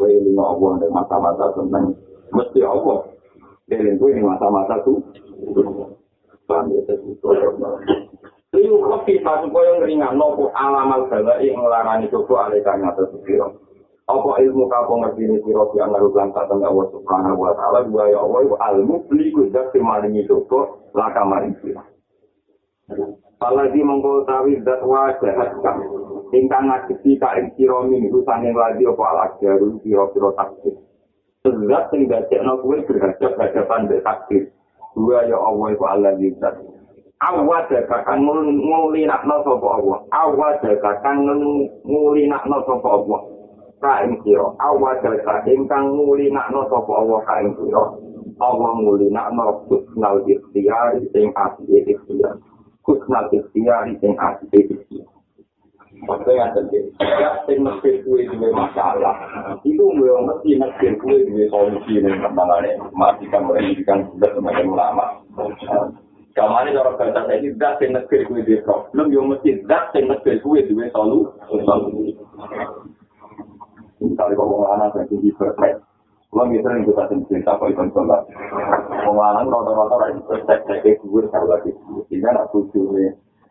kue 0.00 0.16
lima 0.16 0.56
Allah 0.56 0.80
dan 0.80 0.90
mata-mata 0.96 1.52
tenang. 1.52 1.92
Mesti 2.32 2.64
Allah. 2.64 3.04
Dan 3.68 4.00
gue 4.00 4.08
ini 4.08 4.24
mata-mata 4.24 4.80
tuh. 4.80 4.96
Paham 6.48 6.72
ya, 6.72 6.82
Liu 8.50 8.82
kopi 8.82 9.22
pas 9.22 9.46
koyo 9.46 9.78
ngringan 9.78 10.18
nopo 10.18 10.50
alamal 10.58 11.06
bala 11.06 11.38
ing 11.38 11.54
nglarani 11.54 12.10
coba 12.10 12.50
alika 12.50 12.74
nyata 12.74 13.06
sepiro. 13.14 13.62
Apa 14.10 14.42
ilmu 14.42 14.66
kapo 14.66 14.98
ngerti 14.98 15.22
ni 15.22 15.38
siro 15.46 15.70
yang 15.78 15.94
ngaruh 15.94 16.10
langkah 16.18 16.50
tengah 16.50 16.66
Allah 16.66 16.86
subhanahu 16.90 17.46
wa 17.46 17.54
ta'ala 17.54 17.86
dua 17.86 18.10
ya 18.10 18.18
Allah 18.18 18.42
ibu 18.42 18.58
almu 18.58 19.06
beli 19.06 19.30
kudat 19.30 19.70
kemaringi 19.70 20.26
coba 20.26 20.82
laka 20.98 21.22
maring 21.22 21.54
siro. 21.62 21.86
Palagi 23.38 23.80
mengkau 23.86 24.26
tawi 24.26 24.58
dat 24.66 24.82
wajah 24.82 25.30
haskam. 25.30 25.78
Ingkang 26.30 26.70
ngajibi 26.70 27.18
ka 27.18 27.34
ing 27.38 27.50
siro 27.58 27.86
min 27.86 28.06
usangin 28.10 28.54
lagi 28.54 28.86
apa 28.86 29.02
alak 29.02 29.30
jaru 29.42 29.82
siro-siro 29.82 30.30
takdir. 30.38 30.78
Sebab 31.42 31.84
sing 31.90 32.06
dadekno 32.06 32.62
kuwi 32.62 32.86
berhadap-hadapan 32.86 33.90
mbek 33.90 34.04
takdir. 34.06 34.42
Dua 34.94 35.26
ya 35.26 35.38
Allah 35.38 35.66
ibu 35.74 35.84
Allah 35.86 36.14
zat. 36.38 36.54
awat 37.20 37.68
kakang 37.68 38.24
nguli 38.24 39.04
sapa 39.04 39.66
Allah 39.68 39.98
awat 40.08 40.64
kakang 40.64 41.28
nguli 41.84 42.24
nakno 42.24 42.64
sapa 42.64 42.88
Allah 42.88 43.20
kain 43.84 44.16
sira 44.24 44.48
awat 44.56 45.04
kakang 45.04 45.68
kang 45.68 45.84
nguli 45.92 46.32
nakno 46.32 46.64
sapa 46.72 46.92
Allah 46.96 47.20
kain 47.28 47.52
sira 47.60 47.84
Allah 48.40 48.70
nguli 48.80 49.12
nakno 49.12 49.68
kusnal 49.68 50.24
ikhtiar 50.24 50.96
sing 51.12 51.28
ati 51.36 51.84
ikhtiar 51.92 52.40
kusnal 52.88 53.28
ikhtiar 53.28 53.84
sing 54.00 54.16
ati 54.16 54.48
ikhtiar 54.56 55.08
Maksudnya 56.00 56.32
yang 56.32 56.52
terjadi, 56.56 56.90
ya, 56.96 57.30
sing 57.44 57.60
mesti 57.60 58.00
kue 58.08 58.24
duwe 58.24 58.48
masalah, 58.56 59.20
itu 59.68 59.84
gue 59.84 60.12
mesti 60.24 60.56
mesti 60.56 60.96
kue 60.96 61.28
duwe 61.28 61.44
solusi 61.52 62.00
yang 62.00 62.24
kembangannya, 62.24 62.80
matikan 62.96 63.44
merendikan 63.44 64.08
sudah 64.16 64.32
semakin 64.32 64.72
lama. 64.72 65.20
Kamane 66.30 66.70
cara 66.70 66.94
bahasa 66.94 67.26
saiki 67.26 67.58
zat 67.58 67.82
sing 67.82 67.90
negeri 67.90 68.22
kuwi 68.22 68.46
dhewe 68.46 68.62
problem 68.62 69.10
yo 69.10 69.26
mesti 69.26 69.66
zat 69.66 69.90
sing 69.90 70.06
negeri 70.06 70.38
kuwi 70.38 70.62
dhewe 70.62 70.86
solu. 70.94 71.26
Misalnya 74.00 74.38
kok 74.38 74.48
wong 74.48 74.62
lanang 74.62 74.94
sing 74.94 75.04
tinggi 75.10 75.34
perfect. 75.34 75.82
Kulo 76.30 76.46
misalnya 76.46 76.86
kita 76.86 77.02
sing 77.10 77.18
cerita 77.26 77.58
iso 77.58 77.82
salah. 77.90 78.22
Wong 79.10 79.16
lanang 79.18 79.50
rata-rata 79.50 79.96
ra 79.98 80.06
iso 80.14 80.22
perfect 80.22 80.62
nek 80.70 80.86
kuwi 81.02 81.26
salah 81.34 81.58
lagi. 81.58 81.74
Iki 82.06 82.22
nek 82.22 82.46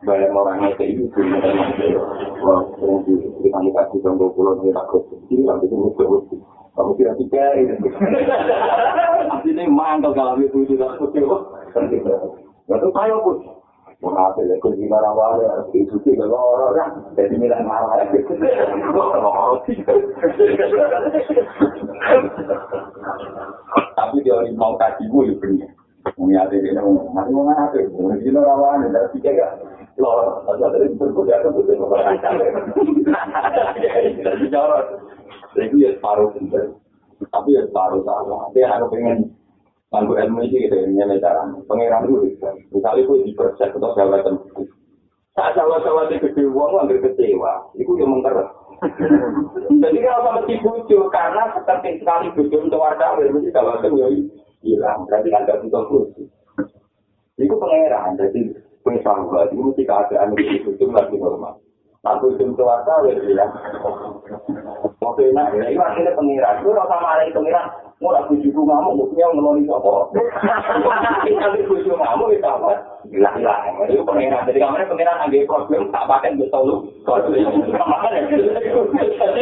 bayar 0.00 0.32
orangnya 0.32 0.72
ke 0.80 0.84
ibu 0.96 1.04
punya 1.12 1.38
wah 2.40 2.64
yang 2.80 3.04
di 3.04 3.48
komunikasi 3.52 4.00
dengan 4.00 4.16
dua 4.16 4.30
puluh 4.32 4.56
menit 4.60 4.76
aku 4.80 5.04
ini 5.28 5.44
nanti 5.44 5.68
itu 5.68 5.76
mesti 5.76 6.36
kamu 6.72 6.92
kira 6.96 7.12
tiga 7.20 7.44
ini 7.60 7.74
ini 9.44 9.64
mantap 9.68 10.16
kalau 10.16 10.40
ibu 10.40 10.64
tidak 10.64 10.96
oke 10.96 11.20
Lalu 12.70 12.88
saya 12.94 13.18
pun. 13.18 13.38
Mengatur 14.00 14.48
ya 14.48 14.56
kunci 14.64 14.88
marawal 14.88 15.44
ya 15.44 15.60
itu 15.76 15.92
sih 16.00 16.16
kalau 16.16 16.56
orang 16.72 17.04
jadi 17.20 17.36
milah 17.36 17.60
marah 17.60 18.00
ya. 18.00 18.16
Tapi 23.92 24.16
dia 24.24 24.32
orang 24.32 24.56
mau 24.56 24.72
kasih 24.80 25.04
gue 25.04 25.36
punya 25.36 25.68
punya 26.16 26.48
ada 26.48 26.56
dia 26.56 26.80
mau 26.80 26.96
masih 27.12 27.32
mau 27.36 27.44
ada 27.52 27.76
tiga 29.12 29.30
kan 29.36 29.52
loh 29.60 29.68
ada 29.68 29.69
orang 34.54 35.00
jadi 35.50 35.66
itu 35.66 35.76
ya 35.82 35.90
separuh 35.98 36.30
Tapi 37.20 37.48
ya 37.52 37.62
separuh 37.68 38.00
salah. 38.06 38.48
Tapi 38.48 38.64
aku 38.64 38.86
pengen 38.96 39.34
nganggu 39.90 40.14
ilmu 40.16 40.40
ini 40.46 40.64
gitu, 40.64 40.76
ini 40.78 41.20
cara. 41.20 41.42
Pengiran 41.66 42.06
dulu, 42.06 42.30
misalnya 42.72 43.02
gue 43.04 43.26
di 43.26 43.32
proses 43.34 43.68
atau 43.68 43.90
segala 43.92 44.22
macam. 44.22 44.40
Saat 45.36 45.54
salah-salah 45.54 46.10
di 46.10 46.18
gede 46.18 46.42
uang, 46.48 46.86
ambil 46.86 46.98
kecewa. 47.02 47.70
Itu 47.78 47.92
yang 47.98 48.18
mengkeras. 48.18 48.50
Jadi 49.68 49.98
kalau 50.00 50.22
sama 50.24 50.40
si 50.48 50.54
bujo, 50.64 51.12
karena 51.12 51.52
seperti 51.52 52.00
sekali 52.00 52.32
bujo 52.32 52.56
untuk 52.66 52.80
warga, 52.80 53.20
mesti 53.20 53.52
kalau 53.52 53.78
yang 53.84 54.26
hilang. 54.64 54.98
Berarti 55.06 55.28
kan 55.28 55.46
gak 55.46 55.60
butuh 55.66 55.82
bujo. 55.86 56.22
Itu 57.36 57.54
pengeran, 57.56 58.16
jadi 58.16 58.40
pengesahuan. 58.84 59.48
Itu 59.52 59.62
mesti 59.62 59.82
keadaan 59.84 60.36
di 60.36 60.62
bujo 60.64 60.84
lagi 60.92 61.16
normal. 61.16 61.54
Aku 62.00 62.32
itu 62.32 62.48
keluarga, 62.56 63.04
ya 63.04 63.12
bilang. 63.20 63.52
Waktu 65.04 65.36
enak, 65.36 65.52
ya 65.52 65.68
itu 65.68 65.80
akhirnya 65.84 66.16
pengiran. 66.16 66.64
Itu 66.64 66.72
kalau 66.72 66.88
sama 66.88 67.12
ada 67.12 67.28
pengiran, 67.28 67.68
mau 68.00 68.16
aku 68.16 68.40
juga 68.40 68.72
ngamuk, 68.72 69.04
mestinya 69.04 69.36
ngeloni 69.36 69.68
sopo. 69.68 70.08
Tapi 71.28 71.60
bujo 71.68 71.92
ngamuk, 72.00 72.32
itu 72.32 72.48
apa? 72.48 72.72
Hilang-hilang. 73.04 73.84
Itu 73.84 74.00
pengiran. 74.08 74.48
Jadi 74.48 74.64
kamarnya 74.64 74.88
pengiran 74.88 75.20
ada 75.28 75.38
problem, 75.44 75.92
tak 75.92 76.08
pakai 76.08 76.40
betul 76.40 76.62
lu. 76.64 76.76
Jadi 77.04 77.36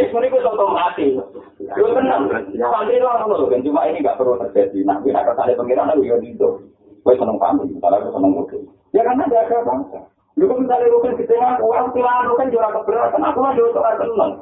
ini 0.03 0.27
itu 0.27 0.39
otomatis. 0.43 1.15
Lu 1.63 1.87
tenang. 1.95 2.27
Santri 2.59 2.99
itu 2.99 3.07
orang 3.07 3.39
lu, 3.39 3.47
kan 3.47 3.63
cuma 3.63 3.87
ini 3.87 4.03
gak 4.03 4.19
perlu 4.19 4.35
terjadi. 4.35 4.83
Nah, 4.83 4.99
ini 5.07 5.15
ada 5.15 5.31
tali 5.39 5.55
pengiran, 5.55 5.95
aku 5.95 6.03
ya 6.03 6.19
gitu. 6.27 6.59
Gue 7.07 7.15
seneng 7.15 7.39
kami, 7.39 7.71
misalnya 7.71 8.03
aku 8.03 8.11
seneng 8.19 8.35
mungkin. 8.35 8.67
Ya 8.97 9.03
karena 9.05 9.29
ada 9.29 9.39
ada 9.45 9.59
bangsa. 9.65 10.01
Lu 10.39 10.47
kan 10.47 10.59
misalnya 10.63 10.93
rukun 10.95 11.19
kita 11.19 11.35
ngaku, 11.35 11.67
aku 11.75 11.89
tilaan 11.99 12.31
rukun 12.31 12.53
juara 12.55 12.71
keberatan, 12.71 13.27
aku 13.27 13.39
lah 13.43 13.53
juara 13.59 13.75
soal 13.75 13.95
tenang. 13.99 14.33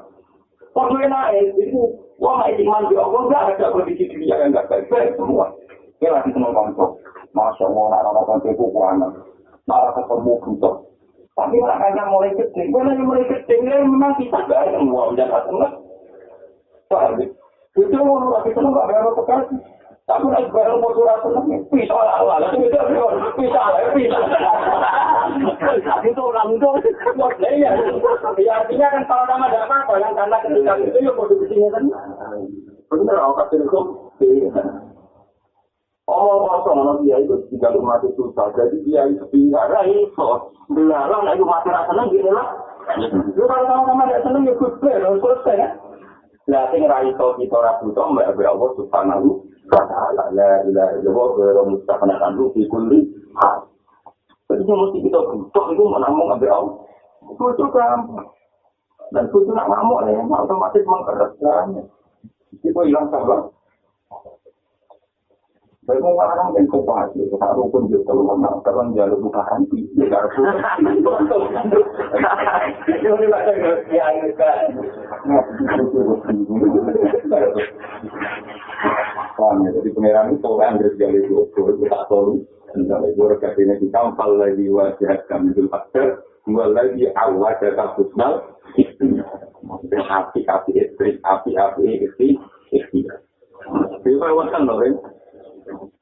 Kok 0.76 0.86
gue 0.92 1.08
naik, 1.08 1.56
itu, 1.56 1.82
wah 2.20 2.36
nggak 2.36 2.60
iman 2.60 2.84
di 2.92 2.94
Allah, 3.00 3.20
nggak 3.24 3.44
ada 3.56 3.72
kondisi 3.72 4.04
dunia 4.12 4.36
yang 4.36 4.52
nggak 4.52 4.68
baik-baik 4.68 5.16
semua. 5.16 5.48
Ini 5.96 6.12
lagi 6.12 6.30
seneng 6.36 6.52
bangsa. 6.52 6.84
Masya 7.32 7.64
Allah, 7.64 7.86
anak-anak 8.04 8.44
itu 8.44 8.64
kuanan. 8.68 9.12
Malah 9.64 9.92
ketemu 9.96 10.32
gitu. 10.44 10.70
Tapi 11.36 11.56
makanya 11.64 12.04
mulai 12.12 12.32
kecil, 12.36 12.66
gue 12.68 12.82
lagi 12.84 13.02
mulai 13.04 13.24
kecil, 13.28 13.60
ya 13.64 13.76
memang 13.80 14.16
kita 14.20 14.38
gak 14.48 14.62
ada 14.68 14.80
uang, 14.80 15.16
jangan. 15.16 15.72
Paham 16.92 17.20
ya? 17.20 17.26
Itu 17.76 17.96
lagi 17.96 18.50
seneng 18.52 18.72
gak 18.72 18.88
ada 18.88 19.16
pekerjaan. 19.16 19.75
Tapi 20.06 20.22
nek 20.30 20.54
bareng 20.54 20.78
mau 20.78 20.94
surat 20.94 21.18
seneng, 21.18 21.66
bisa 21.66 21.98
lah 21.98 22.22
lah. 22.22 22.38
Itu 22.54 22.62
bisa, 22.62 22.78
bisa 23.34 23.58
lah, 23.58 23.90
bisa. 23.90 24.18
Itu 26.06 26.22
orang 26.22 26.54
itu, 26.54 26.68
ya. 27.58 27.74
Ya 28.38 28.52
artinya 28.62 28.86
kan 28.94 29.02
kalau 29.10 29.26
sama 29.26 29.50
ada 29.50 29.66
apa-apa, 29.66 29.98
yang 29.98 30.14
karena 30.14 30.38
ketika 30.46 30.72
itu 30.78 30.98
ya 31.02 31.10
mau 31.10 31.26
dibisinya 31.26 31.74
kan. 31.74 31.90
Bener, 32.86 33.18
aku 33.18 33.34
kasih 33.34 33.66
hukum. 33.66 33.84
Oh, 36.06 36.38
kosong, 36.46 36.86
no, 36.86 37.02
dia 37.02 37.18
itu 37.18 37.34
tiga 37.50 37.74
mati 37.74 38.06
susah. 38.14 38.54
Jadi 38.54 38.86
dia 38.86 39.10
itu 39.10 39.26
pindah, 39.26 39.90
iso. 39.90 40.54
Belalang, 40.70 41.34
itu 41.34 41.42
mati 41.42 41.66
rasa 41.66 41.90
seneng, 41.90 42.14
gini 42.14 42.30
lah. 42.30 42.54
Lu 43.34 43.42
kalau 43.50 43.66
sama-sama 43.66 44.06
ada 44.06 44.22
seneng, 44.22 44.46
ya 44.46 44.54
good 44.54 44.78
selesai 44.78 45.54
kan. 45.58 45.72
Lah 46.46 46.70
sing 46.70 46.86
ra 46.86 47.02
iso 47.02 47.34
kita 47.42 47.58
ora 47.58 47.74
buta 47.82 48.06
mbak 48.06 48.38
Allah 48.38 48.70
subhanahu 48.78 49.45
ta'ala 49.70 50.24
la 50.30 50.50
ilaha 50.66 50.92
illallah 51.02 51.28
wa 51.58 52.50
fi 52.54 52.62
kulli 52.70 52.98
hal. 53.38 53.66
Jadi 54.46 54.62
mesti 54.62 54.98
kita 55.02 55.18
buta 55.26 55.62
itu 55.74 55.82
ambek 56.38 56.50
Allah. 56.50 56.74
Gampang. 57.74 58.28
Dan 59.14 59.30
itu 59.30 59.38
nak 59.54 59.70
ngamuk 59.70 60.02
ya, 60.06 60.22
otomatis 60.22 60.82
hilang 62.82 63.06
sabar. 63.10 63.50
Mau 65.86 66.18
rukun 67.54 67.86
juga 67.86 68.10
terang 68.66 68.90
jalur 68.98 69.22
buka 69.22 69.38
baca 73.30 73.52
ya 73.94 74.05
orang 80.66 80.82
yang 80.82 80.98
jadi 80.98 81.18
itu, 81.22 81.86
tak 81.86 82.04
tahu. 82.10 82.42
Dan 82.76 83.00
itu 83.08 83.22
rekat 83.24 83.56
ini 83.56 83.78
di 83.80 83.88
kampal 83.88 84.36
lagi 84.36 84.66
wajah 84.68 85.24
kami 85.30 85.54
itu 85.54 85.64
faktor, 85.70 86.26
dua 86.44 86.68
lagi 86.74 87.08
awal 87.16 87.54
data 87.56 87.96
kusmal, 87.96 88.52
maksudnya 89.64 90.02
api-api 90.04 90.72
istri, 90.76 91.16
api-api 91.24 92.04
istri, 92.04 92.36
istri. 92.74 93.00
Itu 94.04 94.18
kan 94.20 94.68
loh, 94.68 94.82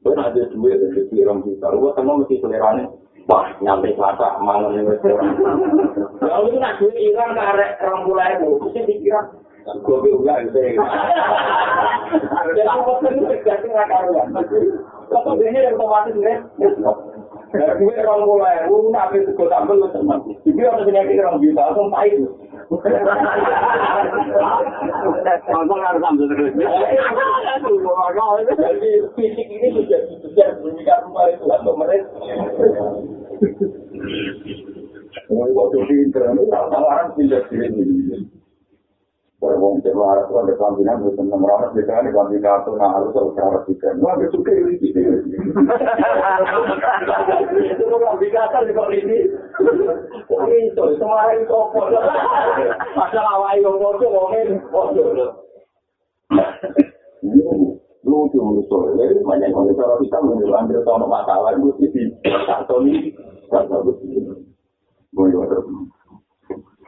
Gue 0.05 0.13
ada 0.13 0.37
duit 0.37 0.77
dari 0.77 1.09
pirang 1.09 1.41
juta, 1.41 1.73
gue 1.73 1.91
semua 1.97 2.21
mesti 2.21 2.37
selerane. 2.37 2.85
Wah, 3.25 3.57
nyampe 3.65 3.97
selasa, 3.97 4.37
malam 4.45 4.77
yang 4.77 4.85
restoran. 4.85 5.33
Lalu 6.21 6.53
itu 6.53 6.59
nak 6.61 6.77
duit 6.77 6.93
hilang 6.93 7.33
karek 7.33 7.81
orang 7.81 8.01
mulai 8.05 8.37
itu, 8.37 8.61
mesti 8.61 8.81
dikira. 8.85 9.21
Gue 9.65 9.97
bilang 10.05 10.45
gitu 10.45 10.59
ya. 10.67 10.77
Jadi 12.53 12.61
waktu 12.69 13.07
itu 13.17 13.25
terjadi 13.33 13.67
nggak 13.73 13.89
karuan. 13.89 14.29
Kok 15.09 15.41
ini 15.41 15.57
yang 15.57 15.77
otomatis 15.81 16.17
nih? 16.21 16.37
Dari 17.55 17.79
duit 17.79 18.03
orang 18.03 18.27
mulai, 18.27 18.67
lu 18.67 18.91
nabi 18.91 19.23
suku 19.23 19.47
sambel 19.47 19.79
lu 19.79 19.87
seneng. 19.95 20.27
Jadi 20.43 20.59
orang 20.67 20.85
penyakit 20.91 21.23
orang 21.23 21.39
juta, 21.39 21.63
langsung 21.71 21.87
pahit. 21.95 22.19
Langsung 25.49 25.79
harus 25.79 26.03
ambil 26.03 26.27
terus. 26.35 26.53
Jadi 28.59 28.91
fisik 29.15 29.49
ini 29.49 29.69
sudah 29.71 30.01
sudah 30.19 30.49
menjadi 30.67 31.07
rumah 31.07 31.25
itu 31.31 31.47
atau 31.47 31.73
mereka. 31.79 32.11
Waktu 35.31 35.79
di 35.87 35.95
internet, 36.11 36.51
orang 36.75 37.15
pindah 37.15 37.43
diri 37.49 38.34
ini. 39.51 39.61
Wong 39.61 39.75
Jawa 39.85 40.05
Arab 40.17 40.25
itu 40.29 40.35
ada 40.41 40.53
kelambinan, 40.57 40.97
bisa 41.05 41.21
enam 41.21 41.45
ratus, 41.45 41.75
bisa 41.77 41.93
ada 41.93 42.09
kelambinan 42.09 42.45
kartu, 42.45 42.71
nah 42.81 42.91
harus 42.97 43.13
harus 43.13 43.37
harus 43.37 43.63
juga. 43.69 43.89
Wah, 44.01 44.15
itu 44.17 44.29
suka 44.33 44.53
ini. 44.55 44.75
Itu 47.77 47.85
kelambinan 47.85 48.35
kasar 48.35 48.63
juga 48.65 48.83
ini. 48.95 49.19
Itu, 50.65 50.83
semua 50.97 51.33
itu 51.37 51.55
apa? 51.55 51.83
Masalah 52.97 53.33
awal 53.37 53.61
yang 53.61 53.77
bodoh, 53.77 54.09
ngomongin 54.09 54.61
bodoh. 54.73 55.31
Lucu, 58.05 58.37
lucu. 58.37 58.79
Jadi 59.01 59.17
banyak 59.25 59.49
orang 59.57 59.73
kalau 59.81 59.97
kita 60.05 60.19
menjelaskan 60.21 60.69
dia 60.69 60.81
tahu 60.85 61.09
masalah 61.09 61.57
itu 61.57 61.89
di 61.89 62.05
satu 62.45 62.85
ini, 62.85 63.17
satu 63.49 63.97
ini. 64.05 64.45
Boleh, 65.15 65.41
mandon 65.41 65.94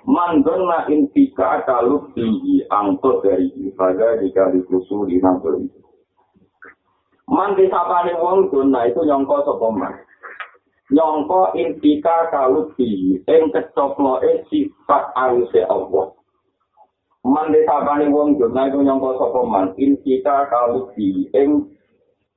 na 0.06 0.86
intika 0.86 1.66
kaluk 1.66 2.14
tinggi 2.14 2.62
angkot 2.70 3.26
dari 3.26 3.50
ibadah 3.58 4.22
jika 4.22 4.54
dikusul 4.54 5.10
di 5.10 5.18
nangkul 5.18 5.66
itu. 5.66 5.80
Mandi 7.26 7.66
sapane 7.66 8.14
wong 8.22 8.54
dona 8.54 8.86
itu 8.86 9.02
nyongko 9.02 9.42
sapa 9.42 9.68
man. 9.74 9.94
Nyongko 10.94 11.58
intika 11.58 12.30
kaluk 12.30 12.78
tinggi 12.78 13.18
ing 13.26 13.50
kecoplo 13.50 14.22
sifat 14.46 15.10
aluse 15.18 15.66
Allah. 15.66 16.14
Mandi 17.26 17.66
sapane 17.66 18.06
wong 18.14 18.38
dona 18.38 18.70
itu 18.70 18.78
nyongko 18.78 19.18
sapa 19.18 19.42
man 19.42 19.74
intika 19.74 20.46
kaluk 20.46 20.94
tinggi 20.94 21.26
ing 21.34 21.66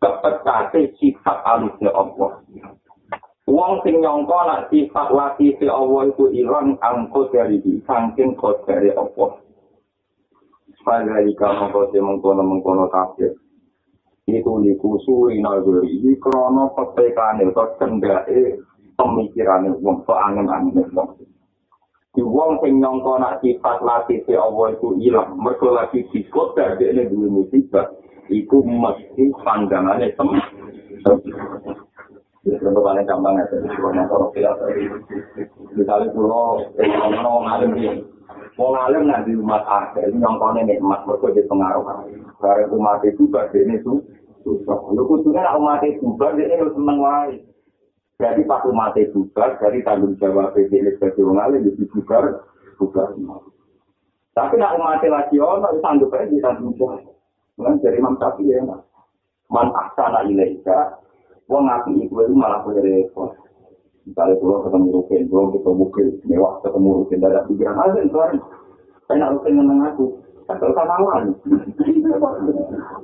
kepecate 0.02 0.98
sifat 0.98 1.38
aluse 1.46 1.86
Allah. 1.94 2.42
Wong 3.50 3.82
sing 3.82 3.98
nyangka 3.98 4.40
nak 4.46 4.70
sifat 4.70 5.10
lati 5.10 5.58
si 5.58 5.66
Allah 5.66 6.06
itu 6.06 6.30
ilang 6.38 6.78
angkot 6.86 7.34
dari 7.34 7.58
di 7.66 7.82
saking 7.82 8.38
kot 8.38 8.62
dari 8.70 8.94
Allah. 8.94 9.42
Pada 10.86 11.22
jika 11.26 11.58
mengkot 11.58 11.90
mengkono 11.98 12.46
mengkono 12.46 12.86
kafir. 12.94 13.34
Itu 14.30 14.62
dikusuri 14.62 15.42
nagari 15.42 15.90
ini 15.90 16.14
krono 16.22 16.78
pepekan 16.78 17.42
itu 17.42 17.58
kendake 17.82 18.62
pemikiran 18.94 19.74
wong 19.82 20.06
so 20.06 20.14
angin 20.14 20.46
angin 20.46 20.86
wong. 20.94 21.18
Di 22.14 22.22
wong 22.22 22.62
sing 22.62 22.78
nyangka 22.78 23.18
nak 23.18 23.42
sifat 23.42 23.82
lati 23.82 24.22
si 24.30 24.38
Allah 24.38 24.78
itu 24.78 24.94
ilang. 25.02 25.42
Mereka 25.42 25.74
lagi 25.74 26.06
sikot 26.14 26.54
dari 26.54 26.94
ini 26.94 27.10
dulu 27.10 27.42
musibah. 27.42 27.98
Iku 28.30 28.62
mesti 28.62 29.34
pandangannya 29.42 30.14
teman. 30.14 30.38
Untuk 32.40 32.72
paling 32.72 33.04
gampang 33.04 33.36
ya, 33.36 33.46
misalnya 35.76 36.08
pulau, 36.16 36.64
kalau 36.72 37.44
ngalim 37.44 37.76
dia, 37.76 38.00
nanti 39.04 39.36
umat 39.36 39.64
ada, 39.68 40.08
ini 40.08 40.24
mereka 40.80 41.28
di 41.36 41.44
pengaruh. 41.52 41.84
Karena 42.40 42.72
umat 42.72 43.04
itu 43.04 43.28
bagian 43.28 43.76
itu 43.76 44.00
susah. 44.48 44.80
Lu 44.96 45.04
khususnya 45.04 45.52
nak 45.52 45.60
umat 45.60 45.84
itu 45.84 46.08
ini. 46.16 47.44
Jadi 48.20 48.44
pas 48.44 48.64
umat 48.68 48.96
itu 49.00 49.28
dari 49.36 49.80
tanggung 49.84 50.16
jawab 50.20 50.52
ini 50.56 50.92
sebagai 50.96 51.24
orang 51.24 51.56
alim, 51.56 51.72
juga 51.76 52.36
juga. 52.80 53.04
Tapi 54.36 54.56
nak 54.60 54.76
umat 54.76 55.04
lagi 55.04 55.36
itu 55.40 55.80
tanggung 55.80 56.12
aja 56.16 56.38
tanggung 56.44 56.76
jawab. 56.76 57.04
Dengan 57.56 57.76
dari 57.84 58.00
Syafi'i 58.00 58.56
ya, 58.56 58.64
man 59.52 59.68
ahsana 59.76 60.24
ilaika, 60.28 61.00
wong 61.50 61.66
ngapi 61.66 61.92
iku 62.06 62.24
itu 62.24 62.34
malah 62.38 62.62
punya 62.62 62.86
repot. 62.86 63.34
Misalnya 64.06 64.42
kalau 64.42 64.64
ketemu 64.66 64.88
rukin, 64.96 65.22
belum 65.30 65.48
ketemu 65.54 65.76
bukil, 65.86 66.08
mewah 66.26 66.54
ketemu 66.66 66.90
rukin, 67.04 67.20
ada 67.22 67.46
pikiran 67.46 67.78
aja, 67.78 68.02
tuan. 68.10 68.32
Saya 69.06 69.16
nak 69.22 69.32
rukin 69.38 69.54
menang 69.58 69.80
aku. 69.86 70.06
Kalau 70.50 70.74
kan 70.74 70.90
awan. 70.90 71.24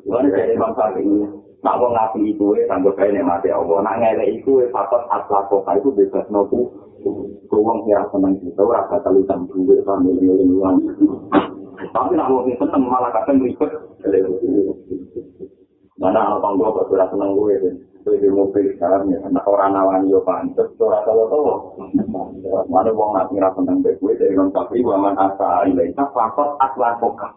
Lalu 0.10 0.28
dari 0.34 0.58
Imam 0.58 0.74
Syafi'i, 0.74 1.30
nak 1.62 1.78
wong 1.78 1.93
ngapi 1.93 2.20
itu, 2.34 2.58
sambil 2.66 2.93
kayak 2.98 3.22
mati 3.22 3.54
Allah. 3.54 3.86
Nak 3.86 3.98
ngelek 4.02 4.41
itu, 4.41 4.66
patut 4.74 5.06
aslakoka 5.14 5.78
itu 5.78 5.93
bebas 5.93 6.26
nopo. 6.34 6.74
Kewong 7.54 7.86
ya 7.86 8.02
seneng 8.10 8.41
kita, 8.41 8.66
rasa 8.66 8.98
kali 9.06 9.22
duit, 9.30 9.86
sambil 9.86 10.18
uang. 10.26 10.76
Tapi 11.93 12.14
nak 12.18 12.34
wong 12.34 12.50
seneng 12.50 12.82
malah 12.89 13.14
kadang 13.14 13.46
ribet. 13.46 13.70
Mana 16.02 16.41
tangga 16.41 16.66
kok 16.76 16.91
ora 16.91 17.06
seneng 17.08 17.38
gue 17.38 17.95
kan. 18.06 18.14
Gue 18.14 18.22
di 18.22 18.30
mobil 18.30 18.66
sekarang 18.78 19.10
ya, 19.10 19.20
anak 19.26 19.49
orang 19.49 19.74
nawani 19.74 20.14
yo 20.14 20.22
pantes, 20.22 20.70
ora 20.78 21.01
tahu-tahu. 21.10 21.74
Mana 22.70 22.93
wong 22.93 23.18
nak 23.18 23.34
ngira 23.34 23.49
seneng 23.58 23.82
gue 23.82 24.14
dari 24.14 24.38
wong 24.38 24.53
tapi 24.53 24.86
waman 24.86 25.18
asa 25.18 25.66
ilaika 25.66 26.06
fakot 26.14 26.53
aslakoka. 26.62 27.34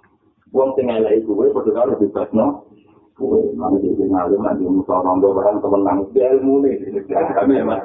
Wong 0.52 0.76
sing 0.76 0.92
elek 0.92 1.24
gue 1.24 1.52
padha 1.56 1.70
karo 1.72 1.96
bebas 1.96 2.28
no. 2.36 2.68
Gue 3.16 3.48
mana 3.56 3.80
jadi 3.80 4.04
ngalim 4.12 4.44
nanti 4.44 4.62
musuh 4.62 5.00
orang 5.02 5.18
tua 5.18 5.34
barang 5.40 5.56
temen 5.64 5.80
nang 5.82 5.98
ilmu 6.12 6.54
nih. 6.62 6.76
Kami 7.08 7.54
emang. 7.64 7.80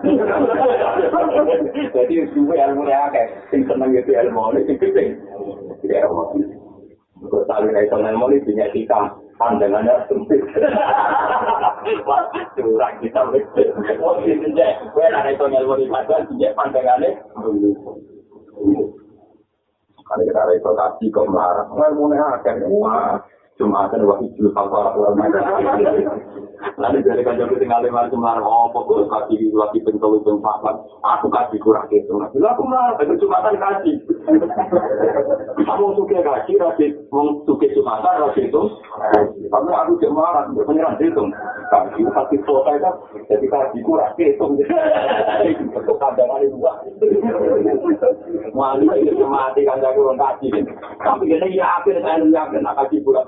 Jadi 1.95 2.13
gue 2.35 2.55
ilmu 2.67 2.81
nih 2.83 2.95
akeh. 2.99 3.25
Sing 3.47 3.63
seneng 3.63 3.95
itu 3.95 4.11
ilmu 4.11 4.59
nih. 4.59 4.63
Ya, 5.83 6.07
Kau 7.23 7.43
tahu 7.47 7.71
nih 7.71 7.87
ilmu 7.87 8.25
nih 8.31 8.43
punya 8.43 8.67
kita. 8.75 9.01
pandangannya 9.37 10.05
sempit. 10.07 10.41
Curang 12.55 12.95
kita 13.01 13.21
betul. 13.33 13.67
Wong 13.99 14.17
itu 14.23 14.47
je, 14.53 14.67
kowe 14.93 15.05
nek 15.09 15.33
iso 15.33 15.45
ngelmu 15.49 15.73
di 15.81 15.89
padang, 15.89 16.23
je 16.37 16.47
pandangannya. 16.55 17.09
Kalau 20.03 20.23
kita 20.27 20.71
kasih 20.77 21.07
kok 21.09 21.27
marah, 21.31 21.67
ngelmu 21.73 22.11
nih 22.11 22.19
akan 22.21 22.55
cuma 23.57 23.85
ada 23.85 24.01
waktu 24.01 24.33
itu 24.33 24.49
apa 24.53 24.79
Lalu 26.79 27.05
dari 27.05 27.21
kanjeng 27.21 27.51
kita 27.51 27.59
tinggal 27.59 27.83
lima 27.83 28.07
semar, 28.07 28.39
oh 28.39 28.71
pokok 28.71 29.11
kasih 29.11 29.51
lagi 29.51 29.83
pentol 29.83 30.17
itu 30.17 30.31
papat, 30.39 30.75
aku 31.03 31.27
kasih 31.27 31.59
kurang 31.59 31.85
itu. 31.91 32.09
Lalu 32.09 32.47
aku 32.47 32.63
marah, 32.65 32.97
itu 33.03 33.13
cuma 33.19 33.43
kan 33.43 33.55
kasih. 33.59 33.95
Kamu 35.63 35.95
suka 35.99 36.19
kasih, 36.23 36.55
kasih, 36.55 36.89
mau 37.11 37.43
suka 37.43 37.67
cuma 37.75 37.99
kan 37.99 38.25
kasih 38.25 38.47
itu. 38.47 38.61
Kamu 39.51 39.69
aku 39.69 39.91
cuma 40.01 40.23
marah, 40.23 40.43
penyerang 40.49 40.97
itu. 41.03 41.23
Kasih 41.69 42.03
kasih 42.09 42.39
foto 42.47 42.71
itu, 42.71 42.91
jadi 43.27 43.45
kasih 43.51 43.81
kurang 43.83 44.13
itu. 44.17 44.45
Itu 45.77 45.93
pandangan 45.99 46.41
itu. 46.47 46.57
Wali 48.55 48.87
itu 49.03 49.25
mati 49.27 49.61
kanjeng 49.67 49.93
kurang 49.99 50.17
kasih. 50.17 50.51
Tapi 51.03 51.27
ini 51.27 51.59
ya 51.59 51.83
akhir 51.83 51.99
saya 52.01 52.23
yakin 52.23 52.65
kasih 52.65 52.99
kurang 53.03 53.27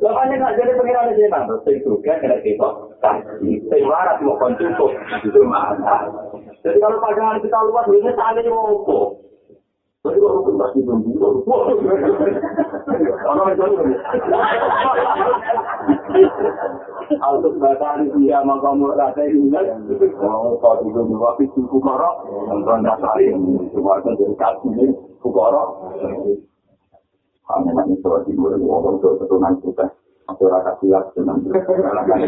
Makanya 0.00 0.34
nggak 0.40 0.56
jadi 0.56 0.72
pengiran 0.80 1.12
di 1.12 1.14
sini, 1.20 1.40
sing 1.64 1.76
juga 1.84 2.12
kena 2.18 2.40
kita 2.40 2.68
kasih, 3.04 3.56
sing 3.68 3.82
marah 3.84 4.16
mau 4.24 4.36
koncukup, 4.40 4.90
itu 5.20 5.40
mana? 5.44 6.08
Jadi 6.64 6.80
kalau 6.80 6.98
pasangan 7.04 7.40
kita 7.44 7.58
luas, 7.68 7.86
ini 7.92 8.10
saling 8.16 8.48
ngopo. 8.48 9.20
Jadi 10.00 10.16
kalau 10.16 10.40
kita 10.40 10.56
masih 10.56 10.80
belum 10.88 11.00
orang 13.28 13.48
itu 13.52 13.64
Altus 17.20 17.54
batari 17.58 18.06
dia 18.16 18.40
makamu 18.40 18.94
rasa 18.94 19.26
ini 19.26 19.50
mau 20.16 20.56
kau 20.56 20.80
itu 20.80 21.00
dua 21.04 21.36
pintu 21.36 21.60
kukoro, 21.68 22.10
nonton 22.48 22.86
dasar 22.86 23.18
ini 23.20 23.68
cuma 23.74 23.98
itu 24.00 24.10
dari 24.14 24.34
kasih 24.38 25.09
kukoro. 25.30 25.62
Kami 27.46 27.70
nanti 27.74 27.94
soal 28.02 28.26
timur 28.26 28.50
itu 28.54 28.66
orang 28.66 28.98
itu 28.98 29.08
keturunan 29.22 29.54
kita. 29.62 29.86
Aku 30.30 30.46
rasa 30.46 30.78
silat 30.78 31.10
dengan 31.18 31.42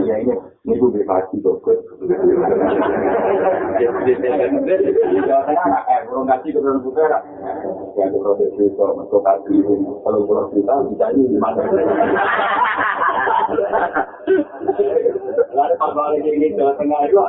ya 0.03 0.19
ini 0.19 0.35
ini 0.67 0.75
gue 0.75 0.91
dikasih 0.99 1.39
tuh. 1.39 1.63
Jawa 5.23 5.43
Tengah 5.47 5.67
nggak 5.71 5.85
eh 5.87 6.01
belum 6.11 6.27
kasih 6.27 6.51
keturunan 6.51 6.83
kita. 6.83 7.19
Yang 7.95 8.19
proses 8.19 8.51
itu 8.59 8.83
untuk 8.83 9.23
kasih 9.23 9.59
kalau 10.03 10.27
proses 10.27 10.51
kita 10.59 10.75
bisa 10.91 11.07
ini 11.15 11.31
di 11.31 11.39
mana? 11.39 11.63
Lalu 15.55 15.75
pas 15.79 15.91
balik 15.95 16.27
ini 16.27 16.59
Jawa 16.59 16.75
Tengah 16.75 17.01
itu 17.07 17.23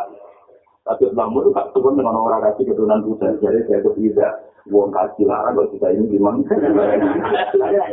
tapi 0.84 1.08
namun 1.16 1.48
itu 1.48 1.52
tak 1.56 1.72
turun 1.72 1.96
dengan 1.96 2.20
orang 2.20 2.44
kasih 2.44 2.68
keturunan 2.68 3.08
pusat, 3.08 3.40
jadi 3.40 3.64
saya 3.72 3.80
itu 3.80 3.92
tidak 4.04 4.32
uang 4.72 4.96
kasih 4.96 5.28
larang 5.28 5.60
kalau 5.60 5.72
kita 5.76 5.88
ini 5.92 6.08
gimana? 6.08 6.40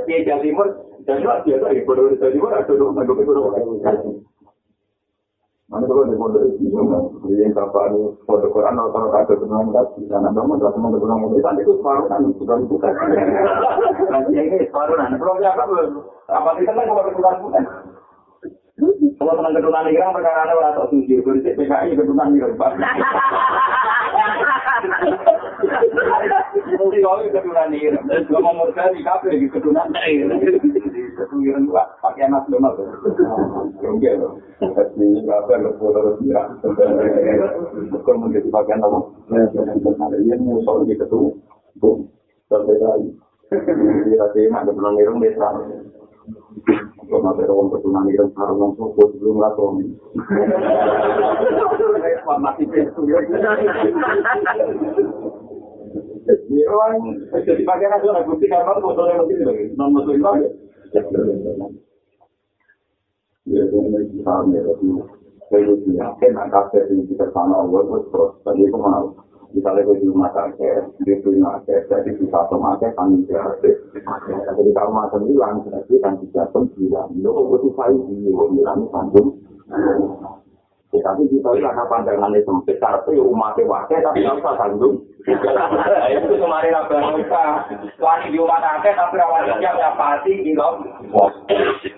Dia 0.06 0.18
Jawa 0.22 0.38
Timur, 0.38 0.66
dan 1.02 1.18
itu 1.18 1.30
dia 1.42 1.56
lagi 1.58 1.82
bodoh 1.82 2.06
di 2.06 2.20
Jawa 2.22 2.30
Timur, 2.30 2.50
ada 2.54 2.72
dong, 2.72 2.94
ada 2.94 3.10
bodoh 3.10 3.50
Mana 5.70 5.86
kalau 5.86 6.02
di 6.06 6.18
bodoh 6.18 6.42
itu, 6.46 6.66
dia 7.26 7.42
yang 7.42 7.54
kapan 7.54 7.94
bodoh 8.22 8.50
Quran 8.54 8.78
atau 8.78 8.90
kalau 8.94 9.10
ada 9.10 9.26
keturunan 9.26 9.74
kasih, 9.74 10.02
dan 10.06 10.26
ada 10.30 10.42
mau 10.46 10.54
ada 10.54 10.70
teman 10.70 10.94
keturunan 10.94 11.18
kasih, 11.34 11.58
itu 11.58 11.72
separuh 11.78 12.06
kan, 12.06 12.22
bukan. 12.38 12.58
Nanti 14.10 14.30
ini 14.38 14.66
separuh 14.70 14.94
kan, 14.94 15.14
belum 15.18 15.42
ya 15.42 15.50
apa 15.54 15.62
apa 16.30 16.50
kita 16.62 16.70
kan 16.70 16.86
kalau 16.86 17.02
keturunan 17.10 17.36
bukan. 17.42 17.64
Kalau 19.20 19.36
tenang 19.36 19.52
keturunan 19.52 19.92
irang 19.92 20.16
perkara 20.16 20.48
ada 20.48 20.56
orang 20.56 20.72
tak 20.72 20.88
suci, 20.88 21.20
bersih 21.20 21.52
PKI 21.52 21.98
keturunan 21.98 22.32
irang. 22.32 22.56
Mesti 26.70 27.02
kau 27.02 27.18
keturunan 27.18 27.74
irang. 27.74 28.06
Kalau 28.06 28.40
mau 28.40 28.54
murka 28.54 28.94
di 28.94 29.02
kafe 29.02 29.34
di 29.34 29.50
keturunan 29.50 29.90
irang. 30.06 30.38
Keturunan 31.18 31.66
dua, 31.66 31.82
pakai 31.98 32.30
nasional. 32.30 32.78
Oke 33.82 34.10
loh. 34.14 34.38
Ini 34.62 35.26
kafe 35.26 35.54
lo 35.58 35.70
foto 35.82 36.14
irang. 36.22 36.62
Bukan 37.90 38.14
menjadi 38.22 38.48
bagian 38.54 38.84
apa? 38.86 38.98
Ini 40.14 40.38
musuh 40.38 40.86
di 40.86 40.94
keturunan. 40.94 42.06
Sampai 42.46 42.78
lagi. 42.78 43.10
Kira-kira 43.50 44.54
ada 44.62 44.70
keturunan 44.70 45.00
irang 45.02 45.18
desa. 45.18 45.48
Kalau 47.10 47.26
nanti 47.26 47.42
orang 47.42 47.74
keturunan 47.74 48.06
itu 48.06 48.26
harus 48.38 48.56
langsung 48.58 48.94
buat 48.94 49.10
sebelum 49.18 49.42
lakon. 49.42 49.82
Masih. 52.38 52.70
Ini 56.30 56.62
itu. 67.98 68.22
Itu 68.44 68.78
misalnya 69.50 69.82
gue 69.82 69.98
di 69.98 70.06
rumah 70.06 70.30
sakit, 70.30 71.02
di 71.02 71.12
rumah 71.26 71.58
sakit, 71.66 71.90
jadi 71.90 72.10
bisa 72.14 72.38
otomatis 72.46 72.94
kan 72.94 73.10
tidak 73.26 73.58
Jadi 74.30 74.70
kalau 74.70 74.94
masa 74.94 75.18
bilang, 75.18 75.66
jadi 75.66 75.94
kan 75.98 76.14
tidak 76.22 76.46
pun 76.54 76.70
bilang, 76.78 77.10
lo 77.18 77.34
kok 77.34 77.46
butuh 77.50 77.72
saya 77.74 77.98
di 77.98 78.30
bilang 78.30 78.86
sambung. 78.94 79.28
Ya, 80.90 80.98
tapi 81.06 81.22
kita 81.30 81.50
itu 81.54 81.62
karena 81.62 81.84
pandangannya 81.86 82.42
sempit, 82.42 82.82
tapi 82.82 83.14
umatnya 83.14 83.62
wakil, 83.66 83.98
tapi 84.02 84.26
nggak 84.26 84.38
usah 84.42 84.54
sambung. 84.58 84.94
Itu 85.20 86.34
kemarin 86.40 86.72
apa 86.72 86.92
yang 86.96 87.20
kita, 87.20 87.44
wani 88.00 88.32
di 88.32 88.40
rumah 88.40 88.56
sakit, 88.56 88.94
tapi 88.96 89.20
awalnya 89.20 89.60
siap 89.60 89.76
ya 89.76 89.92
pasti, 89.92 90.32
gitu. 90.40 90.64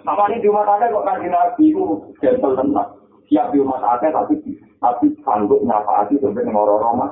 Apa 0.02 0.22
ini 0.26 0.42
di 0.42 0.50
rumah 0.50 0.66
sakit 0.66 0.90
kok 0.90 1.06
kan 1.06 1.22
nabi 1.22 1.70
itu 1.70 1.82
gentle 2.18 2.58
tenang. 2.58 2.90
Siap 3.30 3.54
di 3.54 3.62
rumah 3.62 3.78
sakit, 3.78 4.10
tapi 4.10 4.34
tapi 4.82 5.06
sanggup 5.22 5.62
nyapa 5.62 6.02
hati 6.02 6.18
sampai 6.18 6.42
ngorong 6.42 6.82
rumah. 6.82 7.10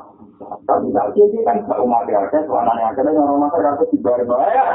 Tapi 0.67 0.91
tak 0.91 1.15
jadi 1.15 1.39
kan 1.47 1.63
umat 1.69 2.09
ya, 2.11 2.27
suaranya 2.43 2.91
aja 2.91 3.01
dan 3.05 3.15
orang 3.15 3.45
masyarakat 3.47 3.77
aku 3.77 3.93
dibayar 3.93 4.25
bayar. 4.27 4.67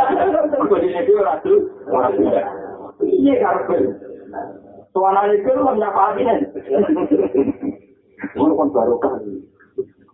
Aku 0.56 0.78
di 0.80 0.94
sini 0.94 1.12
orang 1.20 1.42
tuh 1.44 1.60
tidak. 2.16 2.46
Iya 3.04 3.34
karpet. 3.44 3.84
Suaranya 4.96 5.36
itu 5.36 5.52
lo 5.52 5.74
nyapa 5.76 6.16
hati 6.16 6.22
nih. 6.24 6.38
Kan 8.38 8.70
baru 8.72 8.96
kan. 9.04 9.20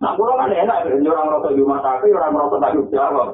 Nah, 0.02 0.18
kalau 0.18 0.34
kan 0.34 0.50
enak, 0.50 0.90
orang 0.90 1.30
rokok 1.30 1.54
di 1.54 1.62
rumah 1.62 1.80
sakit, 1.86 2.10
orang 2.10 2.34
rokok 2.34 2.62
tanggung 2.62 2.90
jawab. 2.90 3.30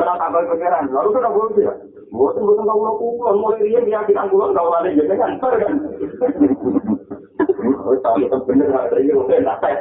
Orang 0.00 0.16
tambah 0.16 0.42
pikiran, 0.48 0.84
lalu 0.88 1.08
kan 1.12 1.28
boleh 1.28 1.52
sih. 1.54 1.68
Bukan 2.10 2.42
bukan 2.42 2.66
kau 2.66 2.80
mau 2.82 2.98
pulang, 2.98 3.38
mulai 3.38 3.62
dia 3.62 3.78
meyakinkan 3.84 4.32
pulang 4.32 4.50
kau 4.50 4.74
ada 4.74 4.90
jadi 4.90 5.14
kan, 5.14 5.38
tapi 5.38 5.62
kan 8.26 8.40
bener 8.48 8.66
nggak 8.66 8.86
ada 8.90 8.96
yang 8.98 9.20
udah 9.20 9.56
tes. 9.62 9.78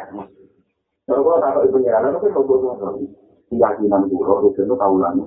Kalau 1.09 1.41
takut 1.41 1.65
ibu 1.65 1.77
nyerah, 1.81 2.05
itu 2.13 2.21
kan 2.21 2.31
mau 2.37 2.45
buat 2.45 2.77
keyakinan 3.49 4.05
kulo 4.13 4.53
itu 4.53 4.61
itu 4.61 4.75
kaulan 4.77 5.25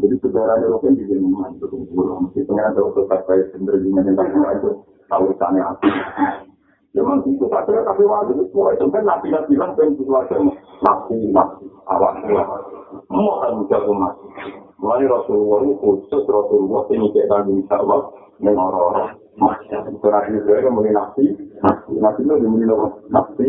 jadi 0.00 0.14
saudara 0.20 0.60
itu 0.60 0.76
kan 0.76 0.92
di 0.92 1.04
sini 1.08 1.28
itu 1.56 1.66
kulo 1.88 2.14
mesti 2.28 2.44
pengen 2.44 2.68
ada 2.68 2.80
untuk 2.84 3.08
terkait 3.08 3.48
penerima 3.56 4.04
yang 4.04 4.16
itu 4.60 4.70
tahu 5.08 5.32
sana 5.40 5.74
aku 5.74 5.88
Memang 6.90 7.22
itu 7.22 7.46
saja 7.46 7.86
tapi 7.86 8.02
waktu 8.02 8.34
itu 8.34 8.50
semua 8.50 8.74
itu 8.74 8.82
kan 8.90 9.06
nabi 9.06 9.30
nabi 9.30 9.54
kan 9.54 9.78
sesuatu 9.78 10.34
yang 10.34 10.50
nabi 10.82 11.16
nabi 11.30 11.64
awak 11.86 12.18
mau 13.06 13.38
kan 13.38 13.62
jago 13.70 13.94
mas. 13.94 14.18
Mulai 14.82 15.06
Rasulullah 15.06 15.62
itu 15.62 15.78
khusus 15.78 16.22
Rasulullah 16.26 16.82
ini 16.90 17.06
kita 17.14 17.46
bisa 17.46 17.74
Allah 17.78 18.10
mengoros 18.42 19.14
Surat 20.02 20.26
itu 20.34 20.50
kan 20.50 20.72
mulai 20.74 20.90
nabi, 20.90 21.24
nabi 21.94 22.20
itu 22.26 22.34
dimulai 22.42 22.90
nabi. 23.06 23.46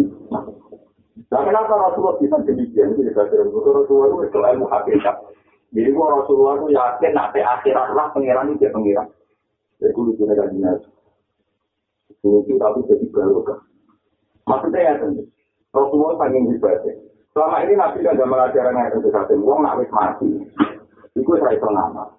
Nah 1.34 1.42
kenapa 1.42 1.74
Rasulullah 1.82 2.22
kita 2.22 2.38
demikian 2.46 2.94
itu 2.94 3.10
kita 3.10 3.26
kira 3.26 3.50
Rasulullah 3.50 4.22
itu 4.22 4.38
ilmu 4.38 4.66
hakikat. 4.70 5.18
Jadi 5.74 5.90
Rasulullah 5.98 6.62
itu 6.62 6.68
yakin 6.78 7.12
nanti 7.18 7.40
akhirat 7.42 7.88
lah 7.98 8.14
pengiran 8.14 8.54
itu 8.54 8.70
pengiran. 8.70 9.08
Jadi 9.82 9.98
itu 9.98 10.00
lucu 10.06 10.24
negara 10.30 10.78
Lucu 12.22 12.54
tapi 12.62 12.86
jadi 12.86 13.06
barokah. 13.10 13.60
Maksudnya 14.46 14.80
ya 14.82 14.94
tentu. 15.02 15.26
Rasulullah 15.74 16.22
saking 16.22 16.54
ibadah. 16.54 16.96
Selama 17.32 17.58
ini 17.64 17.74
Nabi 17.80 18.04
kan 18.04 18.20
gak 18.20 18.28
mengajarkan 18.28 18.76
yang 18.76 18.92
itu 18.92 19.10
satu. 19.10 19.34
Wong 19.40 19.64
nak 19.64 19.80
mati. 19.88 20.28
Iku 21.16 21.32
saya 21.40 21.56
itu 21.56 21.68
nama. 21.72 22.12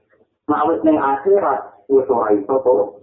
Nak 0.49 0.65
wis 0.73 0.81
neng 0.83 0.97
akhirat. 0.97 1.85
Wis 1.93 2.09
ora 2.09 2.33
itu 2.33 2.49
tuh. 2.49 2.97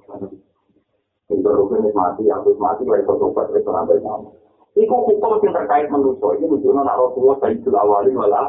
Itu 1.29 1.45
rukun 1.45 1.85
wis 1.85 1.93
mati. 1.93 2.25
Yang 2.25 2.49
wis 2.49 2.57
mati. 2.57 2.81
Wis 2.89 3.05
itu 3.05 3.13
sobat. 3.21 3.53
Itu 3.53 3.69
nama. 3.69 4.29
Iku 4.73 4.95
hukum 5.05 5.37
yang 5.45 5.53
terkait 5.53 5.85
manusia. 5.93 6.27
Ini 6.41 6.45
menunjukkan 6.49 6.81
nak 6.81 6.97
Rasulullah 6.97 7.37
Sayyidul 7.45 7.77
Awali 7.77 8.11
wala. 8.17 8.41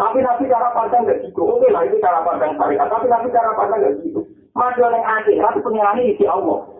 Tapi 0.00 0.18
Nabi 0.24 0.48
cara 0.48 0.72
pandang 0.72 1.04
gak 1.04 1.20
gitu. 1.28 1.44
Oke 1.44 1.68
lah 1.68 1.84
ini 1.84 2.00
cara 2.00 2.24
pandang 2.24 2.56
syariat. 2.56 2.88
Tapi 2.88 3.06
Nabi 3.12 3.28
cara 3.28 3.52
pandang 3.52 3.78
gak 3.84 3.94
gitu. 4.00 4.24
Maju 4.56 4.80
yang 4.80 5.04
akhirat. 5.04 5.54
Pengirannya 5.60 6.08
isi 6.16 6.24
Allah. 6.24 6.71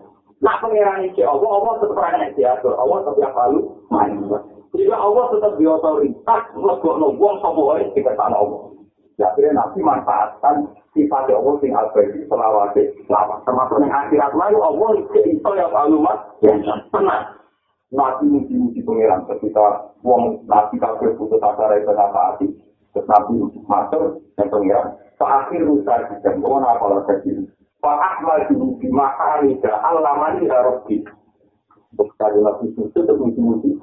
Nak 0.42 0.58
pengiran 0.58 1.06
ini 1.06 1.22
Allah, 1.22 1.50
Allah 1.54 1.72
tetap 1.78 1.98
orang 2.02 2.34
diatur. 2.34 2.74
Allah 2.74 2.98
tetap 3.06 3.16
yang 3.22 3.34
lalu 3.38 3.60
manusia. 3.94 4.38
Jika 4.74 4.96
Allah 4.98 5.24
tetap 5.30 5.52
di 5.54 5.64
otoritas, 5.70 6.42
lebok 6.58 6.98
nubung 6.98 7.38
semua 7.38 7.78
orang 7.78 7.94
di 7.94 8.00
kesana 8.02 8.34
Allah. 8.34 8.74
Ya, 9.20 9.30
akhirnya 9.30 9.62
Nabi 9.62 9.78
manfaatkan 9.86 10.66
sifat 10.96 11.30
Allah 11.30 11.54
sing 11.62 11.70
abadi 11.70 12.26
selawati 12.26 12.82
lama. 13.06 13.38
Termasuk 13.46 13.86
yang 13.86 13.94
akhirat 13.94 14.32
lalu 14.34 14.58
Allah 14.58 14.88
itu 14.98 15.50
yang 15.54 15.70
lalu 15.70 15.96
mas. 16.02 16.18
Tenang. 16.90 17.22
Nabi 17.92 18.24
muji-muji 18.26 18.80
pengiran 18.82 19.22
ketika 19.30 19.94
wong 20.02 20.42
Nabi 20.50 20.74
kafir 20.80 21.14
putus 21.22 21.38
asa 21.38 21.70
dari 21.70 21.86
kenapa 21.86 22.34
hati. 22.34 22.50
Terus 22.90 23.06
Nabi 23.06 23.46
masuk 23.68 24.26
dan 24.34 24.50
pengiran. 24.50 24.90
Pak 25.22 25.30
akhir 25.46 25.60
rusak 25.70 26.10
di 26.10 26.14
jam, 26.26 26.42
apa 26.42 26.86
lagi 26.90 27.30
Wa 27.82 27.98
ahmadu 27.98 28.78
bi 28.78 28.86
mahamida 28.94 29.82
alamani 29.82 30.46
ya 30.46 30.62
rabbi. 30.62 31.02
Sekali 31.98 32.38
lagi 32.38 32.70
itu 32.70 32.86
tetap 32.94 33.18
muji-muji. 33.18 33.74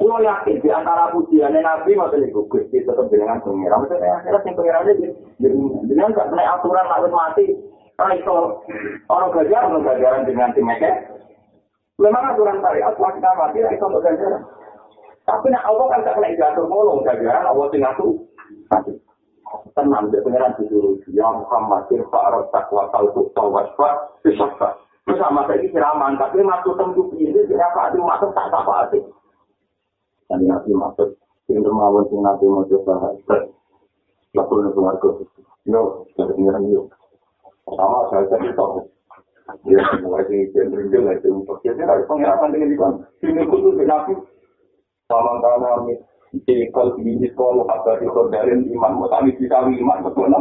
Kulo 0.00 0.18
yakin 0.24 0.58
di 0.58 0.68
antara 0.72 1.12
pujiannya 1.12 1.62
Nabi 1.62 1.94
masa 1.94 2.18
itu 2.18 2.42
Gusti 2.48 2.82
tetap 2.82 3.06
dengan 3.12 3.38
pengiran. 3.44 3.84
Maksudnya 3.84 4.18
akhirnya 4.18 4.40
yang 4.42 4.56
pengirannya 4.56 4.94
dengan 5.86 6.16
gak 6.16 6.28
kena 6.32 6.44
aturan 6.58 6.86
lalu 6.90 7.08
mati. 7.12 7.46
Karena 7.94 8.18
itu 8.18 8.36
orang 9.06 9.30
gajar 9.30 9.62
orang 9.70 9.86
gajaran 9.86 10.26
dengan 10.26 10.50
tim 10.56 10.66
Memang 11.94 12.24
aturan 12.34 12.58
syariat 12.58 12.96
waktu 12.98 13.22
kita 13.22 13.30
mati 13.38 13.58
itu 13.62 13.84
untuk 13.86 14.02
gajaran. 14.02 14.42
Tapi 15.28 15.46
nak 15.52 15.66
Allah 15.68 15.86
kan 15.92 16.04
gak 16.08 16.14
kena 16.18 16.34
diatur 16.34 16.64
ngolong 16.66 17.04
gajaran 17.04 17.44
Allah 17.46 17.66
tinggal 17.68 17.92
tuh. 18.00 18.12
Tenang 19.74 20.06
di 20.10 20.18
pengiran 20.22 20.54
disuruh 20.54 20.94
ya 21.10 21.26
Muhammad 21.34 21.90
irfa 21.90 22.18
arab 22.30 22.46
takwa 22.54 22.86
kalbu 22.94 23.26
tawasfa 23.34 24.14
bisaffa 24.22 24.78
terus 25.04 25.18
sama 25.20 25.44
saya 25.44 25.60
ini 25.60 25.74
siraman 25.74 26.16
tapi 26.16 26.40
masuk 26.40 26.78
tentu 26.78 27.10
ini 27.18 27.42
siapa 27.50 27.90
ada 27.90 27.98
masuk 27.98 28.30
tak 28.32 28.48
apa 28.48 28.88
sih? 28.94 29.02
Dan 30.30 30.46
nabi 30.48 30.72
masuk 30.72 31.18
pintu 31.44 31.68
mawon 31.74 32.06
sing 32.08 32.22
nabi 32.22 32.46
mau 32.48 32.64
coba 32.64 33.12
lapor 34.34 34.56
ke 34.64 34.70
keluarga 34.72 35.08
yo 35.68 36.08
dari 36.16 36.32
pengiran 36.32 36.70
yo 36.72 36.82
sama 37.68 38.08
saya 38.08 38.30
tadi 38.30 38.48
tahu. 38.54 38.80
Ya 39.68 39.84
mulai 40.00 40.24
dari 40.24 40.48
cenderung 40.56 41.12
itu 41.12 41.28
untuk 41.28 41.60
jadi 41.60 41.84
dari 41.84 42.06
pengiran 42.08 42.48
dengan 42.48 42.70
di 42.72 42.76
mana 42.78 42.98
ini 43.26 43.42
khusus 43.50 43.76
nabi. 43.84 44.14
Sama 45.04 45.36
karena 45.44 46.00
Cikal 46.42 46.98
ini 46.98 47.30
sekolah 47.30 47.62
apa 47.70 48.02
di 48.02 48.10
kodarin 48.10 48.66
iman 48.74 48.98
mutami 48.98 49.30
bisa 49.38 49.62
iman 49.62 50.02
betul 50.02 50.26
no. 50.26 50.40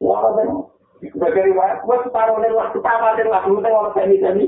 Wah, 0.00 0.32
sebagai 1.00 1.52
riwayat, 1.52 1.84
gue 1.84 1.96
separuh 2.08 2.40
nih 2.40 2.52
lah, 2.52 2.72
pertama 2.72 3.16
nih 3.16 3.28
lah, 3.28 3.42
lu 3.48 3.60
tengok 3.60 3.92
sini 3.92 4.16
sini. 4.20 4.44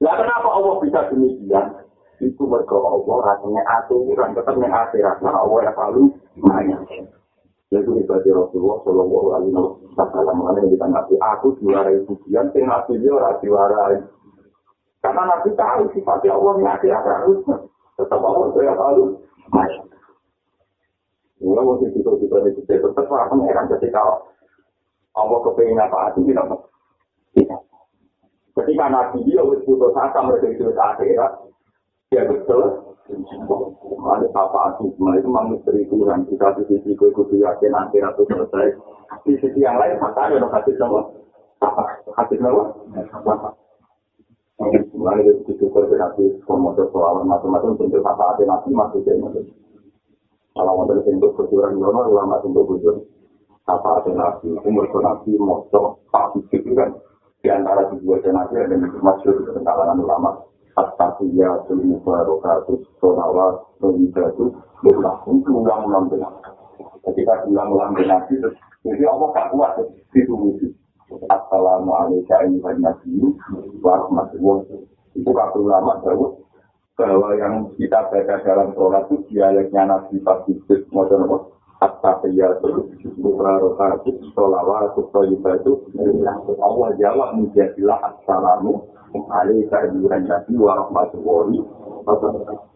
Lah 0.00 0.14
kenapa 0.16 0.48
Allah 0.52 0.74
bisa 0.80 1.08
demikian? 1.12 1.66
Itu 2.20 2.48
mereka 2.48 2.76
Allah 2.76 3.16
rasanya 3.28 3.62
aturan 3.80 4.32
tetap 4.32 4.56
yang 4.56 4.72
akhirat, 4.72 5.20
karena 5.20 5.36
Allah 5.36 5.58
yang 5.68 5.74
selalu 5.76 6.02
banyak. 6.40 6.80
Jadi 7.66 7.90
ibadah 7.98 8.32
Rasulullah 8.46 8.78
Shallallahu 8.86 9.28
Alaihi 9.36 9.52
Wasallam 9.98 10.38
yang 10.44 10.68
kita 10.70 10.86
ngerti, 10.86 11.14
aku 11.18 11.48
juara 11.60 11.92
pujian, 12.06 12.46
tinggal 12.54 12.84
dia 12.88 13.10
orang 13.10 13.36
juara 13.42 13.76
Karena 15.06 15.22
Nabi 15.22 15.54
tahu 15.54 15.86
sifatnya 15.94 16.34
Allah 16.34 16.52
yang 16.58 16.74
akhirat 16.74 17.04
harus 17.06 17.38
tetap 17.94 18.18
Allah 18.18 18.50
saya 18.58 18.74
lalu. 18.74 19.14
Masya. 19.54 19.82
Mula 21.38 21.62
mungkin 21.62 21.94
itu 21.94 22.02
kita 22.02 22.36
itu 22.50 22.66
tetap 22.66 23.06
akan 23.06 23.46
heran 23.46 23.70
ketika 23.70 24.02
Allah 25.14 25.38
kepengen 25.46 25.78
apa 25.78 26.10
itu 26.10 26.26
tidak. 26.26 26.58
Ketika 28.58 28.84
Nabi 28.90 29.22
dia 29.30 29.46
putus 29.46 29.94
asa 29.94 30.18
mereka 30.26 30.50
itu 30.50 30.74
akhirat, 30.74 31.32
dia 32.10 32.26
betul. 32.26 32.82
Ada 33.06 34.26
apa 34.34 34.82
itu, 34.82 34.90
itu 34.98 35.28
memang 35.30 35.54
misteri 35.54 35.86
Tuhan. 35.86 36.26
Kita 36.26 36.58
di 36.58 36.62
sisi 36.66 36.98
gue 36.98 37.14
kudu 37.14 37.38
yakin 37.38 37.70
akhirat 37.70 38.18
itu 38.18 38.26
selesai. 38.26 38.74
Di 39.22 39.38
sisi 39.38 39.62
yang 39.62 39.78
lain, 39.78 40.02
maka 40.02 40.26
ada 40.26 40.42
hadis 40.50 40.74
sama 40.74 41.06
apa? 41.62 42.02
Hadis 42.18 42.42
apa? 42.42 43.54
Mulai 44.96 45.28
dari 45.28 45.44
situ 45.44 45.68
ke 45.68 45.80
berarti 45.84 46.24
komodo 46.48 46.88
soalan 46.88 47.28
macam-macam 47.28 47.76
bentuk 47.76 48.00
apa 48.00 48.32
ada 48.32 48.42
nanti 48.48 48.72
masuknya 48.72 49.20
macam. 49.20 49.44
Kalau 50.56 50.72
mau 50.72 50.88
dari 50.88 51.04
bentuk 51.04 51.36
kejuran 51.36 51.76
ulama 51.76 52.08
ulama 52.08 52.40
bentuk 52.40 52.64
kejuran. 52.64 53.04
Apa 53.68 54.00
ada 54.00 54.10
nabi 54.16 54.56
umur 54.64 54.88
nabi 54.88 55.36
motor 55.36 56.00
pasti 56.08 56.40
itu 56.48 56.72
kan 56.72 56.96
di 57.44 57.52
antara 57.52 57.92
dua 57.92 58.16
nabi 58.24 58.56
ada 58.56 58.72
yang 58.72 58.88
masuk 59.04 59.36
ke 59.44 59.60
kalangan 59.60 60.00
ulama. 60.00 60.30
At-Tafiyah, 60.76 61.64
Sulimu 61.64 62.04
Barokatus, 62.04 62.84
Solawat, 63.00 63.64
Solidatu, 63.80 64.52
Berlaku, 64.84 65.40
ulang-ulang 65.48 66.12
benar. 66.12 66.36
Ketika 67.00 67.48
ulang-ulang 67.48 67.96
itu, 67.96 68.44
jadi 68.84 69.02
Allah 69.08 69.28
tak 69.32 69.56
kuat 69.56 69.72
itu 70.12 70.36
Assalamualaikum 71.06 72.58
warahmatullahi 72.58 73.30
wabarakatuh. 73.78 75.14
Itu 75.14 75.30
kata 75.30 75.56
ulama 75.62 76.02
jauh 76.02 76.42
bahwa 76.98 77.30
yang 77.38 77.70
kita 77.78 78.10
baca 78.10 78.34
dalam 78.42 78.74
sholat 78.74 79.06
itu 79.06 79.22
dialeknya 79.30 79.86
Nabi 79.86 80.18
Fasibus 80.26 80.82
Modern 80.90 81.30
At-Tafiyatul 81.78 82.90
Mubarakatuh 83.22 84.34
Sholawatu 84.34 85.06
Thayyibatu 85.14 85.94
Allah 86.58 86.88
jawab 86.98 87.38
menjadilah 87.38 88.00
Assalamu 88.02 88.90
alaikum 89.30 90.58
warahmatullahi 90.58 91.56
wabarakatuh 92.02 92.66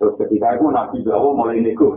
Terus 0.00 0.14
ketika 0.26 0.56
itu 0.56 0.66
Nabi 0.72 1.04
Jawa 1.04 1.28
mulai 1.36 1.60
nego 1.60 1.94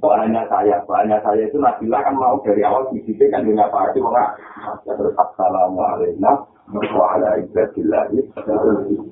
kok 0.00 0.16
hanya 0.16 0.48
saya, 0.48 0.80
hanya 0.96 1.20
saya 1.20 1.44
itu 1.44 1.60
Nabila 1.60 2.00
kan 2.00 2.16
mau 2.16 2.40
dari 2.40 2.64
awal 2.64 2.88
sisi 2.88 3.12
kan 3.28 3.44
dengan 3.44 3.68
Pak 3.68 3.92
Haji 3.92 4.00
mengaku. 4.00 4.40
Ya 4.88 4.92
terus 4.96 5.12
Assalamualaikum 5.12 6.48
warahmatullahi 6.72 8.16
wabarakatuh. 8.32 9.04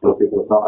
Terus 0.00 0.16
itu. 0.24 0.32
Jadi 0.40 0.58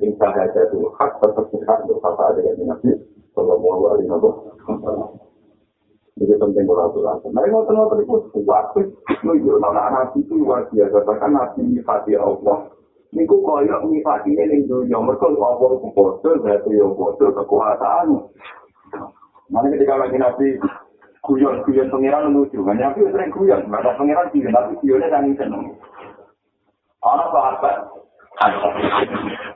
yang 0.00 0.16
itu 0.56 0.78
hak 0.96 1.12
berkata 1.20 2.24
dengan 2.40 2.72
Nabi. 2.72 2.92
Jadi 6.18 6.34
penting 6.34 6.64
ngotot-ngotot 6.66 8.02
itu 8.02 8.16
anak-anak 9.62 10.18
itu 10.18 10.34
Fatih 11.86 12.18
Allah 12.18 12.77
niku 13.14 13.36
kaya 13.44 13.76
nyifati 13.84 14.36
ning 14.36 14.68
dunya 14.68 14.98
mergo 15.00 15.32
apa 15.32 15.64
kuwoto 15.80 16.30
dadi 16.44 16.76
yo 16.76 16.92
kuwoto 16.92 17.32
kekuasaan 17.32 18.28
Mana 19.48 19.72
ketika 19.72 19.96
lagi 19.96 20.20
nabi 20.20 20.60
guyon-guyon 21.24 21.88
pengiran 21.88 22.32
lucu. 22.32 22.60
Kan 22.60 22.80
aku 22.80 23.08
sering 23.08 23.32
guyon, 23.32 23.68
bahasa 23.72 23.96
pengiran 23.96 24.28
guyon, 24.32 24.52
tapi 24.52 24.76
guyonnya 24.84 25.08
sangat 25.08 25.36
seneng. 25.40 25.72
Anak 27.00 27.28
sahabat, 27.32 27.76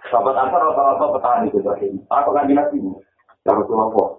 sahabat 0.08 0.36
apa 0.36 0.56
rata-rata 0.56 1.06
petani 1.12 1.46
itu 1.52 1.60
tadi. 1.60 1.88
Aku 2.08 2.30
kan 2.32 2.48
jinak 2.48 2.72
ini, 2.72 2.92
kalau 3.44 3.68
cuma 3.68 3.92
kok. 3.92 4.10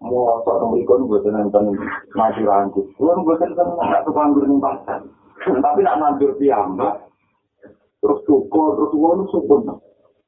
Mau 0.00 0.40
sok 0.48 0.64
nomorikon 0.64 1.12
gue 1.12 1.20
tenang-tenang 1.28 1.76
maju 2.16 2.42
rangkut. 2.48 2.86
Gue 2.96 3.12
gue 3.12 3.36
tenang 3.36 3.76
nggak 3.76 4.04
suka 4.08 4.20
anggur 4.24 4.48
nih 4.48 4.56
pasar. 4.56 5.00
Tapi 5.44 5.80
nak 5.84 5.98
nandur 6.00 6.32
piyambak, 6.40 7.04
terus 8.00 8.20
syukur, 8.24 8.76
terus 8.76 8.92
uang 8.96 9.28
syukur. 9.28 9.60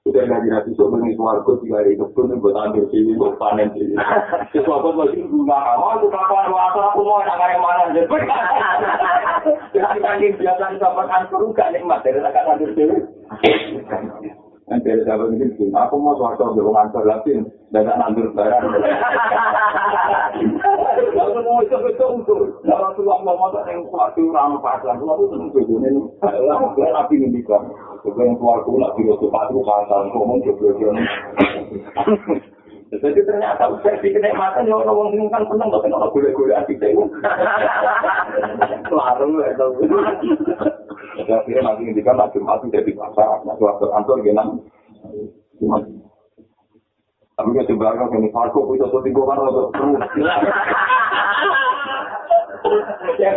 Udah 0.03 0.19
nggak 0.27 0.43
jelas 0.43 0.67
isu 0.67 0.91
bengi 0.91 1.15
suarga 1.15 1.53
tiga 1.63 1.79
hari 1.79 1.95
kebun 1.95 2.35
buat 2.43 2.59
ambil 2.59 2.91
sini 2.91 3.15
buat 3.15 3.39
panen 3.39 3.71
sini. 3.71 3.95
Sesuatu 4.51 4.91
lagi 4.99 5.23
rumah 5.31 5.79
oh 5.79 5.95
itu 5.95 6.11
kapan 6.11 6.51
waktu 6.51 6.81
aku 6.83 7.07
mau 7.07 7.23
nak 7.23 7.39
yang 7.39 7.63
mana 7.63 7.87
aja. 7.87 8.03
Jadi 9.79 9.99
kaki 10.03 10.27
biasa 10.43 10.75
dapat 10.83 11.07
angkur 11.07 11.55
gak 11.55 11.71
nikmat 11.71 12.03
dari 12.03 12.19
tak 12.19 12.35
ambil 12.35 12.71
sini. 12.75 12.99
Nanti 14.67 14.89
ada 14.91 15.03
sahabat 15.07 15.39
ini, 15.39 15.71
aku 15.71 15.95
mau 16.03 16.19
di 16.19 16.61
rumah 16.63 16.83
angkur 16.91 17.07
lagi, 17.07 17.39
dan 17.71 17.87
tak 17.87 18.03
ambil 18.03 18.27
barang. 18.35 18.65
Ternyata 32.93 33.65
saya 33.81 33.97
bikin 34.05 34.21
kenikmatan 34.21 34.69
ya 34.69 34.77
orang 34.77 35.17
orang 35.17 35.33
kan 35.33 35.49
seneng 35.49 35.69
tapi 35.73 35.89
orang 35.89 36.13
gula-gula 36.13 36.61
hati 36.61 36.77
saya. 36.77 36.93
Larang 38.93 39.33
ya 39.41 39.57
tahu. 39.57 39.81
Jadi 41.17 41.33
akhirnya 41.33 41.61
nanti 41.65 41.89
ngendikan 41.89 42.21
nak 42.21 42.37
Jumat 42.37 42.61
jadi 42.69 42.93
pasar, 42.93 43.41
nak 43.49 43.57
waktu 43.57 43.87
kantor 43.89 44.17
genang. 44.21 44.61
Tapi 47.33 47.49
kan 47.57 47.65
sebenarnya 47.65 48.07
kan 48.13 48.25
farko 48.29 48.61
itu 48.77 48.85
tuh 48.87 49.01
tiga 49.01 49.23
kan 49.25 49.39
untuk 49.41 49.69
terus. 49.73 50.03
Ya. 53.19 53.33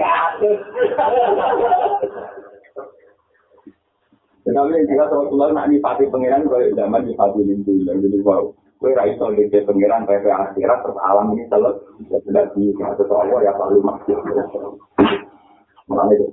Kenapa 4.46 4.70
yang 4.78 4.86
kita 4.86 5.06
tahu 5.10 5.26
keluar 5.34 5.50
nak 5.58 5.74
nyipati 5.74 6.06
pangeran 6.14 6.46
kalau 6.46 6.70
zaman 6.78 7.02
nyipati 7.02 7.42
lintu 7.42 7.74
yang 7.82 7.98
jadi 7.98 8.22
wow. 8.22 8.54
Kue 8.78 8.94
raiso 8.94 9.34
lihat 9.34 9.66
pangeran 9.66 10.06
PP 10.06 10.26
akhirat 10.30 10.86
terus 10.86 11.00
alam 11.02 11.34
ini 11.34 11.50
selesai 11.50 12.20
sudah 12.28 12.46
di 12.54 12.76
atas 12.78 13.10
Allah 13.10 13.40
ya 13.42 13.58
paling 13.58 13.82
maksud. 13.82 14.20
Makanya 15.90 16.28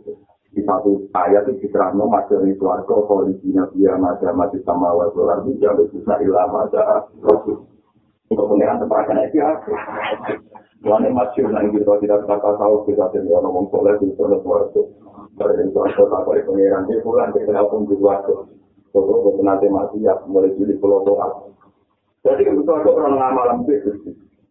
di 0.53 0.61
satu 0.69 1.09
ayat 1.17 1.49
itu 1.49 1.65
diterangkan 1.65 2.13
masuk 2.13 2.45
di 2.45 2.53
keluarga 2.61 2.93
kondisinya 3.09 3.65
dia 3.73 3.97
mati 3.97 4.29
mati 4.37 4.61
sama 4.69 4.93
wasolar 4.93 5.41
itu 5.49 5.57
jangan 5.65 5.89
bisa 5.89 6.15
ilah 6.21 6.47
masa 6.53 7.09
untuk 7.25 8.49
pangeran 8.49 8.81
tempatnya 8.81 9.29
itu 9.29 9.37
ya. 9.41 9.49
Yang 10.83 11.15
masih 11.15 11.47
nanti 11.47 11.79
kita 11.79 11.95
tidak 12.03 12.27
kata 12.27 12.51
tahu 12.59 12.83
kita 12.91 13.07
tidak 13.15 13.39
ngomong 13.39 13.71
soleh 13.71 13.95
di 14.03 14.11
sana 14.19 14.37
suatu. 14.43 14.83
Dari 15.39 15.71
suatu 15.71 16.03
tak 16.11 16.21
boleh 16.27 16.43
pengiran 16.43 16.85
dia 16.91 16.99
pulang 17.01 17.31
kita 17.33 17.63
pun 17.71 17.87
di 17.87 17.95
suatu. 17.97 18.51
Kalau 18.93 19.25
kita 19.25 19.41
nanti 19.47 19.67
mati 19.73 20.05
ya 20.05 20.19
mulai 20.27 20.53
jadi 20.59 20.75
pulau 20.83 21.07
doa. 21.07 21.49
Jadi 22.27 22.45
kita 22.45 22.73
itu 22.83 22.91
orang 22.93 23.15
ngamal 23.15 23.47
lebih. 23.63 23.79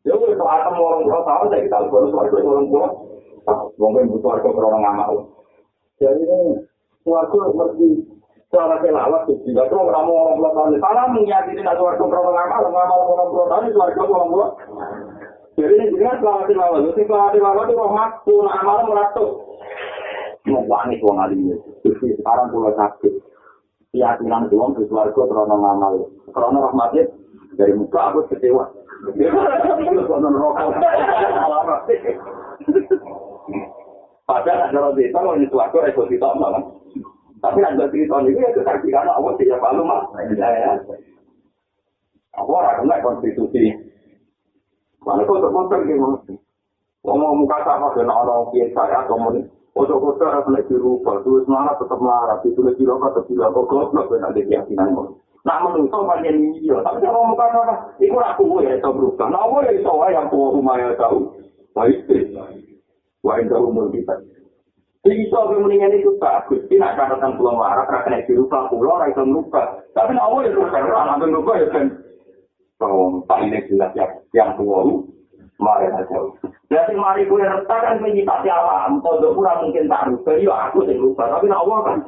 Ya 0.08 0.18
itu 0.18 0.40
akan 0.40 0.74
orang 0.80 1.04
pulau 1.04 1.22
tahu 1.28 1.44
saya 1.52 1.62
kita 1.68 1.78
suatu 1.92 2.36
orang 2.42 2.66
pulau. 2.72 2.90
Mungkin 3.76 4.14
butuh 4.16 4.40
warga 4.40 4.50
orang 4.50 4.82
ngamal. 4.82 5.41
Jadi 6.02 6.26
suatu 7.06 7.38
mesti 7.54 7.88
cara 8.50 8.82
kelawat 8.82 9.30
itu 9.30 9.54
tidak 9.54 9.70
terus 9.70 9.86
orang 9.86 10.10
orang 10.10 10.36
pulau 10.42 10.52
tahu. 10.58 10.76
Salah 10.82 11.06
mengiyakini 11.14 11.62
ada 11.62 11.78
warga 11.78 12.04
orang 12.04 12.34
ngamal, 12.34 12.74
ngamal 12.74 13.00
orang 13.06 13.30
pulau 13.30 13.48
tahu 13.48 13.62
itu 13.70 13.78
warga 13.78 14.02
orang 14.02 14.30
pulau. 14.34 14.50
Jadi 15.62 15.74
ini 15.78 15.94
jelas 15.94 16.18
selama 16.18 16.48
di 16.50 16.56
bawah, 16.58 16.80
jadi 16.82 17.02
selama 17.06 17.30
di 17.36 17.40
bawah 17.44 17.64
itu 17.68 17.74
roh 17.78 17.92
makku, 17.94 18.36
amal 18.50 18.78
meratuk. 18.88 19.30
Mau 20.50 20.66
wangi 20.66 20.98
tuh 20.98 21.14
ngalim 21.14 21.54
Jadi 21.86 22.18
sekarang 22.18 22.50
pulau 22.50 22.74
sakit. 22.74 23.14
Keyakinan 23.92 24.50
tuang 24.50 24.74
di 24.74 24.88
keluarga 24.90 25.22
terlalu 25.22 25.56
ngamal. 25.60 25.94
Karena 26.32 26.58
rahmatnya 26.66 27.04
dari 27.60 27.76
muka 27.76 28.00
aku 28.10 28.26
kecewa. 28.32 28.72
Karena 29.12 30.30
rokok. 30.32 30.72
Padahal 34.32 34.72
ada 34.72 34.80
orang 34.80 34.96
desa 34.96 35.20
kalau 35.20 35.36
di 35.36 35.48
keluarga 35.52 35.92
itu 35.92 36.02
tidak 36.16 36.40
malam. 36.40 36.64
Tapi 37.44 37.60
ada 37.68 37.84
cerita 37.92 38.16
ini 38.24 38.40
ya 38.40 38.56
kesaksian 38.56 39.12
Allah 39.12 39.36
tidak 39.36 39.60
malu 39.60 39.84
mah. 39.84 40.08
Aku 42.40 42.52
orang 42.56 42.80
kena 42.80 43.04
konstitusi. 43.04 43.76
Mana 45.04 45.28
kau 45.28 45.44
terkontak 45.44 45.84
di 45.84 46.00
mana? 46.00 46.16
Ngomong 47.04 47.44
muka 47.44 47.60
sama 47.68 47.92
dengan 47.92 48.24
orang 48.24 48.48
biasa 48.56 48.82
ya, 48.88 49.00
ngomong 49.10 49.44
Ojo 49.72 50.04
kota 50.04 50.28
harus 50.28 50.52
naik 50.52 50.68
dirubah, 50.68 51.24
terus 51.24 51.48
marah 51.48 51.80
tetap 51.80 51.96
marah, 51.96 52.44
itu 52.44 52.60
lagi 52.60 52.84
rokok 52.84 53.16
tetap 53.16 53.24
bilang 53.32 53.56
kok 53.56 53.72
goblok 53.72 54.12
ben 54.12 54.20
ada 54.20 54.36
keyakinan 54.36 54.92
kok. 54.92 55.16
Nak 55.48 55.64
menungso 55.64 56.04
panjang 56.04 56.44
iya, 56.60 56.76
tapi 56.84 57.08
kalau 57.08 57.32
muka 57.32 57.48
sama, 57.56 57.76
itu 58.04 58.20
aku 58.20 58.60
ya 58.68 58.76
itu 58.76 58.92
berubah. 58.92 59.32
Nah, 59.32 59.48
aku 59.48 59.64
ya 59.64 59.72
itu 59.72 59.94
yang 60.12 60.28
tua 60.28 60.48
rumah 60.52 60.76
ya 60.76 60.92
tahu. 61.00 61.20
Baik 61.72 62.04
sih, 62.04 62.36
wah 63.22 63.38
itu 63.38 63.56
umur 63.58 63.90
kita. 63.94 64.18
Jadi 65.02 65.26
itu 65.26 65.34
aku 65.34 65.58
mendingan 65.58 65.98
itu 65.98 66.14
bagus. 66.22 66.62
Ini 66.70 66.78
nak 66.78 66.94
catatan 66.94 67.34
pulau 67.34 67.58
marah, 67.58 67.90
karena 67.90 68.22
kena 68.22 68.26
dirubah 68.30 68.70
pulau, 68.70 69.02
orang 69.02 69.10
itu 69.10 69.26
merubah. 69.26 69.82
Tapi 69.98 70.14
nak 70.14 70.30
aku 70.30 70.46
ya 70.46 70.50
itu 70.54 70.62
orang 70.62 71.08
nanti 71.10 71.26
merubah 71.26 71.56
ya 71.58 71.68
kan. 71.74 71.86
Kalau 72.78 73.26
paling 73.26 73.54
jelas 73.66 73.94
yang 74.34 74.54
tua 74.58 75.06
mari 75.62 75.86
aja. 75.90 76.18
Jadi 76.70 76.94
mari 76.98 77.30
gue 77.30 77.38
retak 77.38 77.80
kan 77.82 78.02
menyita 78.02 78.42
alam, 78.46 78.98
kalau 79.06 79.38
kurang 79.38 79.70
mungkin 79.70 79.86
tak 79.86 80.10
rubah, 80.10 80.34
ya 80.42 80.54
aku 80.70 80.88
sih 80.90 80.98
rubah, 80.98 81.26
tapi 81.30 81.46
nak 81.46 81.62
awal 81.62 81.80
kan. 81.86 82.00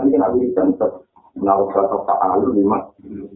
Ini 0.00 0.14
kan 0.16 0.24
aku 0.24 0.36
dicantet, 0.40 0.92
nak 1.40 1.60
usah 1.68 1.84
tak 2.08 2.20
alu 2.22 2.56
lima, 2.56 2.78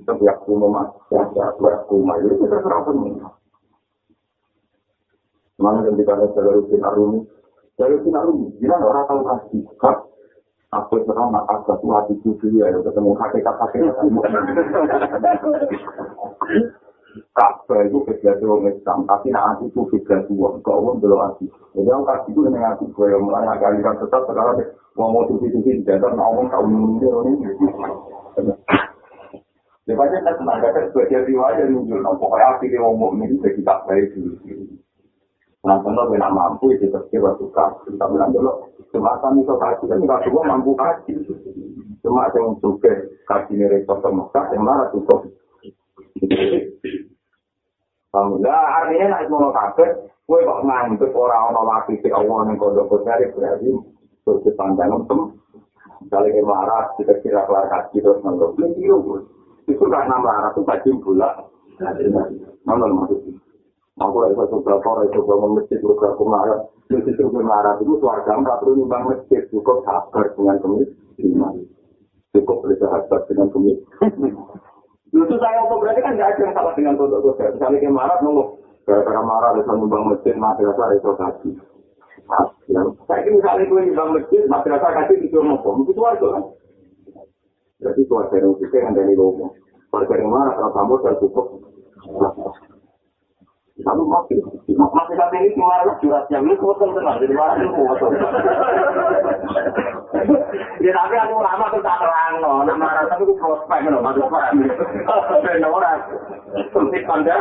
tapi 0.09 0.25
aku 0.31 0.57
mau 0.57 0.73
ya 1.13 1.21
aku 1.53 1.69
aku 1.69 1.95
mau 2.01 2.17
itu 2.21 2.37
kita 2.41 2.57
terapa 2.63 2.91
nih. 2.95 3.13
Mana 5.55 5.87
yang 5.87 5.95
lihat 5.95 6.19
dari 6.35 6.51
rutin 6.51 6.83
arumi, 6.83 7.23
dari 7.79 7.95
rutin 7.95 8.19
arumi, 8.19 8.51
gila 8.59 8.75
orang 8.83 9.07
tahu 9.07 9.21
kasih, 9.23 9.63
kak. 9.79 9.99
Aku 10.75 10.99
sekarang 11.07 11.31
nak 11.31 11.47
asal 11.47 11.79
tuh 11.79 11.95
hati 11.95 12.19
cucu 12.27 12.51
ya, 12.59 12.67
ketemu 12.67 13.15
kakek 13.15 13.47
kakek 13.47 13.87
ketemu. 13.95 14.21
Kabeh 17.31 17.87
itu 17.87 17.99
kegiatan 18.11 18.43
orang 18.43 18.75
Islam, 18.75 19.07
tapi 19.07 19.31
nak 19.31 19.55
hati 19.55 19.71
itu 19.71 19.87
kegiatan 19.87 20.27
uang, 20.35 20.59
kau 20.67 20.83
pun 20.83 20.99
belum 20.99 21.23
hati. 21.23 21.47
Jadi 21.79 21.87
orang 21.87 22.11
kasih 22.11 22.31
itu 22.35 22.41
dengan 22.43 22.75
hati, 22.75 22.91
gue 22.91 23.07
yang 23.07 23.23
mulai 23.23 23.47
agak 23.47 23.79
lihat 23.79 24.03
tetap 24.03 24.27
sekarang 24.27 24.59
deh, 24.59 24.67
mau 24.99 25.15
mau 25.15 25.23
tuki-tuki, 25.31 25.87
jadi 25.87 26.03
nak 26.03 26.19
ngomong 26.19 26.51
kau 26.51 26.67
ini 26.67 27.07
ini. 27.31 27.55
Ya 29.87 29.95
banyak 29.95 30.27
kan 30.27 30.35
sebagai 30.91 31.31
riwayat 31.31 31.71
yang 31.71 31.87
muncul, 31.87 32.03
pokoknya 32.19 32.47
hati 32.51 32.67
dia 32.67 32.83
ngomong 32.83 33.23
ini 33.23 33.39
kita 33.39 33.75
baik 33.87 34.11
dulu. 34.19 34.35
Nah, 35.65 35.81
gue 35.81 36.21
nak 36.21 36.35
mampu, 36.37 36.77
itu 36.77 36.93
pasti 36.93 37.17
waktu 37.17 37.49
kasih. 37.49 37.97
Kita 37.97 38.05
bilang 38.13 38.37
dulu, 38.37 38.69
semacam 38.93 39.41
itu 39.41 39.55
kasih, 39.57 39.87
kan 39.89 39.99
nggak 40.05 40.23
semua 40.29 40.43
mampu 40.45 40.77
kasih. 40.77 41.17
Cuma 42.05 42.29
yang 42.37 42.53
suka 42.61 42.93
kasih 43.25 43.57
ini 43.57 43.65
repot 43.73 43.97
sama 44.05 44.29
kasih, 44.29 44.61
yang 44.61 44.69
marah 44.69 44.93
cukup. 44.93 45.25
Alhamdulillah, 48.13 48.65
artinya 48.77 49.07
nak 49.09 49.23
semua 49.25 49.57
kafir, 49.57 49.89
gue 50.05 50.45
kok 50.45 50.63
nganggep 50.69 51.11
orang-orang 51.17 51.67
laki 51.67 51.95
si 52.05 52.09
Allah 52.13 52.45
yang 52.45 52.61
kodok 52.61 52.87
kodok 52.87 53.09
berarti 53.33 53.69
terus 54.23 54.57
pandang 54.61 55.01
tem. 55.09 55.21
Misalnya 56.05 56.29
kayak 56.37 56.45
marah, 56.45 56.83
kita 57.01 57.15
kira 57.25 57.49
kelar 57.49 57.65
kaki 57.73 58.05
terus 58.05 58.21
belum 58.21 58.77
kira 58.77 58.97
gue. 59.01 59.21
Itu 59.73 59.85
karena 59.89 60.21
marah 60.21 60.53
itu 60.53 60.61
tadi 60.69 60.89
bulat. 61.01 61.35
Mana 62.69 62.85
maksudnya? 62.85 63.44
Aku 63.95 64.17
lagi 64.19 64.35
satu 64.35 64.59
berapa 64.59 64.83
orang 64.83 65.07
itu 65.07 65.23
bangun 65.23 65.51
masjid 65.55 65.79
berapa 65.79 66.23
marah. 66.27 66.67
Jadi 66.91 67.15
itu 67.15 67.31
marah 67.31 67.79
itu 67.79 67.95
suarga 68.03 68.35
nggak 68.35 68.59
perlu 68.59 68.83
nyumbang 68.83 69.07
masjid, 69.07 69.47
cukup 69.55 69.87
sabar 69.87 70.35
dengan 70.35 70.59
kemiskinan. 70.59 71.63
Cukup 72.35 72.67
bersahabat 72.67 73.23
dengan 73.31 73.47
kemiskinan. 73.55 74.35
Justru 75.15 75.39
saya 75.39 75.63
apa 75.63 75.75
berarti 75.79 76.03
kan 76.03 76.19
nggak 76.19 76.27
ada 76.27 76.41
yang 76.43 76.55
salah 76.59 76.75
dengan 76.75 76.99
kodok-kodok. 76.99 77.55
Misalnya 77.55 77.79
kayak 77.79 77.95
marah, 77.95 78.19
nunggu. 78.19 78.45
Gara-gara 78.83 79.23
marah, 79.23 79.51
bisa 79.55 79.73
nyumbang 79.79 80.05
masjid, 80.11 80.35
madrasah, 80.35 80.89
itu 80.91 81.11
kasih. 81.15 81.55
Saya 83.07 83.21
ini 83.23 83.39
misalnya 83.39 83.71
gue 83.71 83.81
nyumbang 83.95 84.11
masjid, 84.19 84.43
madrasah 84.51 84.91
kasih 84.91 85.23
itu 85.23 85.39
ngomong. 85.39 85.87
Itu 85.87 86.03
warga 86.03 86.27
kan? 86.35 86.45
Itu 87.95 88.11
warga 88.11 88.43
yang 88.43 88.59
kita 88.59 88.75
yang 88.75 88.99
dari 88.99 89.15
ngomong. 89.15 89.55
Warga 89.95 90.15
yang 90.19 90.35
marah, 90.35 90.53
kalau 90.59 90.75
kamu 90.75 90.95
sudah 90.99 92.74
cukup. 93.75 93.91
Aku 93.91 94.03
masih 94.07 94.39
masih 94.71 95.15
kata 95.19 95.35
ini 95.35 95.51
cuma 95.59 95.83
lah 95.83 95.99
curhatnya, 95.99 96.39
ini 96.39 96.55
kuat 96.63 96.79
tenang, 96.79 97.19
jadi 97.19 97.35
mana 97.35 97.59
itu 97.59 97.69
kuat. 97.75 97.99
Ya 100.79 100.91
tapi 100.95 101.15
aku 101.19 101.35
lama 101.43 101.67
tuh 101.75 101.83
tak 101.83 101.99
terang, 101.99 102.35
no, 102.39 102.63
nama 102.63 103.03
rasa 103.03 103.19
itu 103.19 103.35
prospek, 103.35 103.91
no, 103.91 103.99
masuk 103.99 104.31
paham. 104.31 104.63
Ben 105.43 105.65
orang, 105.67 106.07
sempit 106.71 107.03
panda. 107.03 107.35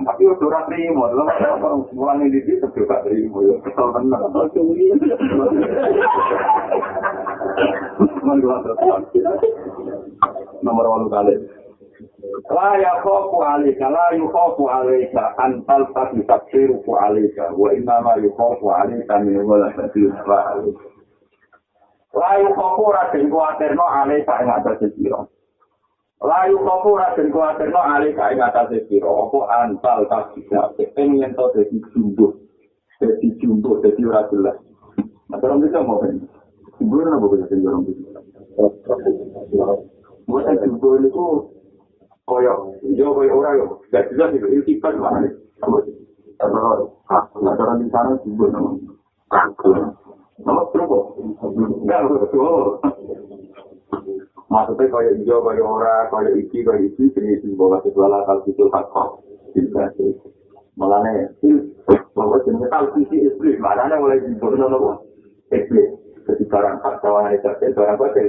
Tapi 0.00 0.22
udah 0.26 0.46
orang 0.50 0.66
terima, 0.66 1.06
lo 1.14 1.22
orang 1.22 1.86
mulai 1.94 2.26
di 2.26 2.42
situ 2.42 2.66
juga 2.74 2.98
terima, 3.06 3.38
ya 3.46 3.54
kesel 3.62 3.94
tenang. 3.94 4.26
Nomor 10.66 10.86
walu 10.90 11.06
kali. 11.06 11.59
La 12.48 12.76
yakhafu 12.78 13.42
alika 13.42 13.90
la 13.90 14.16
yukhafu 14.16 14.70
alika 14.70 15.34
an 15.38 15.62
talqati 15.66 16.22
tafsiruhu 16.22 16.96
alika 16.96 17.52
wa 17.56 17.74
inna 17.74 18.00
ma 18.00 18.14
yukhafu 18.16 18.72
alika 18.72 19.18
min 19.18 19.36
walasati 19.44 20.08
fa'al. 20.24 20.72
La 22.14 22.38
yukhafu 22.38 22.82
ora 22.86 23.10
den 23.12 23.30
kuwatirno 23.30 23.82
alika 23.82 24.42
ing 24.42 24.50
atase 24.50 24.90
sira. 24.96 25.26
La 26.22 26.46
yukhafu 26.46 26.88
ora 26.92 27.14
den 27.16 27.32
kuwatirno 27.32 27.82
alika 27.82 28.32
ing 28.32 28.40
atase 28.40 28.88
sira 28.88 29.08
apa 29.10 29.38
antal 29.60 30.06
tasbih 30.08 30.88
ing 30.96 31.20
yen 31.20 31.34
to 31.34 31.50
dadi 31.54 31.82
jumbo. 31.92 32.34
Dadi 33.00 33.36
jumbo 33.42 33.82
dadi 33.82 34.06
ora 34.06 34.24
jelas. 34.30 34.56
Masalah 35.28 35.58
bisa 35.60 35.82
mau 35.82 36.00
kan? 36.00 36.16
Jumbo 36.78 37.04
ora 37.04 37.46
jadi 37.50 37.66
orang 37.68 37.84
bisa. 37.84 38.20
Buat 40.30 40.46
jumbo 40.62 40.88
itu 41.02 41.59
koyo 42.30 42.78
yo 42.94 43.10
koyo 43.10 43.32
ora 43.42 43.58
yo 43.58 43.82
gak 43.90 44.06
jelas 44.14 44.30
itu 44.38 44.62
sifat 44.62 44.94
mana 44.94 45.26
nih 45.26 45.34
kalau 46.38 47.74
di 47.82 47.86
sana 47.90 48.14
juga 48.22 48.46
nama 48.54 48.70
nama 50.46 50.62
terus 50.70 51.02
enggak 51.82 52.00
betul 52.06 52.78
maksudnya 54.46 54.86
koyo 54.94 55.10
yo 55.26 55.36
koyo 55.42 55.62
ora 55.66 56.06
koyo 56.14 56.30
iki 56.38 56.62
koyo 56.62 56.86
iki 56.86 57.10
jenis 57.18 57.42
bahwa 57.58 57.82
segala 57.82 58.22
hal 58.30 58.38
itu 58.46 58.62
hakok 58.70 59.26
bisa 59.50 59.90
sih 59.98 60.14
malahnya 60.78 61.34
bahwa 62.14 62.38
jenis 62.46 62.70
hal 62.70 62.94
sisi 62.94 63.26
istri 63.26 63.58
malahnya 63.58 63.98
mulai 63.98 64.22
dibunuh 64.22 64.70
nopo 64.70 65.02
istri 65.50 65.98
ketika 66.30 66.62
orang 66.62 66.78
hak 66.78 66.94
kawan 67.02 67.34
itu 67.34 67.74
barang 67.74 67.98
batil 67.98 68.28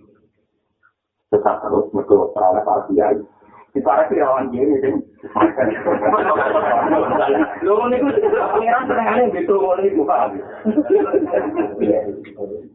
tetap 1.31 1.63
terus 1.63 1.87
mereka 1.95 2.29
para 2.35 2.59
para 2.61 2.83
kiai. 2.91 3.17
Di 3.71 3.79
para 3.79 4.03
kirawan 4.11 4.51
kiai 4.51 4.67
ini, 4.67 4.99
lo 7.63 7.87
ini 7.87 8.03
pengiran 8.51 8.83
senengannya 8.83 9.31
gitu 9.31 9.63
mulai 9.63 9.87
buka. 9.95 10.27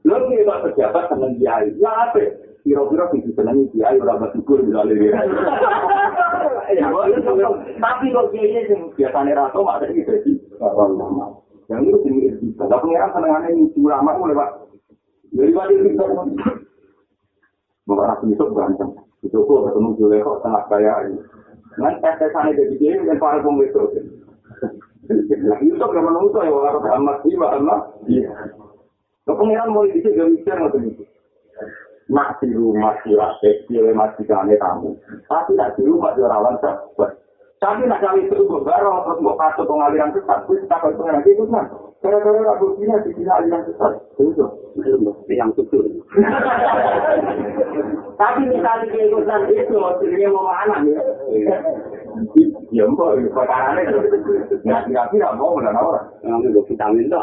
Lo 0.08 0.14
ini 0.24 0.48
pak 0.48 0.62
pejabat 0.64 1.04
seneng 1.12 1.36
kiai, 1.36 1.68
ya 1.76 1.92
apa? 2.08 2.24
Kira-kira 2.64 3.12
sih 3.12 3.28
senengi 3.36 3.68
kiai 3.76 4.00
udah 4.00 4.16
bersyukur 4.24 4.64
bisa 4.64 4.88
lebih. 4.88 5.12
Tapi 7.76 8.06
kok 8.16 8.28
kiai 8.32 8.56
ini 8.56 8.88
biasanya 8.96 9.36
rasa 9.36 9.60
mak 9.60 9.84
gitu 9.92 10.16
sih. 10.24 10.40
Yang 11.68 11.92
itu 11.92 11.98
sih 12.08 12.40
bisa. 12.40 12.64
Tapi 12.64 12.88
pengiran 12.88 13.12
senengannya 13.12 13.52
ini 13.52 13.68
ulama 13.76 14.16
mulai 14.16 14.32
pak. 14.32 14.50
Jadi 15.36 15.52
pak 17.86 18.18
itu 18.18 18.34
bisa 18.34 18.44
berantem. 18.50 18.88
Itu 19.22 19.46
kok 19.46 19.70
ketemu 19.70 19.90
Zulekho 19.94 20.32
sangat 20.42 20.66
kaya 20.66 21.06
ini. 21.06 21.22
Dengan 21.76 21.94
tes-tesannya 22.02 22.58
jadi 22.58 22.74
dia 22.80 22.94
dan 23.06 23.20
para 23.22 23.38
pemimpin. 23.38 24.04
Nah, 25.06 25.58
Yusuf 25.62 25.90
yang 25.94 26.06
menunggu 26.10 26.34
ya, 26.34 26.50
kalau 26.50 26.82
Muhammad 26.82 27.16
sih, 27.22 27.38
Muhammad. 27.38 27.80
Iya. 28.10 28.32
Kepengiran 29.26 29.70
mulai 29.70 29.94
dikit 29.94 30.14
gak 30.14 30.30
mikir 30.30 30.54
nggak 30.54 30.74
begitu. 30.74 31.02
Nak 32.06 32.38
di 32.38 32.54
rumah 32.54 32.94
sirah 33.02 33.34
kecil 33.42 33.90
masih 33.90 34.22
kane 34.26 34.54
tamu. 34.58 34.94
Tapi 35.26 35.58
nak 35.58 35.74
di 35.74 35.82
rumah 35.82 36.14
dia 36.14 36.30
rawan 36.30 36.54
sahabat. 36.62 37.18
Tapi 37.56 37.88
nak 37.88 38.04
kali 38.04 38.28
itu 38.28 38.36
gue 38.36 38.60
baru 38.60 39.00
terus 39.08 39.20
mau 39.24 39.32
kasih 39.40 39.64
pengaliran 39.64 40.12
sesat. 40.12 40.44
Gue 40.44 40.60
tak 40.68 40.76
kalau 40.84 40.92
pengen 41.00 41.24
itu 41.24 41.44
kan. 41.48 41.64
Gara-gara 42.04 42.52
aku 42.52 42.76
punya 42.76 43.00
di 43.00 43.16
sini 43.16 43.32
aliran 43.32 43.64
sesat. 43.64 43.96
Itu 44.20 44.44
yang 45.32 45.48
susul. 45.56 46.04
Tapi 48.20 48.40
misalnya 48.48 48.92
dia 48.92 49.08
ikutan 49.08 49.48
itu, 49.48 49.72
maksudnya 49.72 50.28
mau 50.28 50.52
mana 50.52 50.84
ya? 50.84 51.00
Ya 52.72 52.84
mbak, 52.84 53.24
perkara 53.32 53.80
ini. 53.80 54.04
Nggak 54.60 54.84
kira-kira 54.92 55.32
mau 55.36 55.56
dan 55.64 55.80
orang. 55.80 56.06
Yang 56.28 56.52
itu 56.52 56.60
vitamin 56.68 57.08
tuh. 57.08 57.20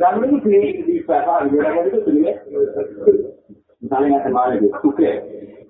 Dan 0.00 0.14
ini 0.24 0.36
di 0.40 0.56
di 0.88 0.94
bapak, 1.04 1.52
itu 1.52 1.98
sebenarnya. 2.08 3.37
Misalnya 3.78 4.18
nggak 4.18 4.26
kemarin 4.26 4.58
gitu, 4.58 4.78
oke. 4.90 5.10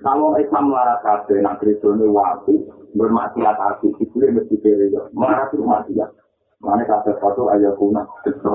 Kalau 0.01 0.33
Islam 0.41 0.73
larat 0.73 1.05
kafe, 1.05 1.45
nak 1.45 1.61
Kristen 1.61 2.01
waktu 2.09 2.55
bermaksiat 2.97 3.57
hati, 3.59 3.93
itu 4.01 4.15
dia 4.17 4.33
mesti 4.33 4.57
pilih. 4.65 5.13
Marah 5.13 5.51
itu 5.51 5.61
maksiat. 5.61 6.11
Mana 6.65 6.89
kafe 6.89 7.13
satu 7.21 7.53
ayat 7.53 7.77
punah. 7.77 8.09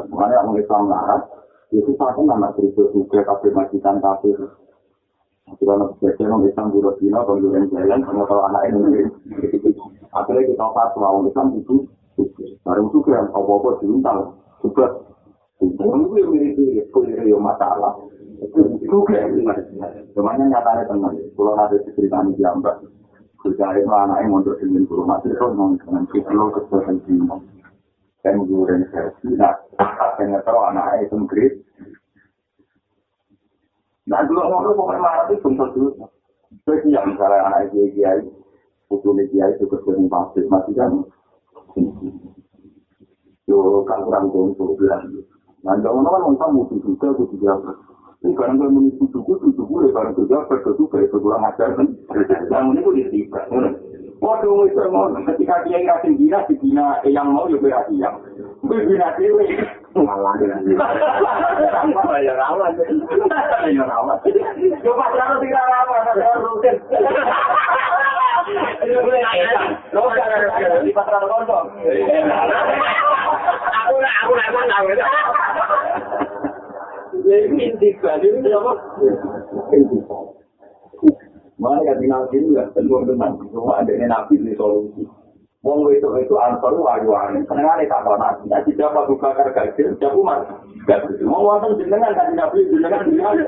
Mana 0.10 0.41
orang 0.41 0.58
Islam 0.58 0.89
larat, 0.89 1.22
itu 1.70 1.93
satu 1.99 2.26
nama 2.26 2.49
Kristen 2.58 2.89
juga 2.97 3.22
kafe 3.30 3.54
majikan 3.54 4.01
kafe. 4.01 4.34
Nanti 5.43 5.64
kalau 5.68 5.91
belajar 5.99 6.26
orang 6.32 6.47
Islam 6.47 6.68
di 6.72 6.80
Rosina, 6.80 7.20
panggilan 7.28 7.68
jalan, 7.70 7.99
sama 8.08 8.24
kalau 8.24 8.43
anak 8.47 8.64
ini. 8.72 9.06
Akhirnya 10.16 10.49
kita 10.49 10.66
fatwa 10.72 11.08
orang 11.14 11.28
Islam 11.30 11.47
itu, 11.60 11.76
baru 12.64 12.88
juga 12.89 13.20
yang 13.20 13.28
apa-apa 13.36 13.70
diuntal. 13.84 14.18
Juga, 14.64 14.86
itu 15.60 15.84
yang 15.84 16.08
mirip-mirip, 16.08 16.88
itu 16.88 17.38
masalah. 17.38 17.99
Oke, 18.93 19.17
Semuanya 20.13 20.45
nyatanya 20.51 20.83
teman. 20.86 21.15
Kalau 21.33 21.53
ada 21.55 21.78
cerita 21.79 22.20
di 22.28 22.33
jambak, 22.37 22.83
kerja 23.43 23.65
itu 23.75 23.91
anaknya 23.91 24.32
mondok 24.32 24.59
dengan 24.59 24.87
guru 24.87 25.03
masih 25.03 25.32
itu 25.36 25.45
mau 25.51 25.75
dengan 25.75 26.03
kita 26.11 26.32
kesempatan 26.32 26.97
sini. 27.07 27.28
Dan 28.24 28.39
guru 28.47 28.63
dan 28.71 28.87
versi, 28.87 29.36
nah, 29.36 29.51
akhirnya 29.79 30.39
tahu 30.47 30.59
anaknya 30.63 31.03
itu 31.03 31.15
ngris. 31.28 31.53
Nah, 34.07 34.24
dulu 34.28 34.39
ngomong 34.47 34.75
pokoknya 34.79 34.99
marah 34.99 35.24
itu 35.28 35.43
bentuk 35.43 35.70
dulu. 35.75 35.91
Jadi 36.63 36.87
yang 36.95 37.11
misalnya 37.11 37.51
anak 37.51 37.71
dia 37.75 37.87
kiai, 37.91 38.24
putu 38.87 39.11
dia 39.28 39.45
itu 39.51 39.67
kerja 39.67 39.91
pasir 40.07 40.43
masih 40.47 40.74
kan. 40.75 40.91
Yo 43.43 43.83
kan 43.83 44.07
kurang 44.07 44.32
untuk 44.32 44.79
bilang. 44.79 45.03
Nah, 45.63 45.75
jangan 45.79 46.03
kan 46.03 46.28
orang 46.28 46.51
musuh 46.55 46.79
juga, 46.83 47.15
kudu 47.15 47.39
jawab. 47.39 47.92
Ini 48.24 48.39
barang 48.39 48.55
kalau 48.55 48.71
mengisi 48.71 49.04
suku, 49.12 49.36
suku 49.36 49.74
ya 49.83 49.91
barang 49.91 50.16
kerja, 50.16 50.47
berkesu, 50.47 50.87
kayak 50.87 51.12
kurang 51.12 51.43
ajar 51.43 51.75
kan. 51.75 51.91
Yang 52.47 52.66
ini 52.71 52.79
pun 52.79 52.95
ditibak. 52.95 53.43
Waduh, 54.24 54.63
itu 54.63 54.79
mau 54.87 55.12
ketika 55.28 55.67
dia 55.67 55.83
yang 55.83 56.00
kasih 56.00 56.16
bina, 56.16 56.39
si 56.47 56.55
bina 56.63 57.04
yang 57.04 57.36
mau 57.36 57.51
juga 57.51 57.83
kasih 57.83 58.00
yang. 58.00 58.16
Gue 58.63 58.79
bina 58.87 59.12
dewe. 59.20 59.43
Malah 60.00 60.39
ya. 60.39 60.55
Ya 62.24 62.32
rawan. 62.39 62.71
Ya 63.67 63.83
rawan. 63.83 64.16
Coba 64.87 65.05
kalau 65.12 65.43
tidak 65.43 65.67
rawan, 65.67 66.08
ada 66.08 66.39
rutin. 66.39 66.75
Lo 69.91 70.08
kan 70.08 70.79
di 70.79 70.95
pasar 70.95 71.24
kondom. 71.28 71.66
Aku 73.83 73.95
nak, 74.00 74.16
aku 74.24 74.32
nak, 74.32 74.47
aku 74.47 74.91
nak. 74.95 76.32
Mana 81.54 81.79
kan 81.86 81.97
nabi 82.01 82.36
itu 82.41 82.58
ya, 82.58 82.66
tentu 82.75 82.97
tenang. 83.08 83.39
Cuma 83.54 83.79
ada 83.79 83.93
nabi 83.93 84.36
ini 84.36 84.51
solusi. 84.58 85.08
Wong 85.63 85.87
itu 85.95 86.04
itu 86.20 86.36
ansor 86.36 86.75
wayu-wayu, 86.75 87.39
senengane 87.47 87.87
tak 87.87 88.04
ono 88.04 88.20
nabi. 88.20 88.51
Nah, 88.51 88.59
tidak 88.67 88.91
Abu 89.00 89.16
Bakar 89.16 89.47
gajil, 89.55 89.95
tidak 89.95 90.12
Umar. 90.12 90.43
Mau 91.24 91.39
wonten 91.39 91.79
jenengan 91.79 92.12
kan 92.12 92.36
nabi 92.36 92.67
jenengan 92.67 93.08
jenengan. 93.08 93.47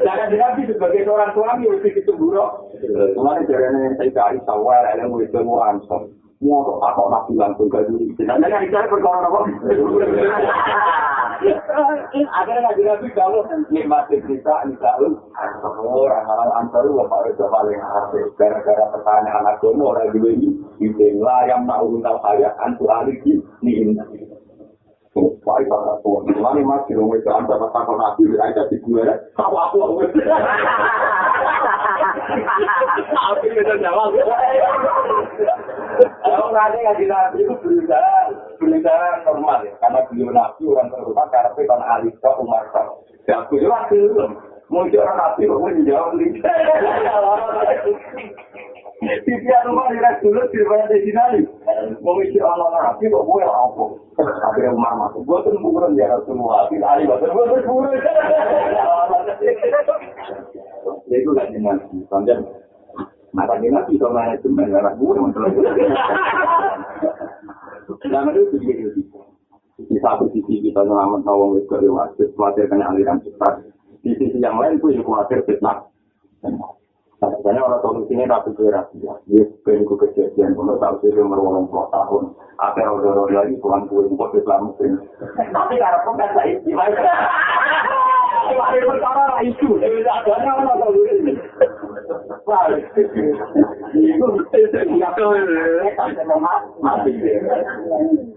Jangan 0.00 0.28
nabi 0.32 0.60
sebagai 0.64 1.04
seorang 1.04 1.30
suami 1.36 1.68
mesti 1.68 2.00
dicemburu. 2.00 2.40
Mulane 3.20 3.44
jarene 3.44 3.92
saya 4.00 4.08
kali 4.16 4.40
sawal 4.48 4.84
ilmu 4.96 5.20
itu 5.20 5.44
mu 5.44 5.60
ansor. 5.60 6.08
Mau 6.44 6.60
kok 6.60 6.76
tak 6.84 7.08
nabi 7.08 7.32
langsung 7.40 7.72
gajil. 7.72 8.04
Jangan 8.20 8.60
bicara 8.60 8.84
perkara 8.84 9.24
apa. 9.24 9.40
Akhirnya 12.14 12.60
ngaji 12.68 12.82
nabi 12.84 13.08
kalau 13.12 13.44
nikmatin 13.68 14.20
kita 14.24 14.54
Nisaul 14.68 15.12
orang 15.84 16.24
orang 16.24 16.50
antar 16.64 16.84
lu 16.86 17.02
pak 17.04 17.20
itu 17.28 17.44
paling 17.48 17.80
asik 17.80 18.24
gara-gara 18.38 18.84
pertanyaan 18.94 19.50
agama 19.50 19.92
orang 19.92 20.14
dua 20.14 20.30
ini 20.30 20.48
ini 20.80 21.08
lah 21.20 21.44
yang 21.44 21.66
tak 21.68 21.82
undang 21.84 22.16
saya 22.22 22.48
antu 22.62 22.86
aliki 22.88 23.42
nih 23.60 23.92
Ibu 25.14 25.38
tak 25.46 25.70
tahu, 25.70 26.26
mana 26.26 26.58
mas 26.66 26.82
di 26.90 26.98
rumah 26.98 27.14
antar 27.22 27.54
pas 27.54 27.70
takut 27.70 27.94
nabi 27.94 28.34
aja 28.34 28.66
di 28.66 28.82
gue, 28.82 29.06
aku 29.38 29.54
aku. 29.54 30.02
Aku 33.14 33.46
bisa 33.46 33.74
jawab. 33.78 34.10
Kalau 36.18 36.50
nanti 36.50 36.82
ngaji 36.82 37.04
nabi 37.06 37.46
itu 37.46 37.54
berusaha 37.62 38.34
berusaha 38.58 39.22
normal 39.22 39.62
ya, 39.62 39.70
karena 39.78 40.02
beliau 40.10 40.34
nabi 40.34 40.62
orang 40.66 40.90
terutama 40.90 41.30
karena 41.30 41.62
kan 41.62 41.80
Alisa 41.94 42.30
Umar 42.42 42.66
Ya 43.30 43.38
aku 43.46 43.62
juga 43.62 43.86
belum. 43.86 44.34
Mungkin 44.66 44.98
orang 44.98 45.18
nabi 45.22 45.46
mau 45.46 45.70
nih. 49.02 49.18
Titian 49.26 49.62
rumah 49.66 49.90
di 49.90 49.98
dulu 50.22 50.40
daripada 50.50 50.86
di 50.92 51.10
sini. 51.10 51.40
Mungkin 52.04 52.40
orang 52.42 52.72
nabi 52.78 53.10
kok 53.10 53.24
mau 53.26 53.40
apa? 53.42 53.84
Akhirnya 54.22 54.74
Umar 54.76 54.92
masuk. 54.94 55.26
Gue 55.26 55.38
tuh 55.42 55.58
bukan 55.58 55.98
ya 55.98 56.14
semua. 56.28 56.68
Ada 56.70 57.02
bahasa. 57.08 57.26
Gue 57.26 57.44
tuh 57.50 57.60
bukan. 57.66 57.98
Ya 61.08 61.16
itu 61.20 61.30
gak 61.34 61.50
dengan 61.52 61.76
Sanjang. 62.08 62.40
Mata 63.34 63.58
dia 63.58 63.74
nabi 63.74 63.98
kalau 63.98 64.14
manajemen 64.14 64.70
darah 64.70 64.94
gue. 64.94 65.14
Nah, 68.08 68.30
itu 68.30 68.42
begitu. 68.54 68.88
Di 69.74 69.98
satu 69.98 70.30
sisi 70.30 70.62
kita 70.62 70.86
nyelamat 70.86 71.26
nawang 71.26 71.58
wis 71.58 71.66
dari 71.66 71.90
wasit, 71.90 72.30
khawatir 72.38 72.70
kena 72.70 72.94
aliran 72.94 73.18
sesat. 73.26 73.66
Di 74.06 74.14
sisi 74.14 74.38
yang 74.38 74.54
lain 74.54 74.78
pun 74.78 74.94
khawatir 75.02 75.42
fitnah. 75.50 75.90
Biasanya 77.22 77.60
orang 77.62 77.80
solusinya 77.80 78.26
tapi 78.36 78.50
kira 78.58 78.84
ya, 79.00 79.14
dia 79.30 79.44
pengen 79.64 79.86
ke 79.88 79.94
kejadian, 79.96 80.52
kalau 80.58 80.76
tahu 80.76 80.94
sih 81.00 81.14
umur 81.16 81.40
orang 81.40 81.64
tua 81.72 81.88
tahun, 81.88 82.36
akhir 82.60 82.84
orang-orang 82.84 83.32
lagi 83.32 83.54
tuan 83.62 83.86
kue 83.88 84.04
itu 84.04 84.14
kok 84.18 84.34
Islam 84.36 84.68
muslim. 84.68 84.92
Tapi 85.32 85.74
karena 85.80 86.04
pun 86.04 86.14
kan 86.20 86.30
saya 86.36 86.52
istimewa. 86.52 86.84
Mari 88.44 88.78
perkara 88.84 89.24
lah 89.24 89.40
itu, 89.40 89.68
adanya 89.80 90.52
orang 90.52 90.78
tahu 90.84 91.00
ini. 91.00 91.32
Itu 93.94 94.26
nggak 94.84 95.12
tahu 95.16 95.32
mati. 96.84 97.12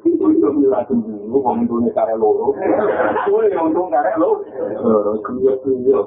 Itu 0.07 0.25
itu 0.31 0.47
bilang 0.47 0.87
dulu, 0.87 1.37
ngomong 1.43 1.91
karya 1.91 2.15
loro. 2.15 2.55
Gue 3.27 3.51
untung 3.51 3.91
karya 3.91 4.15
lo. 4.15 4.47
Kuyo 5.27 5.59
kuyo. 5.59 5.99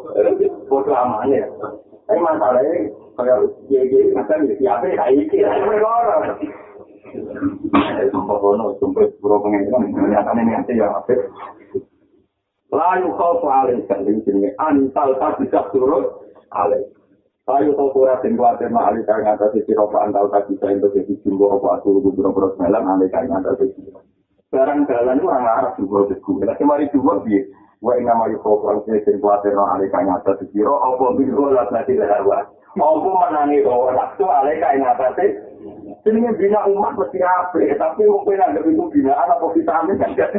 Foto 0.65 0.91
amannya. 0.97 1.45
Tapi 2.11 2.27
masalahnya 2.27 2.91
kayak 3.15 3.39
jadi 3.71 3.99
macam 4.19 4.51
di 4.51 4.55
siapa 4.59 4.83
kayak 4.83 5.15
ini. 5.15 5.31
Mereka 5.31 5.95
Sumpah 8.11 8.37
kono, 8.43 8.75
sumpah 8.83 9.07
bro 9.23 9.39
pengen 9.47 9.71
nyatanya 9.71 10.43
nanti 10.43 10.75
ya 10.75 10.91
apa? 10.91 11.15
Layu 12.71 13.15
kau 13.15 13.39
paling 13.39 13.87
sering 13.87 14.23
sini 14.27 14.51
antal 14.59 15.15
tak 15.23 15.39
bisa 15.39 15.71
turun 15.71 16.07
alih. 16.51 16.83
Layu 17.47 17.79
kau 17.79 17.95
kurang 17.95 18.23
tinggal 18.27 18.59
ada 18.59 18.67
mahal 18.71 18.99
kaya 19.07 19.27
ngata 19.27 19.55
sisi 19.55 19.75
ropa 19.75 20.07
antal 20.07 20.31
tak 20.35 20.51
bisa 20.51 20.71
untuk 20.71 20.91
jadi 20.95 21.15
jumbo 21.23 21.51
apa 21.59 21.83
asal 21.83 21.99
gubernur 21.99 22.35
beros 22.35 22.59
melam 22.59 22.91
alih 22.91 23.11
kaya 23.11 23.27
ngata 23.27 23.55
sisi. 23.59 23.91
Barang 24.51 24.87
jalan 24.87 25.19
itu 25.19 25.27
orang 25.31 25.47
Arab 25.47 25.73
jumbo 25.79 26.11
beku. 26.11 26.43
Tapi 26.43 26.63
mari 26.67 26.91
jumbo 26.91 27.23
biar. 27.23 27.47
Wa 27.81 27.97
inna 27.97 28.13
ma 28.13 28.29
yukau 28.29 28.61
kurang 28.61 28.85
sini 28.85 29.01
tinggal 29.09 29.41
ada 29.41 29.49
mahal 29.57 29.81
kaya 29.89 30.05
ngata 30.05 30.37
sisi. 30.37 30.61
Ro 30.61 30.77
apa 30.77 31.17
biru 31.17 31.49
lah 31.49 31.65
nanti 31.73 31.97
darah. 31.97 32.45
Apa 32.77 33.09
menangi 33.09 33.65
bahwa 33.65 33.97
waktu 33.97 34.25
kaya 34.61 34.77
ngata 34.85 35.09
sisi. 35.17 35.51
Jenenge 36.01 36.33
bina 36.41 36.65
umat 36.65 36.97
mesti 36.97 37.21
apik, 37.21 37.77
tapi 37.77 38.09
kowe 38.09 38.33
nganggep 38.33 38.65
itu 38.73 38.85
binaan 38.89 39.29
apa 39.29 39.53
vitamin 39.53 40.01
kan 40.01 40.17
gak. 40.17 40.33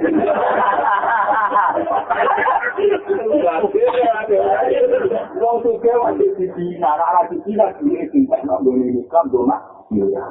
Wong 5.37 5.57
suke 5.61 5.91
wajib 6.01 6.33
dibina, 6.41 6.97
ora 6.97 7.29
dibina 7.29 7.69
duwe 7.77 8.09
tingkat 8.09 8.41
nang 8.41 8.65
ngene 8.65 8.89
iki 8.89 9.05
kan 9.13 9.29
dona. 9.29 9.80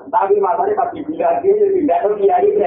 Tapi 0.08 0.40
masalahnya 0.40 0.72
pas 0.72 0.88
dibina 0.96 1.36
dia 1.44 1.52
tidak 1.52 2.00
tahu 2.00 2.16
dia 2.16 2.36
ini. 2.40 2.64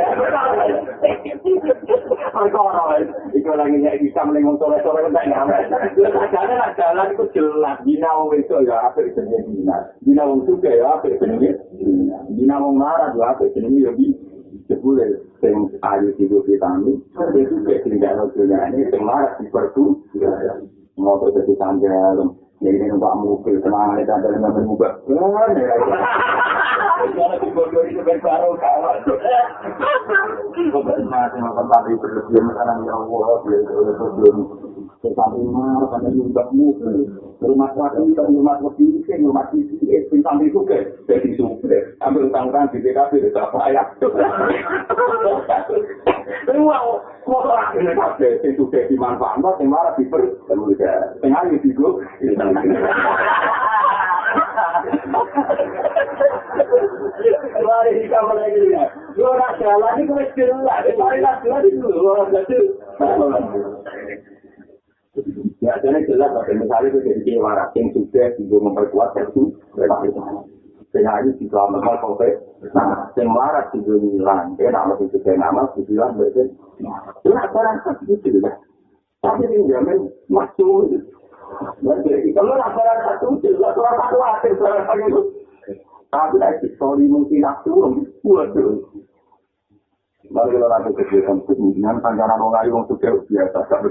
Perkara 2.34 3.02
itu 3.34 3.50
lagi 3.50 3.78
nek 3.82 3.98
bisa 3.98 4.22
mleng 4.22 4.54
sore-sore 4.62 5.10
kan 5.10 5.26
enggak. 5.26 5.90
Jalan 6.30 6.70
jalan 6.78 7.08
itu 7.18 7.26
jelas 7.34 7.82
bina 7.82 8.10
wong 8.14 8.38
itu 8.38 8.54
ya 8.70 8.94
apik 8.94 9.10
jenenge 9.18 9.42
bina. 9.50 9.78
Bina 10.06 10.22
wong 10.30 10.46
suke 10.46 10.70
ya 10.70 11.02
apik 11.02 11.18
jenenge 11.18 11.58
bina. 11.74 12.18
Bina 12.30 12.62
wong 12.62 12.78
marah 12.78 13.10
ya 13.18 13.34
apik 13.34 13.50
jenenge 13.58 13.90
ya 13.90 13.92
bina. 13.98 14.18
Sepuluh 14.70 15.28
sing 15.44 15.76
ayu 15.84 16.16
tiga 16.16 16.40
vitamin, 16.48 16.96
itu 17.36 17.56
kayak 17.68 17.84
tinggal 17.84 18.32
dunia 18.32 18.72
ini 18.72 18.88
sing 18.88 19.04
marah 19.04 19.36
di 19.36 19.52
mau 20.96 21.20
terjadi 21.20 21.58
tanggal, 21.58 22.38
jadi 22.64 22.80
ini 22.80 22.96
mbak 22.96 23.20
mobil 23.20 23.60
tenang 23.60 24.00
ini 24.00 24.08
tanggal 24.08 24.32
nggak 24.40 24.56
berubah, 24.56 24.92
Jangan 27.04 27.38
dibodoh 27.44 27.84
itu 27.84 28.00
berbaru 28.00 28.56
kawan. 28.56 29.04
Kau 30.72 30.80
masih 30.80 31.40
makan 31.44 31.66
tadi 31.68 31.92
berlebihan 32.00 32.44
makanan 32.48 32.88
ya 32.88 32.94
Allah, 32.96 33.28
dia 33.44 33.60
sudah 33.68 33.94
berlebihan. 34.00 34.73
Sampai 35.04 35.44
marah 35.46 35.88
pada 35.92 36.10
nyumbangmu, 36.10 36.68
rumah 37.44 37.70
sakit 37.76 38.02
kita 38.08 38.24
rumah 38.24 38.56
sakit, 38.64 39.20
rumah 39.20 39.46
sakit, 39.52 40.10
sampai 40.24 40.48
suka, 40.50 40.78
jadi 41.06 41.30
suka. 41.36 41.78
Ambil 42.02 42.32
utang-utang 42.32 42.72
di 42.72 42.80
DKP, 42.82 43.30
tidak 43.30 43.52
payah. 43.52 43.88
Semua 46.44 46.76
motor 47.24 47.56
akhirnya 47.56 47.96
kabeh 47.96 48.40
sing 48.44 48.52
sudah 48.60 48.84
dimanfaatkan, 48.92 49.56
sing 49.60 49.68
marah 49.72 49.96
diper, 49.96 50.24
sing 51.20 51.32
ayu 51.32 51.56
digo. 51.64 52.00
Mari 57.64 58.04
kita 58.04 58.20
mulai 58.28 58.52
ini. 58.52 58.76
Lu 59.16 59.30
nak 59.38 59.56
jalan 59.62 59.94
ini 60.02 60.10
kau 60.10 60.20
jelas. 60.36 60.84
Mari 60.98 61.18
nak 61.24 61.40
jalan 61.46 61.64
itu 61.64 61.88
orang 61.88 62.34
jadi. 62.34 62.60
Ya, 63.00 63.08
jadi 65.14 66.00
jelas. 66.10 66.32
Misalnya 66.50 66.90
itu 66.90 67.00
jadi 67.06 67.32
warak 67.38 67.70
yang 67.78 67.94
sudah 67.94 68.34
juga 68.38 68.58
memperkuat 68.66 69.14
itu. 69.22 69.54
Sehari 70.94 71.34
di 71.42 71.50
dalam 71.50 71.74
normal 71.74 71.98
kopi, 72.06 72.38
nah, 72.70 73.10
yang 73.18 73.34
marah 73.34 73.66
di 73.74 73.82
dunia 73.82 74.46
dia 74.54 74.70
nama 74.70 74.94
itu 75.02 75.18
kayak 75.26 75.42
nama, 75.42 75.66
dibilang 75.74 76.14
berarti, 76.14 76.54
itu 76.54 77.30
barang 77.34 77.78
satu 77.82 78.14
itu 78.14 78.38
lah. 78.38 78.54
Tapi 79.26 79.42
ini 79.50 79.74
jamin 79.74 80.06
masuk. 80.30 80.94
Kalau 82.38 82.54
laporan 82.54 82.98
satu, 83.10 83.42
jelas 83.42 83.74
orang 83.74 83.98
satu 84.06 84.18
akhir 84.22 84.54
barang 84.54 85.02
itu. 85.10 85.22
Tapi 86.14 86.36
lagi 86.38 86.68
story 86.78 87.10
mungkin 87.10 87.42
aku 87.42 88.06
waduh. 88.22 88.86
Mari 90.30 90.54
kita 90.54 90.68
lakukan 90.70 90.94
kegiatan 90.94 91.38
kemungkinan 91.50 92.06
kancanan 92.06 92.38
orang 92.38 92.70
ayu 92.70 92.78
yang 92.78 92.86
sudah 92.86 93.12
biasa 93.28 93.60
tak 93.66 93.82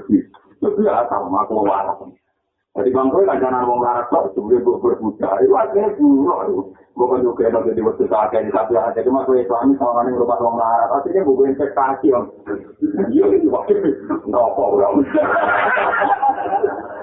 bersih. 0.62 0.86
Biasa, 0.86 1.14
aku 1.18 1.54
waras. 1.66 1.98
Jadi 2.72 2.88
bangko 2.88 3.20
kancanan 3.28 3.68
orang 3.68 3.84
waras 3.84 4.08
kok 4.08 4.32
sebenarnya 4.32 4.64
gue 4.64 4.80
berbuka. 4.80 5.30
Itu 5.44 5.52
akhirnya 5.52 5.92
buruk. 6.00 6.72
Gue 6.96 7.20
juga 7.20 7.48
ada 7.52 7.68
jadi 7.68 7.84
waktu 7.84 8.04
saat 8.08 8.32
yang 8.32 8.48
tapi 8.48 8.76
aja 8.80 9.00
cuma 9.04 9.28
gue 9.28 9.44
suami 9.44 9.76
sama 9.76 10.00
orang 10.00 10.08
yang 10.08 10.24
lupa 10.24 10.40
orang 10.40 10.56
waras. 10.56 10.88
Artinya 10.88 11.20
gue 11.20 11.52
investasi 11.52 12.06
om. 12.16 12.24
Iya 13.12 13.24
itu 13.36 13.52
waktu 13.52 13.76
itu 13.76 13.90
nggak 14.24 14.56
orang. 14.56 15.04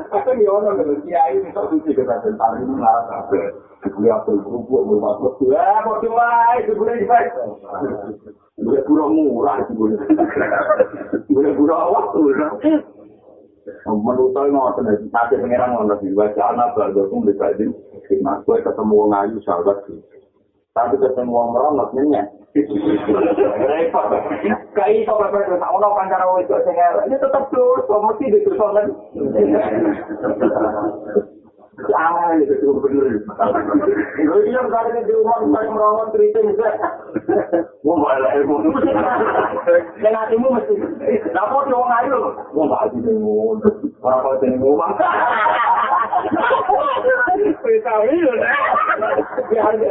Tapi 0.10 0.42
ya 0.42 0.50
orang 0.58 0.74
kalau 0.74 0.98
kiai 1.06 1.38
ini 1.38 1.54
kok 1.54 1.70
suci 1.70 1.94
kita 1.94 2.18
tentang 2.26 2.66
ini 2.66 2.74
ngaras 2.74 3.06
apa? 3.14 3.38
Gue 3.94 4.10
apa 4.10 4.26
kerupuk 4.42 4.82
gue 4.90 4.98
masuk. 4.98 5.38
Ya 5.54 5.86
mau 5.86 6.02
cuma 6.02 6.58
itu 6.66 6.74
gue 6.74 6.90
invest. 6.98 7.34
Gue 8.58 8.82
pura 8.90 9.06
murah 9.06 9.62
itu 9.62 9.74
gue. 9.78 9.94
Gue 11.30 11.50
pura 11.54 11.78
waktu. 11.94 12.22
Menurut 13.88 14.36
saya 14.36 14.52
mau 14.52 14.72
ada 14.74 14.82
nanti 14.84 15.36
pengiran 15.40 15.72
mau 15.72 15.88
nanti 15.88 16.12
baca 16.12 16.42
anak 16.52 16.76
baru 16.76 17.08
pun 17.08 17.24
dikaji. 17.24 17.72
Mas 18.20 18.44
gue 18.44 18.60
ketemu 18.60 18.96
orang 19.08 19.32
ayu 19.32 19.38
sahabat. 19.46 19.88
Tapi 20.76 20.96
ketemu 21.00 21.32
wong 21.32 21.48
meronot 21.56 21.90
nyenyek. 21.96 22.28
Repot. 23.70 24.10
Kai 24.74 25.06
iso 25.06 25.14
pepe 25.16 25.40
terus 25.46 25.62
ono 25.62 25.88
kancara 25.94 26.26
wis 26.34 26.50
sing 26.50 26.76
elek. 26.76 27.06
Ini 27.08 27.16
tetep 27.22 27.44
dosa, 27.54 27.96
mesti 28.04 28.26
dosa 28.44 28.66
kan. 28.74 28.88
Itu 34.20 34.38
dia 34.44 34.62
merawat. 35.72 36.12
Mau 37.80 37.96
malah 37.96 38.32
ilmu. 38.36 38.56
Hatimu 40.04 40.48
mesti. 40.60 40.74
Mau 41.32 41.64
ilmu. 41.64 42.28
Orang 46.70 47.00
jadi 47.04 47.52
ini. 48.12 48.32
Ya 49.56 49.62
harus. 49.64 49.82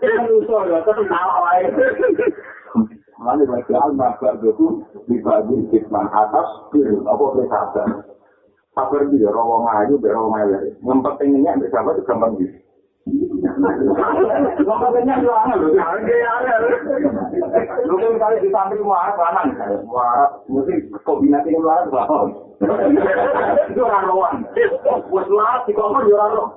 Kita 0.00 0.22
usul 0.28 0.62
ya. 0.68 0.78
Tetap 0.84 1.04
salah 1.08 1.36
lain. 1.48 1.72
Lalu 3.22 3.46
bagi 3.46 3.72
al-mahbar 3.72 4.34
itu 4.42 4.82
dibagi 5.06 5.56
hikmah 5.70 6.06
atas 6.10 6.48
kiri. 6.74 6.98
Apa 7.06 7.24
bersabar. 7.38 8.11
Sabar 8.72 9.04
dia, 9.12 9.28
rawa 9.28 9.68
ngayu, 9.68 10.00
biar 10.00 10.16
rawa 10.16 10.28
ngayu. 10.32 10.72
Yang 10.80 10.98
pentingnya, 11.04 11.60
ambil 11.60 11.68
sabar 11.68 11.92
itu 11.92 12.08
gampang 12.08 12.32
gitu. 12.40 12.56
Ngomongnya 14.62 15.14
lu 15.18 15.30
aneh 15.34 15.56
lho, 15.58 15.68
Lu 17.82 17.94
kan 17.98 18.14
kali 18.16 18.36
di 18.40 18.48
samping 18.54 18.80
muarab 18.80 19.18
kanan, 19.18 19.48
muarab, 19.90 20.46
mesti 20.46 20.86
kombinasi 21.02 21.50
muarab 21.58 21.90
bawah. 21.90 22.30
Itu 23.68 23.80
orang 23.82 24.06
lawan. 24.06 24.36
Wes 25.10 25.28
lah, 25.28 25.66
di 25.66 25.74
kamar 25.74 26.06
ya 26.06 26.14
orang 26.14 26.48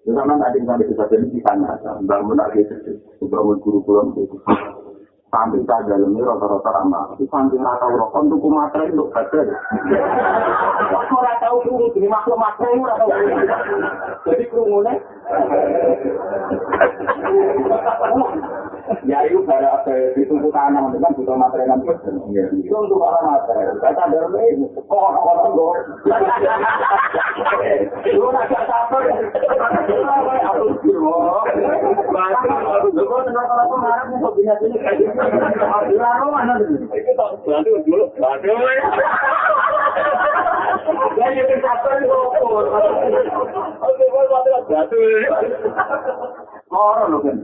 Itu 0.00 0.10
sama 0.12 0.36
tadi 0.36 0.58
sampai 0.64 0.88
kita 0.88 1.04
jadi 1.08 1.26
di 1.28 1.40
sana, 1.44 1.76
bangun 2.04 2.36
lagi, 2.36 2.64
bangun 3.20 3.56
guru-guru 3.64 4.12
itu. 5.30 5.38
Sampai 5.38 5.62
tak 5.62 5.86
dalam 5.86 6.10
ini 6.10 6.26
rata-rata 6.26 6.70
ramah. 6.74 7.14
Itu 7.14 7.30
nggak 7.30 7.78
tahu 7.78 7.92
rokok 7.94 8.22
untuk 8.26 8.42
kader. 9.14 9.46
Aku 10.90 11.14
nggak 11.14 11.38
tahu 11.38 11.56
kerungu 11.62 11.86
jadi 11.94 12.08
makhluk 12.10 12.38
materi 12.38 12.82
nggak 12.82 12.98
tahu. 12.98 13.10
Jadi 14.26 14.44
kerungunya. 14.50 14.94
Ya 19.06 19.22
itu 19.22 19.38
pada 19.46 19.86
ditunggu 20.18 20.50
tanam 20.50 20.90
itu 20.90 20.98
kan 20.98 21.14
butuh 21.14 21.36
materi 21.38 21.62
nanti. 21.64 21.94
Itu 22.58 22.74
untuk 22.74 23.00
orang 23.00 23.38
materi. 23.38 23.70
Saya 23.78 23.94
sadar 23.94 24.26
ini. 24.34 24.66
Kok 24.90 24.98
orang-orang 24.98 25.54
gue. 25.54 25.78
Lu 28.18 28.26
agak 28.34 28.62
sabar. 28.66 29.02
Aku 30.50 30.66
kira. 30.82 31.22
Lu 32.90 33.02
kok 33.06 33.20
rata-rata 33.30 33.76
marah 33.78 34.04
nih 34.10 34.18
kombinasi 34.18 34.64
ini 34.66 34.78
kayak 34.82 34.98
gitu. 34.98 35.14
Lalu 35.94 36.26
mana? 36.34 36.54
Itu 36.90 37.10
tak 37.14 37.30
bantu 37.46 37.70
dulu. 37.86 38.04
Bantu. 38.18 38.54
Ya 41.14 41.26
itu 41.30 41.54
sabar 41.62 41.94
kok. 42.02 42.26
Oke, 43.80 44.04
gua 44.10 44.22
bantu 44.28 44.50
bantu. 44.66 44.98
Loro 46.70 47.04
lho 47.10 47.18
kan. 47.24 47.36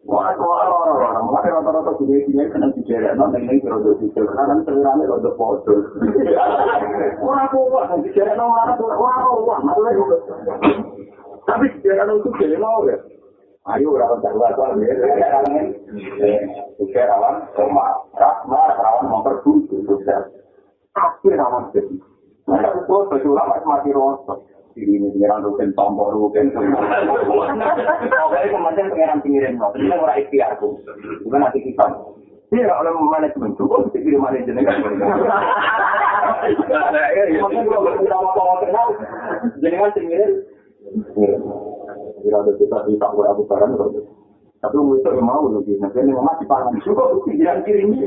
Wah, 0.00 0.32
wah, 0.32 0.64
wah, 0.64 0.96
wah, 0.96 1.22
makanya 1.28 1.60
rata-rata 1.60 1.92
juga 2.00 2.24
isinya 2.24 2.48
kena 2.48 2.72
dijerek, 2.72 3.20
no, 3.20 3.28
neng 3.28 3.44
neng 3.44 3.60
kira 3.60 3.76
dijerek, 4.00 4.32
karena 4.32 4.48
kan 4.48 4.58
selirane 4.64 5.04
kok 5.04 5.20
udah 5.20 5.34
foto. 5.36 5.72
Wah, 7.20 7.44
wah, 7.52 7.64
wah, 7.68 8.00
dijerek 8.00 8.32
no, 8.40 8.48
wah, 8.48 8.72
wah, 8.80 9.16
wah, 9.44 9.58
maksudnya 9.60 10.16
Tapi 11.44 11.64
dijerek 11.76 12.04
no 12.08 12.16
itu 12.16 12.32
jadi 12.40 12.56
mau 12.56 12.80
ya. 12.88 12.96
Ayo, 13.76 13.92
rawan 13.92 14.24
darurat, 14.24 14.56
wah, 14.56 14.72
ya, 14.80 14.96
rawan, 15.20 15.68
juga 16.80 17.02
rawan, 17.04 17.34
sama, 17.52 17.86
rawan, 18.16 18.70
rawan, 18.80 19.04
memperbudu, 19.04 19.84
juga. 19.84 20.32
Tapi 20.96 21.36
rawan 21.36 21.68
jadi. 21.76 21.92
Nah, 22.48 22.56
aku 22.72 22.88
foto, 22.88 23.14
ulama 23.20 23.60
masih 23.62 23.92
rosok. 23.92 24.39
Ini 24.90 25.06
pengiran 25.14 25.46
rugen 25.46 25.70
tombol 25.78 26.10
rugen 26.10 26.50
pokoknya 26.50 27.70
kemudian 28.50 28.90
pengiran 28.90 29.22
pengiran 29.22 29.54
no 29.58 29.70
ini 29.78 29.94
ora 29.94 30.14
ikhtiarku 30.18 30.68
bukan 31.26 31.42
hati 31.46 31.62
kita 31.62 31.86
Iya, 32.50 32.66
oleh 32.66 32.90
manajemen 32.98 33.54
cukup 33.54 33.86
mesti 33.86 34.02
kirim 34.02 34.26
manajemen 34.26 34.66
kan. 34.66 34.82
Makanya 34.82 34.98
kalau 37.38 37.94
kita 37.94 38.16
mau 38.18 38.34
bawa 38.34 38.58
kenal, 38.58 38.90
jangan 39.62 39.94
pengiran. 39.94 40.42
Kira 42.26 42.42
ada 42.42 42.50
kita 42.58 42.90
di 42.90 42.98
tak 42.98 43.14
aku 43.14 43.46
barang 43.46 43.70
tapi 44.60 44.76
mau 44.76 44.92
itu 44.92 45.08
mau 45.24 45.48
lagi, 45.48 45.72
nanti 45.80 46.04
ini 46.04 46.12
mati 46.12 46.44
panas 46.44 46.76
cukup 46.84 47.24
pikiran 47.24 47.64
kiri 47.64 47.80
ini. 47.80 48.04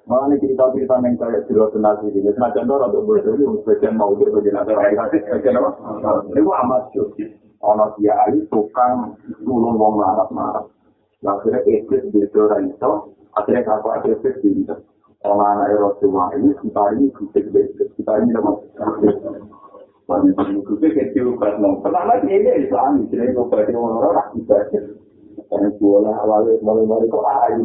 Malah 0.10 0.26
ini 0.26 0.42
cerita-cerita 0.42 0.96
yang 1.06 1.22
kayak 1.22 1.46
di 1.46 1.54
luar 1.54 1.70
senasi 1.70 2.10
ini. 2.10 2.34
Semacam 2.34 2.66
itu 2.66 2.74
untuk 2.82 3.30
ini, 3.30 3.46
sebagian 3.62 3.94
mau 3.94 4.10
dia, 4.18 4.26
sebagian 4.34 4.58
ada 4.58 4.74
orang 4.74 4.98
yang 4.98 5.06
sebagian 5.14 5.62
apa? 5.62 5.70
Itu 6.34 6.50
amat 6.50 6.90
syuk. 6.98 7.14
Ono 7.62 7.86
kiai 7.94 8.42
tukang 8.50 9.14
nulung 9.46 9.78
wong 9.78 10.02
larat-larat. 10.02 10.66
Akhirnya 11.22 11.62
iblis 11.68 12.10
bisa 12.10 12.58
itu, 12.64 12.92
akhirnya 13.38 13.62
kakak 13.70 14.02
iblis 14.10 14.36
bisa. 14.42 14.82
Kalau 15.22 15.46
anak 15.46 15.78
Rasulullah 15.78 16.34
ini, 16.40 16.58
kita 16.58 16.84
ini 16.96 17.12
iblis, 17.14 17.70
kita 18.00 18.14
ini 18.24 18.34
kritik 20.66 20.92
kecil, 20.98 21.38
karena 21.38 21.70
pertama 21.86 22.18
ini 22.26 22.66
Islam, 22.66 23.06
jadi 23.14 23.30
itu 23.30 23.42
berarti 23.46 23.72
orang-orang 23.78 24.34
rakyat. 24.50 24.84
Karena 25.50 25.70
bola 25.82 26.14
awalnya 26.20 26.62
mulai-mulai 26.62 27.10
kok 27.10 27.26
ayu. 27.26 27.64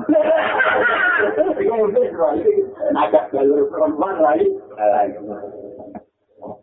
Itu 1.59 1.73
mungkin 1.75 2.09
agak 2.97 3.29
jalur 3.35 3.69
perempuan 3.69 4.17
lagi. 4.25 4.47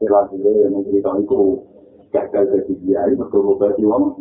Akhirnya 0.02 0.52
yang 0.66 0.82
cerita 0.88 1.12
itu 1.22 1.42
gagal 2.12 2.44
jadi 2.54 2.74
dia 2.84 3.02
itu 3.08 3.22
betul-betul 3.22 3.70
di 3.78 3.84
wong 3.86 4.18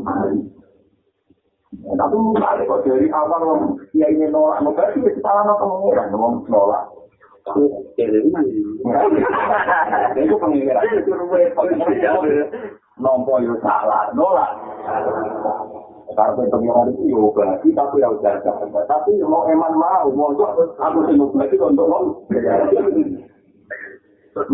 Tapi 1.71 2.17
misalnya 2.21 2.69
kok 2.69 2.83
dari 2.85 3.07
awal 3.09 3.41
wong 3.49 3.61
dia 3.97 4.07
ini 4.11 4.29
nolak 4.29 4.61
nolak 4.61 4.93
itu 4.93 5.09
salah 5.25 5.47
nolak 5.49 6.11
wong 6.13 6.45
nolak. 6.53 6.85
Pengiran 7.41 8.45
itu. 8.45 8.71
Karena 16.11 16.43
pengiran 16.51 16.91
itu 16.91 17.03
yo 17.07 17.31
berarti 17.31 17.69
tapi 17.73 18.03
yang 18.03 18.19
jaga. 18.21 18.53
Tapi 18.85 19.11
mau 19.23 19.47
eman 19.47 19.73
mau 19.79 20.11
mau 20.11 20.35
aku 20.35 20.99
sih 21.07 21.15
berarti 21.17 21.57
untuk 21.57 21.87
wong. 21.87 22.05
Terus 24.31 24.47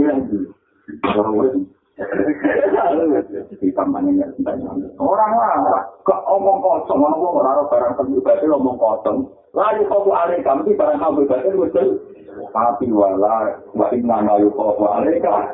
Orang 5.00 5.32
lah, 5.32 5.80
kok 6.04 6.20
omong 6.28 6.60
kosong, 6.60 7.00
omong 7.00 7.40
orang 7.40 7.64
barang 7.72 7.96
pribadi 7.96 8.44
omong 8.52 8.76
kosong. 8.76 9.32
Lalu 9.56 9.88
kau 9.88 10.12
alih 10.12 10.44
kami 10.44 10.76
barang 10.76 11.00
kamu 11.00 11.24
pribadi 11.24 11.56
betul. 11.56 11.88
Tapi 12.36 12.86
wala, 12.92 13.56
yuk 13.72 14.52
kau 14.56 14.86
alih 14.88 15.16
kah? 15.20 15.44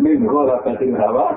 Minggu 0.00 0.46
lah 0.46 0.60
penting 0.64 0.96
apa? 0.96 1.36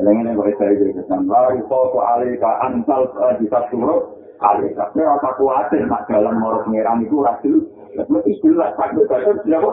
Dengan 0.00 0.32
yang 0.32 0.36
berita 0.40 0.64
itu 0.72 0.96
kesan. 0.96 1.28
Lalu 1.28 1.64
kau 1.68 1.92
alih 2.00 2.36
kah 2.40 2.60
antal 2.64 3.08
di 3.36 3.46
satu 3.48 3.76
huruf. 3.76 4.02
Alih 4.40 4.72
kah? 4.72 4.88
Saya 4.96 5.16
apa 5.16 5.36
kuatir 5.36 5.84
nak 5.84 6.08
jalan 6.08 6.40
morok 6.40 6.68
ngerang 6.68 7.04
itu 7.04 7.20
rasul. 7.20 7.68
Mesti 7.96 8.32
jelas, 8.40 8.72
tak 8.78 8.94
betul 8.96 9.40
siapa? 9.44 9.70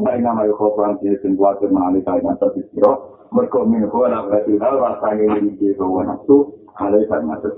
Baik 0.00 0.20
nama 0.24 0.48
yuk 0.48 0.56
kau 0.56 0.74
perang 0.74 0.96
sini 1.02 1.36
kuatir 1.36 1.68
mengalih 1.68 2.02
kah 2.06 2.16
yang 2.18 2.38
terpisah. 2.38 3.20
mergo 3.30 3.62
min 3.62 3.86
kula 3.86 4.26
berarti 4.26 4.58
hal 4.58 4.74
rasane 4.82 5.26
iki 5.54 5.70
kowe 5.78 6.02
nafsu 6.02 6.50
alai 6.74 7.06
kan 7.06 7.22
masuk 7.22 7.54